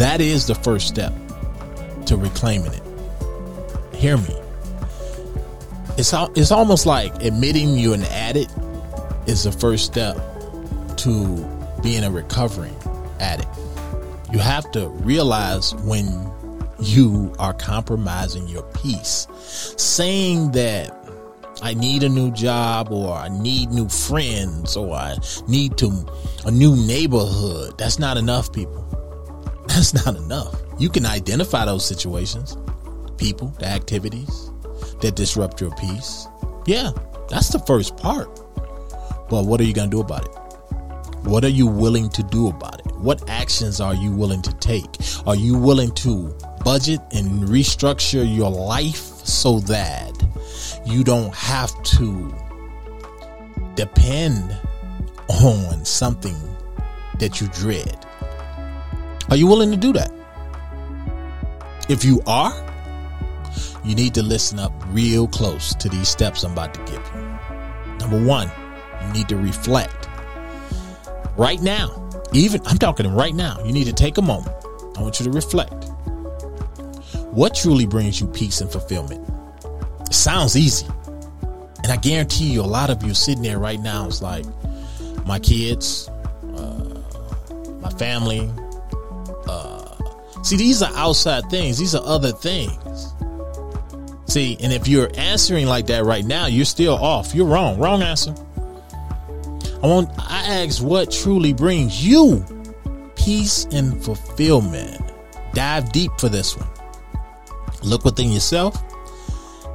that 0.00 0.22
is 0.22 0.46
the 0.46 0.54
first 0.54 0.88
step 0.88 1.12
to 2.06 2.16
reclaiming 2.16 2.72
it. 2.72 2.82
Hear 3.94 4.16
me. 4.16 4.34
It's 5.98 6.14
it's 6.34 6.50
almost 6.50 6.86
like 6.86 7.22
admitting 7.22 7.78
you're 7.78 7.94
an 7.94 8.04
addict 8.04 8.50
is 9.26 9.44
the 9.44 9.52
first 9.52 9.84
step 9.84 10.16
to 10.96 11.46
being 11.82 12.02
a 12.02 12.10
recovering 12.10 12.74
addict. 13.18 13.50
You 14.32 14.38
have 14.38 14.70
to 14.72 14.88
realize 14.88 15.74
when 15.84 16.06
you 16.78 17.34
are 17.38 17.52
compromising 17.52 18.48
your 18.48 18.62
peace. 18.72 19.26
Saying 19.76 20.52
that 20.52 20.96
I 21.60 21.74
need 21.74 22.04
a 22.04 22.08
new 22.08 22.30
job 22.30 22.90
or 22.90 23.12
I 23.14 23.28
need 23.28 23.70
new 23.70 23.90
friends 23.90 24.78
or 24.78 24.94
I 24.94 25.18
need 25.46 25.76
to 25.76 26.06
a 26.46 26.50
new 26.50 26.74
neighborhood. 26.74 27.76
That's 27.76 27.98
not 27.98 28.16
enough, 28.16 28.50
people. 28.50 28.89
That's 29.70 29.94
not 29.94 30.16
enough. 30.16 30.60
You 30.78 30.90
can 30.90 31.06
identify 31.06 31.64
those 31.64 31.86
situations, 31.86 32.56
people, 33.18 33.54
the 33.60 33.66
activities 33.66 34.50
that 35.00 35.14
disrupt 35.14 35.60
your 35.60 35.70
peace. 35.76 36.26
Yeah, 36.66 36.90
that's 37.28 37.48
the 37.50 37.60
first 37.60 37.96
part. 37.96 38.28
But 39.30 39.46
what 39.46 39.60
are 39.60 39.64
you 39.64 39.72
going 39.72 39.88
to 39.88 39.96
do 39.96 40.00
about 40.00 40.24
it? 40.24 40.34
What 41.24 41.44
are 41.44 41.50
you 41.50 41.68
willing 41.68 42.08
to 42.10 42.22
do 42.24 42.48
about 42.48 42.80
it? 42.80 42.92
What 42.96 43.30
actions 43.30 43.80
are 43.80 43.94
you 43.94 44.10
willing 44.10 44.42
to 44.42 44.52
take? 44.54 44.88
Are 45.24 45.36
you 45.36 45.56
willing 45.56 45.92
to 45.96 46.36
budget 46.64 47.00
and 47.12 47.44
restructure 47.44 48.26
your 48.26 48.50
life 48.50 48.96
so 49.24 49.60
that 49.60 50.12
you 50.84 51.04
don't 51.04 51.32
have 51.34 51.70
to 51.84 52.34
depend 53.76 54.58
on 55.28 55.84
something 55.84 56.36
that 57.18 57.40
you 57.40 57.46
dread? 57.48 58.04
Are 59.28 59.36
you 59.36 59.46
willing 59.46 59.70
to 59.70 59.76
do 59.76 59.92
that? 59.92 60.10
If 61.88 62.04
you 62.04 62.22
are, 62.26 62.52
you 63.84 63.94
need 63.94 64.14
to 64.14 64.22
listen 64.22 64.58
up 64.58 64.72
real 64.88 65.26
close 65.26 65.74
to 65.74 65.88
these 65.88 66.08
steps 66.08 66.44
I'm 66.44 66.52
about 66.52 66.74
to 66.74 66.80
give 66.80 67.02
you. 67.14 67.96
Number 67.98 68.24
one, 68.24 68.50
you 69.04 69.12
need 69.12 69.28
to 69.28 69.36
reflect. 69.36 70.08
Right 71.36 71.60
now, 71.60 72.10
even 72.32 72.60
I'm 72.66 72.78
talking 72.78 73.12
right 73.12 73.34
now, 73.34 73.62
you 73.64 73.72
need 73.72 73.84
to 73.84 73.92
take 73.92 74.18
a 74.18 74.22
moment. 74.22 74.54
I 74.96 75.02
want 75.02 75.18
you 75.20 75.24
to 75.24 75.32
reflect. 75.32 75.84
What 77.30 77.54
truly 77.54 77.86
brings 77.86 78.20
you 78.20 78.26
peace 78.26 78.60
and 78.60 78.70
fulfillment? 78.70 79.28
It 80.06 80.14
sounds 80.14 80.56
easy. 80.56 80.86
And 81.82 81.92
I 81.92 81.96
guarantee 81.96 82.50
you, 82.52 82.60
a 82.60 82.62
lot 82.62 82.90
of 82.90 83.02
you 83.02 83.14
sitting 83.14 83.42
there 83.42 83.58
right 83.58 83.80
now 83.80 84.06
is 84.06 84.20
like, 84.20 84.44
my 85.24 85.38
kids, 85.38 86.08
uh, 86.56 87.00
my 87.80 87.90
family. 87.90 88.50
See, 90.42 90.56
these 90.56 90.82
are 90.82 90.92
outside 90.94 91.48
things, 91.50 91.78
these 91.78 91.94
are 91.94 92.04
other 92.04 92.32
things. 92.32 93.14
See, 94.26 94.56
and 94.60 94.72
if 94.72 94.86
you're 94.86 95.10
answering 95.16 95.66
like 95.66 95.86
that 95.86 96.04
right 96.04 96.24
now, 96.24 96.46
you're 96.46 96.64
still 96.64 96.94
off. 96.94 97.34
You're 97.34 97.48
wrong. 97.48 97.80
Wrong 97.80 98.00
answer. 98.02 98.32
I 99.82 99.86
want 99.86 100.10
I 100.18 100.62
ask 100.62 100.82
what 100.82 101.10
truly 101.10 101.52
brings 101.52 102.06
you 102.06 102.44
peace 103.16 103.66
and 103.72 104.02
fulfillment. 104.04 105.02
Dive 105.52 105.90
deep 105.90 106.12
for 106.18 106.28
this 106.28 106.56
one. 106.56 106.68
Look 107.82 108.04
within 108.04 108.30
yourself, 108.30 108.80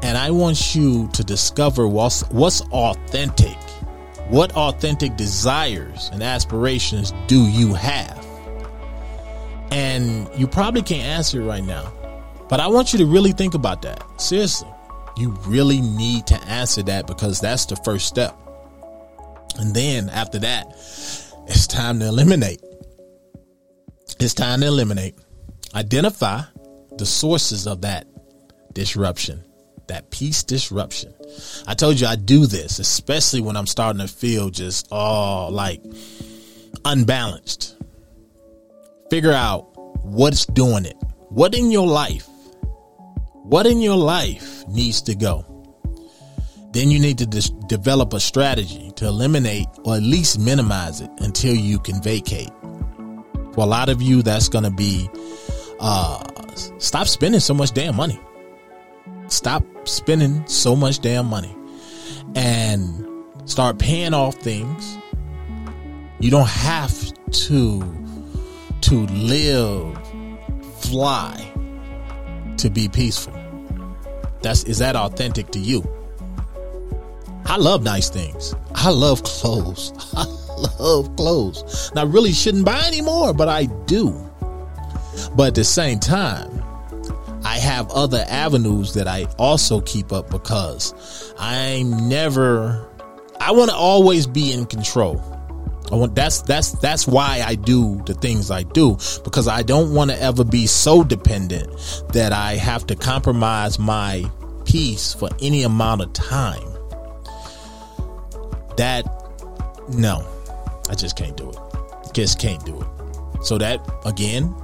and 0.04 0.18
I 0.18 0.32
want 0.32 0.74
you 0.74 1.10
to 1.10 1.24
discover 1.24 1.88
what's 1.88 2.22
what's 2.30 2.62
authentic. 2.72 3.58
What 4.30 4.56
authentic 4.56 5.18
desires 5.18 6.10
and 6.14 6.24
aspirations 6.24 7.14
do 7.28 7.46
you 7.46 7.74
have? 7.74 8.25
And 9.76 10.30
you 10.38 10.48
probably 10.48 10.82
can't 10.82 11.04
answer 11.04 11.42
it 11.42 11.46
right 11.46 11.64
now. 11.64 11.92
But 12.48 12.62
I 12.62 12.68
want 12.68 12.94
you 12.94 13.00
to 13.00 13.06
really 13.06 13.34
think 13.34 13.56
about 13.56 13.82
that. 13.82 14.02
Seriously. 14.22 14.70
You 15.18 15.32
really 15.46 15.82
need 15.82 16.28
to 16.28 16.36
answer 16.46 16.82
that 16.84 17.08
because 17.08 17.42
that's 17.42 17.66
the 17.66 17.76
first 17.78 18.08
step. 18.08 18.38
And 19.58 19.76
then 19.76 20.10
after 20.10 20.40
that, 20.40 20.68
it's 21.48 21.68
time 21.68 22.00
to 22.00 22.08
eliminate. 22.08 22.62
It's 24.18 24.34
time 24.34 24.62
to 24.62 24.68
eliminate. 24.68 25.16
Identify 25.74 26.44
the 26.98 27.06
sources 27.06 27.68
of 27.68 27.82
that 27.82 28.08
disruption, 28.72 29.44
that 29.88 30.10
peace 30.10 30.44
disruption. 30.44 31.14
I 31.68 31.74
told 31.74 32.00
you 32.00 32.08
I 32.08 32.16
do 32.16 32.46
this, 32.46 32.80
especially 32.80 33.42
when 33.42 33.58
I'm 33.58 33.68
starting 33.68 34.02
to 34.02 34.08
feel 34.08 34.50
just, 34.52 34.88
oh, 34.90 35.50
like 35.52 35.82
unbalanced. 36.86 37.76
Figure 39.10 39.34
out 39.34 39.68
what's 40.04 40.46
doing 40.48 40.86
it. 40.86 40.98
What 41.30 41.54
in 41.54 41.70
your 41.70 41.86
life? 41.86 42.28
What 43.44 43.68
in 43.68 43.80
your 43.80 43.98
life 43.98 44.68
needs 44.68 45.02
to 45.04 45.16
go? 45.16 45.46
Then 46.72 46.90
you 46.90 47.00
need 47.00 47.20
to 47.20 47.28
dis- 47.28 47.52
develop 47.68 48.14
a 48.14 48.20
strategy 48.20 48.92
to 48.96 49.06
eliminate 49.06 49.68
or 49.84 49.96
at 49.96 50.02
least 50.02 50.40
minimize 50.40 51.02
it 51.02 51.12
until 51.20 51.54
you 51.54 51.78
can 51.80 52.02
vacate. 52.02 52.50
For 53.54 53.62
a 53.62 53.68
lot 53.68 53.90
of 53.90 54.02
you, 54.02 54.24
that's 54.24 54.50
going 54.50 54.64
to 54.64 54.72
be 54.72 55.08
uh, 55.80 56.24
stop 56.80 57.08
spending 57.08 57.40
so 57.40 57.54
much 57.54 57.74
damn 57.74 57.96
money. 57.96 58.20
Stop 59.28 59.64
spending 59.88 60.46
so 60.48 60.76
much 60.76 61.00
damn 61.00 61.28
money 61.28 61.56
and 62.36 63.08
start 63.46 63.78
paying 63.78 64.16
off 64.16 64.36
things. 64.36 64.98
You 66.20 66.32
don't 66.32 66.50
have 66.50 67.14
to 67.32 68.05
to 68.86 69.08
live, 69.08 69.98
fly, 70.80 71.52
to 72.58 72.70
be 72.70 72.88
peaceful. 72.88 73.34
That's 74.44 74.64
is 74.66 74.78
that 74.78 74.96
authentic 74.96 75.50
to 75.52 75.60
you? 75.60 75.84
I 77.48 77.58
love 77.58 77.82
nice 77.82 78.12
things. 78.12 78.54
I 78.76 78.92
love 78.92 79.24
clothes. 79.24 79.92
I 80.16 80.26
love 80.80 81.16
clothes. 81.16 81.90
And 81.90 82.00
I 82.00 82.04
really 82.04 82.32
shouldn't 82.32 82.64
buy 82.64 82.80
any 82.86 83.02
more, 83.02 83.34
but 83.34 83.50
I 83.50 83.66
do. 83.88 84.12
But 85.36 85.48
at 85.48 85.56
the 85.56 85.64
same 85.64 86.00
time, 86.00 86.62
I 87.44 87.58
have 87.58 87.90
other 87.90 88.24
avenues 88.28 88.94
that 88.94 89.08
I 89.08 89.26
also 89.40 89.82
keep 89.82 90.14
up 90.14 90.30
because 90.30 91.34
I'm 91.40 92.08
never 92.08 92.88
I 93.40 93.52
want 93.52 93.72
to 93.72 93.76
always 93.76 94.28
be 94.28 94.54
in 94.54 94.68
control. 94.68 95.35
I 95.92 95.96
want 95.96 96.16
that's 96.16 96.42
that's 96.42 96.72
that's 96.72 97.06
why 97.06 97.44
I 97.46 97.56
do 97.56 98.02
the 98.06 98.16
things 98.16 98.50
I 98.50 98.64
do 98.64 98.98
because 99.24 99.48
I 99.48 99.62
don't 99.62 99.94
want 99.94 100.10
to 100.10 100.20
ever 100.20 100.44
be 100.44 100.66
so 100.66 101.04
dependent 101.04 101.70
that 102.12 102.34
I 102.34 102.56
have 102.56 102.88
to 102.88 102.96
compromise 102.96 103.78
my 103.78 104.30
peace 104.66 105.14
for 105.14 105.30
any 105.42 105.62
amount 105.64 106.02
of 106.02 106.12
time. 106.14 106.68
That 108.78 109.06
no, 109.90 110.28
I 110.90 110.96
just 110.96 111.16
can't 111.16 111.38
do 111.38 111.50
it. 111.50 111.58
Just 112.14 112.40
can't 112.40 112.66
do 112.66 112.82
it. 112.82 113.46
So 113.46 113.60
that 113.60 113.80
again, 114.06 114.56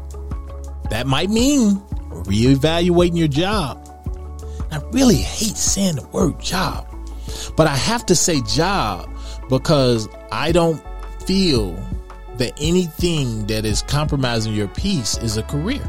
that 0.90 1.06
might 1.06 1.30
mean 1.30 1.76
reevaluating 2.10 3.18
your 3.18 3.28
job. 3.28 3.78
I 4.72 4.82
really 4.92 5.18
hate 5.18 5.56
saying 5.56 5.98
the 5.98 6.08
word 6.08 6.40
job, 6.40 6.88
but 7.56 7.68
I 7.68 7.76
have 7.76 8.08
to 8.08 8.16
say 8.16 8.42
job 8.42 9.08
because 9.50 10.10
I 10.32 10.52
don't 10.52 10.82
feel 11.32 11.74
that 12.36 12.52
anything 12.60 13.48
that 13.48 13.64
is 13.64 13.84
compromising 13.84 14.54
your 14.54 14.68
peace 14.68 15.18
is 15.20 15.38
a 15.38 15.44
career. 15.44 15.82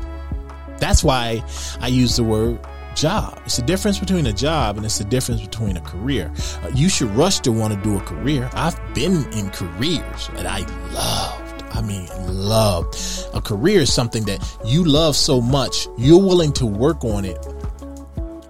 That's 0.78 1.02
why 1.02 1.42
I 1.80 1.88
use 1.88 2.14
the 2.14 2.22
word 2.22 2.60
job. 2.94 3.42
It's 3.44 3.56
the 3.56 3.64
difference 3.64 3.98
between 3.98 4.26
a 4.26 4.32
job 4.32 4.76
and 4.76 4.86
it's 4.86 4.98
the 4.98 5.04
difference 5.04 5.40
between 5.40 5.76
a 5.76 5.80
career. 5.80 6.32
Uh, 6.62 6.70
you 6.72 6.88
should 6.88 7.10
rush 7.16 7.40
to 7.40 7.50
want 7.50 7.74
to 7.74 7.80
do 7.82 7.96
a 7.96 8.00
career. 8.02 8.48
I've 8.52 8.78
been 8.94 9.24
in 9.32 9.50
careers 9.50 10.28
that 10.34 10.46
I 10.46 10.60
loved. 10.92 11.64
I 11.74 11.82
mean, 11.82 12.08
loved. 12.28 12.96
A 13.34 13.40
career 13.40 13.80
is 13.80 13.92
something 13.92 14.22
that 14.26 14.38
you 14.64 14.84
love 14.84 15.16
so 15.16 15.40
much, 15.40 15.88
you're 15.98 16.22
willing 16.22 16.52
to 16.52 16.66
work 16.66 17.04
on 17.04 17.24
it 17.24 17.38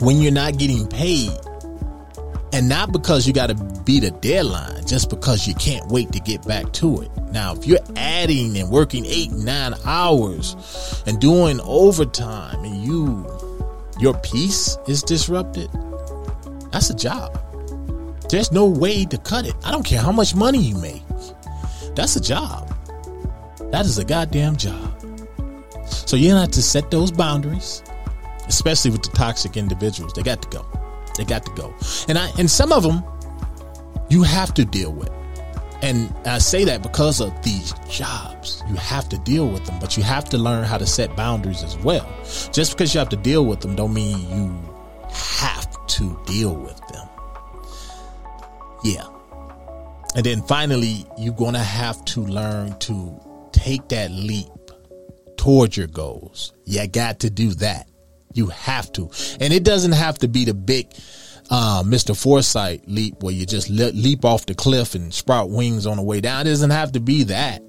when 0.01 0.21
you're 0.21 0.31
not 0.31 0.59
getting 0.59 0.87
paid 0.87 1.33
and 2.53 2.69
not 2.69 2.93
because 2.93 3.27
you 3.27 3.33
got 3.33 3.47
to 3.49 3.55
beat 3.85 4.05
a 4.05 4.11
deadline, 4.11 4.87
just 4.87 5.09
because 5.09 5.47
you 5.49 5.55
can't 5.55 5.87
wait 5.89 6.13
to 6.13 6.21
get 6.21 6.47
back 6.47 6.71
to 6.75 7.01
it. 7.01 7.11
Now, 7.31 7.55
if 7.55 7.67
you're 7.67 7.81
adding 7.97 8.59
and 8.59 8.71
working 8.71 9.07
eight, 9.07 9.33
nine 9.33 9.75
hours 9.85 11.03
and 11.07 11.21
doing 11.21 11.61
overtime 11.63 12.63
and 12.65 12.77
you, 12.77 13.27
your 13.99 14.15
peace 14.21 14.77
is 14.87 15.03
disrupted, 15.03 15.71
that's 16.71 16.91
a 16.91 16.95
job. 16.95 17.39
There's 18.29 18.53
no 18.53 18.67
way 18.67 19.05
to 19.07 19.19
cut 19.19 19.47
it. 19.47 19.55
I 19.65 19.71
don't 19.71 19.85
care 19.85 20.01
how 20.01 20.13
much 20.13 20.35
money 20.35 20.59
you 20.59 20.77
make. 20.77 21.03
That's 21.95 22.17
a 22.17 22.21
job. 22.21 22.75
That 23.71 23.87
is 23.87 23.99
a 23.99 24.05
goddamn 24.05 24.57
job. 24.57 24.99
So 25.87 26.17
you're 26.17 26.37
have 26.37 26.51
to 26.51 26.63
set 26.63 26.91
those 26.91 27.11
boundaries, 27.11 27.83
especially 28.47 28.91
with 28.91 29.03
the 29.03 29.11
toxic 29.11 29.57
individuals. 29.57 30.13
They 30.13 30.23
got 30.23 30.43
to 30.43 30.49
go. 30.49 30.82
They 31.17 31.25
got 31.25 31.45
to 31.47 31.53
go. 31.53 31.75
And 32.09 32.19
I 32.19 32.31
and 32.39 32.51
some 32.51 32.73
of 32.73 32.83
them 32.83 33.03
you 34.09 34.23
have 34.23 34.53
to 34.55 34.65
deal 34.65 34.93
with. 34.93 35.11
And 35.83 36.15
I 36.25 36.39
say 36.39 36.65
that 36.65 36.83
because 36.83 37.21
of 37.21 37.33
these 37.43 37.73
jobs. 37.91 38.63
You 38.69 38.77
have 38.77 39.09
to 39.09 39.19
deal 39.19 39.49
with 39.49 39.65
them, 39.67 39.81
but 39.81 39.97
you 39.97 40.05
have 40.05 40.25
to 40.27 40.39
learn 40.39 40.65
how 40.65 40.79
to 40.79 40.87
set 40.87 41.17
boundaries 41.17 41.65
as 41.65 41.77
well. 41.79 42.09
Just 42.53 42.73
because 42.73 42.95
you 42.95 43.01
have 43.01 43.09
to 43.09 43.17
deal 43.17 43.45
with 43.45 43.61
them 43.61 43.75
don't 43.75 43.93
mean 43.93 44.21
you 44.31 44.73
have 45.11 45.87
to 45.89 46.21
deal 46.25 46.55
with 46.55 46.77
them. 46.89 47.09
Yeah. 48.85 49.07
And 50.15 50.25
then 50.25 50.43
finally, 50.43 51.05
you're 51.19 51.35
going 51.35 51.55
to 51.55 51.61
have 51.61 52.05
to 52.07 52.21
learn 52.21 52.79
to 52.81 53.21
take 53.53 53.89
that 53.89 54.11
leap 54.11 54.51
towards 55.37 55.77
your 55.77 55.89
goals. 55.89 56.53
You 56.65 56.87
got 56.87 57.21
to 57.21 57.31
do 57.31 57.55
that. 57.55 57.89
You 58.35 58.47
have 58.47 58.93
to. 58.93 59.11
And 59.41 59.53
it 59.53 59.65
doesn't 59.65 59.93
have 59.93 60.19
to 60.19 60.29
be 60.29 60.45
the 60.45 60.55
big 60.55 60.93
uh, 61.51 61.83
Mr. 61.85 62.17
Foresight 62.17 62.89
leap 62.89 63.23
where 63.23 63.35
you 63.35 63.47
just 63.47 63.69
le- 63.69 63.93
leap 63.93 64.25
off 64.25 64.47
the 64.47 64.55
cliff 64.55 64.95
and 64.95 65.13
sprout 65.13 65.51
wings 65.51 65.87
on 65.87 65.97
the 65.97 66.03
way 66.03 66.21
down. 66.21 66.47
It 66.47 66.51
doesn't 66.51 66.71
have 66.71 66.93
to 66.93 67.01
be 67.01 67.25
that. 67.25 67.63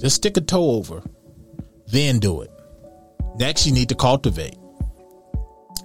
Just 0.00 0.16
stick 0.16 0.36
a 0.36 0.40
toe 0.40 0.72
over, 0.72 1.02
then 1.86 2.18
do 2.18 2.42
it. 2.42 2.50
Next, 3.36 3.66
you 3.66 3.72
need 3.72 3.88
to 3.88 3.94
cultivate. 3.94 4.56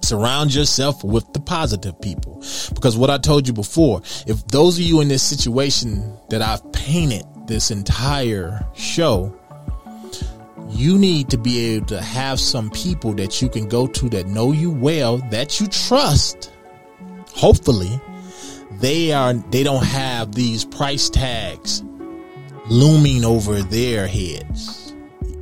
Surround 0.02 0.54
yourself 0.54 1.02
with 1.04 1.30
the 1.32 1.40
positive 1.40 2.00
people. 2.00 2.42
Because 2.74 2.96
what 2.96 3.10
I 3.10 3.18
told 3.18 3.46
you 3.46 3.54
before, 3.54 4.00
if 4.26 4.46
those 4.48 4.78
of 4.78 4.84
you 4.84 5.00
in 5.00 5.08
this 5.08 5.22
situation 5.22 6.16
that 6.30 6.40
I've 6.40 6.72
painted 6.72 7.24
this 7.46 7.70
entire 7.70 8.66
show, 8.74 9.37
you 10.70 10.98
need 10.98 11.30
to 11.30 11.38
be 11.38 11.74
able 11.74 11.86
to 11.86 12.00
have 12.00 12.38
some 12.38 12.70
people 12.70 13.12
that 13.14 13.40
you 13.40 13.48
can 13.48 13.68
go 13.68 13.86
to 13.86 14.08
that 14.10 14.26
know 14.26 14.52
you 14.52 14.70
well, 14.70 15.18
that 15.30 15.60
you 15.60 15.66
trust. 15.66 16.52
Hopefully, 17.34 18.00
they 18.72 19.12
are 19.12 19.32
they 19.34 19.62
don't 19.62 19.84
have 19.84 20.34
these 20.34 20.64
price 20.64 21.08
tags 21.08 21.82
looming 22.68 23.24
over 23.24 23.62
their 23.62 24.06
heads. 24.06 24.94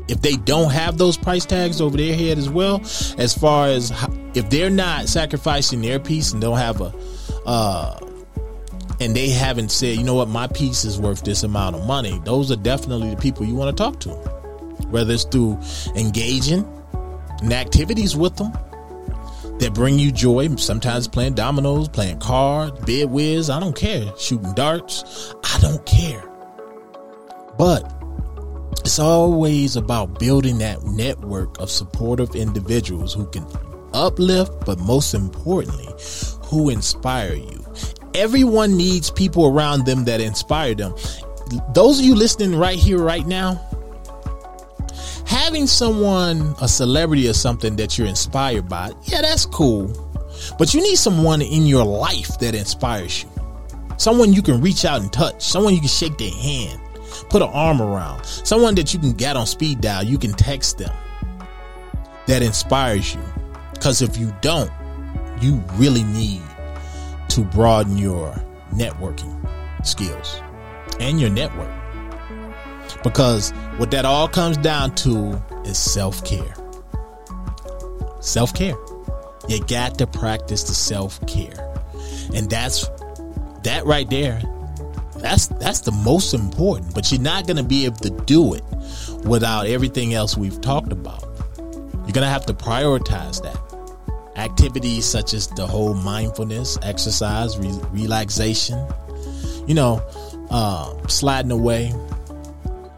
If 0.09 0.23
they 0.23 0.37
don't 0.37 0.71
have 0.71 0.99
those 0.99 1.17
price 1.17 1.45
tags 1.45 1.81
over 1.81 1.97
their 1.97 2.15
head 2.15 2.39
as 2.39 2.49
well, 2.49 2.81
as 3.19 3.37
far 3.37 3.67
as 3.67 3.93
if 4.35 4.49
they're 4.51 4.71
not 4.71 5.09
sacrificing 5.09 5.83
their 5.83 5.99
peace 5.99 6.33
and 6.33 6.41
don't 6.41 6.59
have 6.59 6.81
a 6.81 6.95
uh 7.47 7.99
and 8.99 9.15
they 9.15 9.29
haven't 9.29 9.71
said, 9.71 9.99
you 9.99 10.05
know 10.05 10.15
what, 10.15 10.29
my 10.29 10.47
peace 10.47 10.85
is 10.85 10.99
worth 10.99 11.23
this 11.23 11.43
amount 11.43 11.77
of 11.77 11.87
money, 11.87 12.19
those 12.25 12.51
are 12.51 12.57
definitely 12.57 13.11
the 13.11 13.17
people 13.17 13.45
you 13.45 13.55
want 13.55 13.77
to 13.77 13.83
talk 13.83 14.01
to 14.01 14.36
whether 14.91 15.15
it's 15.15 15.25
through 15.25 15.59
engaging 15.95 16.67
in 17.43 17.53
activities 17.53 18.17
with 18.17 18.37
them 18.37 18.53
that 19.59 19.73
bring 19.75 19.99
you 19.99 20.13
joy. 20.13 20.55
Sometimes 20.57 21.09
playing 21.09 21.35
dominoes, 21.35 21.89
playing 21.89 22.19
cards, 22.19 22.79
bid 22.85 23.11
whiz. 23.11 23.51
I 23.51 23.61
don't 23.61 23.77
care. 23.77 24.13
Shooting 24.19 24.53
darts. 24.55 25.35
I 25.45 25.59
don't 25.61 25.85
care. 25.87 26.23
But 27.59 27.93
it's 28.81 28.99
always 28.99 29.77
about 29.77 30.19
building 30.19 30.59
that 30.59 30.85
network 30.85 31.59
of 31.59 31.71
supportive 31.71 32.35
individuals 32.37 33.15
who 33.15 33.27
can 33.27 33.47
uplift, 33.95 34.65
but 34.65 34.79
most 34.79 35.15
importantly, 35.15 35.89
who 36.45 36.69
inspire 36.69 37.35
you. 37.35 37.65
Everyone 38.15 38.77
needs 38.77 39.11
people 39.11 39.47
around 39.47 39.87
them 39.87 40.05
that 40.05 40.21
inspire 40.21 40.75
them. 40.75 40.95
Those 41.75 41.99
of 41.99 42.05
you 42.05 42.15
listening 42.15 42.57
right 42.57 42.79
here, 42.79 42.99
right 42.99 43.27
now, 43.27 43.55
having 45.47 45.69
someone, 45.69 46.57
a 46.61 46.67
celebrity 46.67 47.29
or 47.29 47.33
something 47.33 47.77
that 47.77 47.97
you're 47.97 48.09
inspired 48.09 48.69
by, 48.69 48.91
yeah, 49.05 49.21
that's 49.21 49.47
cool. 49.47 49.87
But 50.59 50.75
you 50.75 50.83
need 50.83 50.97
someone 50.97 51.41
in 51.41 51.67
your 51.67 51.85
life 51.85 52.37
that 52.41 52.57
inspires 52.57 53.23
you. 53.23 53.31
Someone 53.97 54.33
you 54.33 54.43
can 54.43 54.61
reach 54.61 54.85
out 54.85 55.03
and 55.03 55.13
touch. 55.13 55.41
Someone 55.41 55.73
you 55.73 55.79
can 55.79 55.89
shake 55.89 56.19
their 56.19 56.33
hand, 56.33 56.81
put 57.31 57.43
an 57.43 57.49
arm 57.53 57.81
around. 57.81 58.25
Someone 58.25 58.75
that 58.75 58.93
you 58.93 58.99
can 58.99 59.13
get 59.13 59.37
on 59.37 59.47
speed 59.47 59.81
dial. 59.81 60.03
You 60.03 60.19
can 60.19 60.33
text 60.33 60.79
them. 60.79 60.93
That 62.27 62.43
inspires 62.43 63.15
you. 63.15 63.23
Because 63.73 64.03
if 64.03 64.19
you 64.19 64.35
don't, 64.41 64.73
you 65.41 65.63
really 65.75 66.03
need 66.03 66.43
to 67.29 67.43
broaden 67.43 67.97
your 67.97 68.35
networking 68.73 69.49
skills 69.87 70.43
and 70.99 71.21
your 71.21 71.31
network. 71.31 71.76
Because 73.03 73.51
what 73.77 73.91
that 73.93 74.05
all 74.05 74.29
comes 74.29 74.57
down 74.57 74.95
to 74.97 75.41
is 75.65 75.79
self 75.79 76.25
care. 76.25 76.55
Self 78.21 78.55
care. 78.55 78.77
You 79.49 79.61
got 79.65 79.99
to 79.99 80.07
practice 80.07 80.65
the 80.65 80.75
self 80.75 81.25
care. 81.27 81.75
And 82.35 82.51
that's 82.51 82.89
that 83.63 83.83
right 83.85 84.09
there. 84.11 84.43
That's 85.17 85.47
that's 85.47 85.81
the 85.81 85.93
most 85.93 86.35
important, 86.35 86.95
but 86.95 87.11
you're 87.11 87.21
not 87.21 87.47
going 87.47 87.57
to 87.57 87.63
be 87.63 87.85
able 87.85 87.97
to 87.99 88.11
do 88.11 88.55
it 88.55 88.65
without 89.25 89.67
everything 89.67 90.15
else 90.15 90.37
we've 90.37 90.61
talked 90.61 90.93
about. 90.93 91.23
You're 91.59 92.13
going 92.13 92.25
to 92.25 92.29
have 92.29 92.47
to 92.47 92.55
prioritize 92.55 93.43
that. 93.43 93.61
Activities 94.37 95.07
such 95.07 95.33
as 95.33 95.49
the 95.49 95.67
whole 95.67 95.95
mindfulness, 95.95 96.79
exercise, 96.83 97.57
re- 97.59 97.81
relaxation, 97.91 98.79
you 99.67 99.75
know, 99.75 100.03
uh, 100.51 100.95
sliding 101.09 101.51
away, 101.51 101.93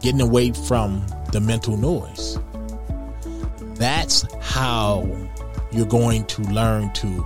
getting 0.01 0.21
away 0.21 0.51
from 0.51 1.05
the 1.31 1.39
mental 1.39 1.77
noise. 1.77 2.37
That's 3.75 4.25
how 4.41 5.07
you're 5.71 5.85
going 5.85 6.25
to 6.25 6.41
learn 6.43 6.91
to 6.93 7.25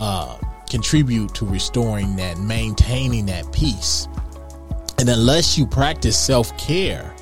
uh, 0.00 0.38
contribute 0.68 1.34
to 1.34 1.46
restoring 1.46 2.16
that, 2.16 2.38
maintaining 2.38 3.26
that 3.26 3.50
peace. 3.52 4.08
And 4.98 5.08
unless 5.08 5.56
you 5.58 5.66
practice 5.66 6.18
self 6.18 6.56
care, 6.58 7.14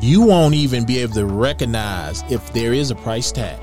you 0.00 0.22
won't 0.22 0.54
even 0.54 0.84
be 0.84 0.98
able 0.98 1.14
to 1.14 1.26
recognize 1.26 2.22
if 2.30 2.52
there 2.52 2.72
is 2.72 2.90
a 2.90 2.94
price 2.96 3.30
tag 3.30 3.60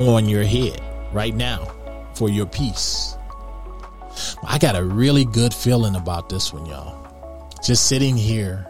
on 0.00 0.28
your 0.28 0.44
head 0.44 0.80
right 1.12 1.34
now 1.34 1.72
for 2.14 2.28
your 2.28 2.46
peace. 2.46 3.16
I 4.42 4.58
got 4.58 4.76
a 4.76 4.82
really 4.82 5.24
good 5.24 5.52
feeling 5.52 5.94
about 5.94 6.28
this 6.28 6.52
one, 6.52 6.66
y'all. 6.66 7.06
Just 7.62 7.86
sitting 7.86 8.16
here. 8.16 8.66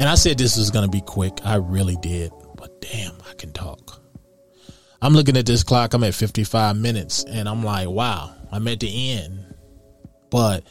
And 0.00 0.08
I 0.08 0.14
said 0.14 0.38
this 0.38 0.56
was 0.56 0.70
going 0.70 0.86
to 0.86 0.90
be 0.90 1.02
quick. 1.02 1.40
I 1.44 1.56
really 1.56 1.96
did. 1.96 2.32
But 2.56 2.80
damn, 2.80 3.12
I 3.28 3.34
can 3.34 3.52
talk. 3.52 4.00
I'm 5.02 5.12
looking 5.12 5.36
at 5.36 5.44
this 5.44 5.62
clock. 5.62 5.92
I'm 5.92 6.02
at 6.04 6.14
55 6.14 6.74
minutes 6.76 7.22
and 7.24 7.46
I'm 7.46 7.62
like, 7.62 7.86
wow, 7.86 8.34
I'm 8.50 8.66
at 8.66 8.80
the 8.80 9.12
end. 9.12 9.54
But 10.30 10.64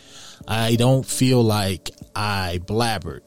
I 0.48 0.78
don't 0.78 1.06
feel 1.06 1.44
like 1.44 1.92
I 2.16 2.60
blabbered. 2.66 3.22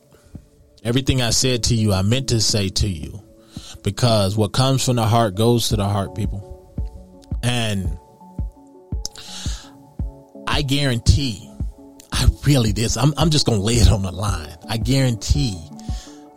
Everything 0.83 1.23
I 1.23 1.31
said 1.31 1.65
to 1.65 1.77
you, 1.77 1.93
I 1.93 2.03
meant 2.03 2.31
to 2.31 2.41
say 2.41 2.69
to 2.69 2.89
you 2.89 3.23
because 3.85 4.37
what 4.37 4.53
comes 4.53 4.85
from 4.85 4.97
the 4.97 5.07
heart 5.07 5.37
goes 5.37 5.69
to 5.69 5.77
the 5.77 5.89
heart, 5.89 6.17
people. 6.17 6.75
And 7.45 7.97
I 10.49 10.63
guarantee, 10.63 11.49
I 12.11 12.27
really 12.45 12.73
this, 12.73 12.97
I'm, 12.97 13.15
I'm 13.17 13.31
just 13.31 13.47
going 13.47 13.61
to 13.61 13.65
lay 13.65 13.75
it 13.75 13.89
on 13.89 14.03
the 14.03 14.11
line. 14.11 14.57
I 14.69 14.79
guarantee 14.79 15.69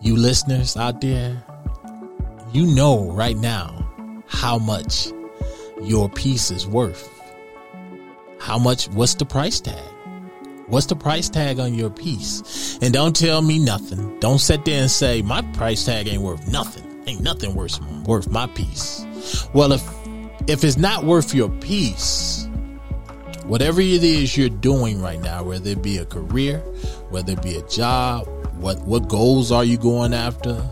you 0.05 0.15
listeners 0.15 0.77
out 0.77 1.01
there, 1.01 1.43
you 2.53 2.67
know 2.67 3.09
right 3.11 3.37
now 3.37 4.23
how 4.27 4.59
much 4.59 5.07
your 5.81 6.09
peace 6.09 6.51
is 6.51 6.67
worth. 6.67 7.09
How 8.39 8.59
much, 8.59 8.87
what's 8.89 9.15
the 9.15 9.25
price 9.25 9.59
tag? 9.59 9.81
What's 10.67 10.85
the 10.85 10.95
price 10.95 11.27
tag 11.27 11.59
on 11.59 11.73
your 11.73 11.89
peace? 11.89 12.77
And 12.83 12.93
don't 12.93 13.15
tell 13.15 13.41
me 13.41 13.57
nothing. 13.57 14.19
Don't 14.19 14.37
sit 14.37 14.63
there 14.63 14.81
and 14.81 14.91
say 14.91 15.23
my 15.23 15.41
price 15.53 15.85
tag 15.85 16.07
ain't 16.07 16.21
worth 16.21 16.47
nothing. 16.47 16.83
Ain't 17.07 17.21
nothing 17.21 17.55
worth 17.55 17.79
worth 18.05 18.29
my 18.29 18.45
peace. 18.47 19.05
Well, 19.53 19.71
if 19.71 19.83
if 20.47 20.63
it's 20.63 20.77
not 20.77 21.03
worth 21.03 21.35
your 21.35 21.49
peace, 21.49 22.44
whatever 23.47 23.81
it 23.81 24.03
is 24.03 24.35
you're 24.35 24.49
doing 24.49 25.01
right 25.01 25.19
now, 25.21 25.43
whether 25.43 25.69
it 25.69 25.81
be 25.81 25.97
a 25.97 26.05
career, 26.05 26.59
whether 27.09 27.33
it 27.33 27.41
be 27.41 27.55
a 27.55 27.67
job, 27.67 28.27
what 28.57 28.79
what 28.81 29.07
goals 29.07 29.51
are 29.51 29.63
you 29.63 29.77
going 29.77 30.13
after? 30.13 30.65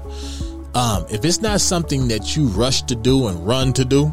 Um, 0.75 1.05
if 1.11 1.23
it's 1.23 1.41
not 1.41 1.61
something 1.61 2.07
that 2.07 2.35
you 2.35 2.47
rush 2.47 2.81
to 2.83 2.95
do 2.95 3.27
and 3.27 3.45
run 3.45 3.73
to 3.73 3.85
do, 3.85 4.11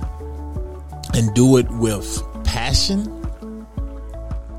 and 1.14 1.32
do 1.34 1.56
it 1.56 1.68
with 1.70 2.22
passion, 2.44 3.04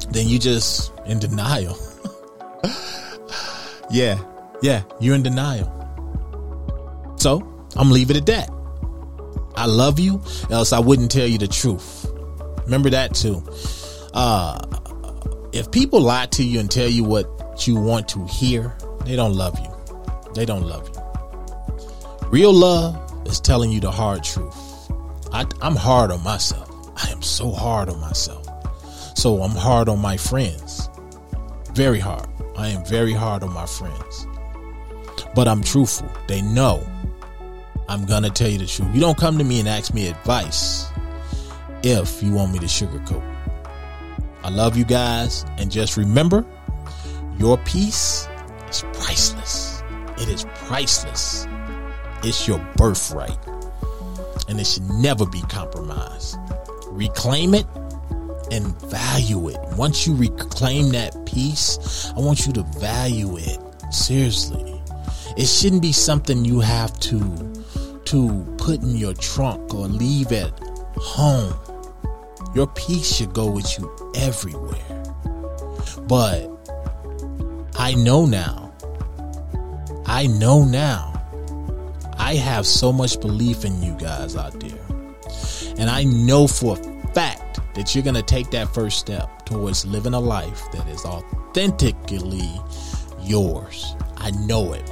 then 0.10 0.28
you 0.28 0.40
just 0.40 0.92
in 1.06 1.20
denial. 1.20 1.78
yeah, 3.92 4.20
yeah, 4.62 4.84
you're 5.00 5.16
in 5.16 5.24
denial. 5.24 5.70
So 7.18 7.66
I'm 7.76 7.92
leaving 7.92 8.18
it 8.18 8.30
at 8.30 8.50
that. 8.50 8.50
I 9.56 9.66
love 9.66 10.00
you, 10.00 10.22
else 10.50 10.74
I 10.74 10.80
wouldn't 10.80 11.12
tell 11.12 11.28
you 11.28 11.38
the 11.38 11.48
truth. 11.48 12.08
Remember 12.66 12.90
that 12.90 13.14
too. 13.14 13.44
Uh, 14.14 14.60
if 15.54 15.72
people 15.72 16.02
lie 16.02 16.26
to 16.28 16.44
you 16.44 16.60
and 16.60 16.70
tell 16.70 16.88
you 16.88 17.04
what 17.04 17.68
you 17.68 17.76
want 17.76 18.08
to 18.10 18.26
hear, 18.26 18.76
they 19.06 19.16
don't 19.16 19.34
love 19.34 19.60
you. 19.60 19.72
They 20.34 20.46
don't 20.46 20.64
love 20.64 20.90
you. 20.94 22.30
Real 22.30 22.54
love 22.54 23.28
is 23.28 23.40
telling 23.40 23.72
you 23.72 23.80
the 23.80 23.92
hard 23.92 24.24
truth. 24.24 24.56
I, 25.34 25.46
I'm 25.62 25.76
hard 25.76 26.12
on 26.12 26.24
myself. 26.24 26.70
I 26.96 27.10
am 27.12 27.22
so 27.22 27.52
hard 27.52 27.90
on 27.90 28.00
myself. 28.00 28.48
So 29.18 29.42
I'm 29.44 29.56
hard 29.56 29.90
on 29.90 30.00
my 30.00 30.18
friends. 30.18 30.90
Very 31.74 32.00
hard. 32.00 32.28
I 32.58 32.70
am 32.70 32.86
very 32.86 33.14
hard 33.14 33.44
on 33.44 33.54
my 33.54 33.66
friends. 33.66 34.28
But 35.36 35.48
I'm 35.48 35.64
truthful. 35.64 36.10
They 36.28 36.42
know 36.42 36.86
I'm 37.88 38.06
going 38.06 38.24
to 38.24 38.30
tell 38.30 38.50
you 38.50 38.58
the 38.58 38.66
truth. 38.66 38.94
You 38.94 39.02
don't 39.02 39.18
come 39.18 39.38
to 39.38 39.44
me 39.44 39.60
and 39.60 39.68
ask 39.68 39.94
me 39.94 40.08
advice 40.08 40.88
if 41.84 42.22
you 42.22 42.34
want 42.34 42.54
me 42.54 42.60
to 42.60 42.66
sugarcoat. 42.66 43.41
I 44.44 44.50
love 44.50 44.78
you 44.78 44.86
guys. 44.86 45.46
And 45.58 45.72
just 45.72 45.98
remember 45.98 46.46
your 47.38 47.58
peace 47.60 48.28
is 48.70 48.84
priceless. 48.94 49.84
It 50.18 50.30
is 50.30 50.46
priceless. 50.56 51.48
It's 52.24 52.48
your 52.48 52.60
birthright. 52.76 53.38
And 54.48 54.60
it 54.60 54.68
should 54.68 54.90
never 54.90 55.26
be 55.26 55.42
compromised. 55.42 56.38
Reclaim 56.88 57.54
it 57.54 57.66
and 58.52 58.80
value 58.82 59.50
it. 59.50 59.58
Once 59.78 60.06
you 60.06 60.16
reclaim 60.16 60.90
that 60.90 61.26
peace, 61.26 62.12
I 62.16 62.20
want 62.20 62.46
you 62.46 62.54
to 62.54 62.64
value 62.80 63.38
it. 63.38 63.60
Seriously. 63.92 64.82
It 65.38 65.48
shouldn't 65.48 65.82
be 65.82 65.94
something 65.94 66.44
you 66.44 66.60
have 66.60 67.00
to 67.02 67.52
to 68.06 68.56
put 68.58 68.82
in 68.82 68.98
your 68.98 69.14
trunk 69.14 69.74
or 69.74 69.88
leave 69.88 70.32
at 70.34 70.52
home. 70.98 71.54
Your 72.54 72.68
peace 72.68 73.16
should 73.16 73.34
go 73.34 73.50
with 73.50 73.80
you 73.80 74.12
everywhere. 74.16 75.04
But 76.08 76.50
I 77.76 77.94
know 77.96 78.26
now. 78.26 78.74
I 80.06 80.28
know 80.28 80.66
now. 80.66 81.08
I 82.18 82.36
have 82.36 82.68
so 82.68 82.92
much 82.92 83.20
belief 83.20 83.66
in 83.66 83.82
you 83.82 83.94
guys 83.94 84.36
out 84.36 84.60
there. 84.60 84.80
And 85.78 85.90
I 85.90 86.04
know 86.04 86.48
for 86.48 86.78
a 86.78 87.08
fact 87.14 87.60
that 87.76 87.96
you're 87.96 88.04
going 88.04 88.16
to 88.16 88.22
take 88.22 88.52
that 88.52 88.74
first 88.74 89.00
step 89.00 89.46
towards 89.46 89.86
living 89.86 90.14
a 90.14 90.20
life 90.20 90.70
that 90.72 90.88
is 90.90 91.06
authentically 91.06 92.52
yours. 93.22 93.96
I 94.18 94.32
know 94.32 94.74
it. 94.74 94.92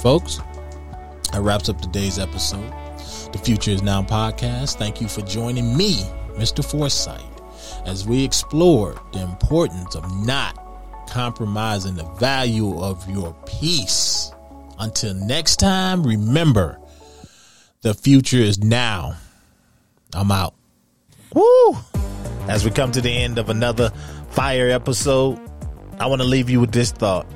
Folks, 0.00 0.40
that 1.32 1.40
wraps 1.40 1.68
up 1.68 1.80
today's 1.80 2.18
episode. 2.18 2.72
The 3.32 3.38
Future 3.38 3.72
is 3.72 3.82
Now 3.82 4.02
podcast. 4.02 4.76
Thank 4.76 5.02
you 5.02 5.08
for 5.08 5.20
joining 5.20 5.76
me, 5.76 5.96
Mr. 6.36 6.64
Foresight, 6.64 7.20
as 7.84 8.06
we 8.06 8.24
explore 8.24 8.98
the 9.12 9.20
importance 9.20 9.94
of 9.94 10.10
not 10.24 10.58
compromising 11.10 11.94
the 11.94 12.06
value 12.14 12.80
of 12.80 13.06
your 13.10 13.36
peace. 13.44 14.32
Until 14.78 15.12
next 15.12 15.56
time, 15.56 16.06
remember 16.06 16.80
the 17.82 17.92
future 17.92 18.38
is 18.38 18.58
now. 18.60 19.14
I'm 20.14 20.32
out. 20.32 20.54
Woo! 21.34 21.76
As 22.48 22.64
we 22.64 22.70
come 22.70 22.92
to 22.92 23.02
the 23.02 23.10
end 23.10 23.36
of 23.36 23.50
another 23.50 23.90
fire 24.30 24.70
episode, 24.70 25.38
I 26.00 26.06
want 26.06 26.22
to 26.22 26.26
leave 26.26 26.48
you 26.48 26.60
with 26.60 26.72
this 26.72 26.92
thought. 26.92 27.26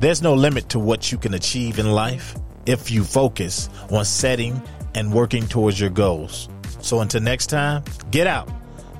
There's 0.00 0.22
no 0.22 0.32
limit 0.32 0.70
to 0.70 0.78
what 0.78 1.12
you 1.12 1.18
can 1.18 1.34
achieve 1.34 1.78
in 1.78 1.92
life 1.92 2.34
if 2.64 2.90
you 2.90 3.04
focus 3.04 3.68
on 3.90 4.06
setting 4.06 4.62
and 4.94 5.12
working 5.12 5.46
towards 5.46 5.80
your 5.80 5.90
goals. 5.90 6.48
So 6.80 7.00
until 7.00 7.20
next 7.20 7.46
time, 7.46 7.84
get 8.10 8.26
out, 8.26 8.48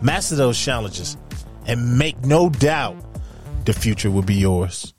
master 0.01 0.37
those 0.37 0.59
challenges, 0.59 1.17
and 1.67 1.99
make 1.99 2.25
no 2.25 2.49
doubt 2.49 2.97
the 3.65 3.73
future 3.73 4.11
will 4.11 4.23
be 4.23 4.35
yours. 4.35 4.95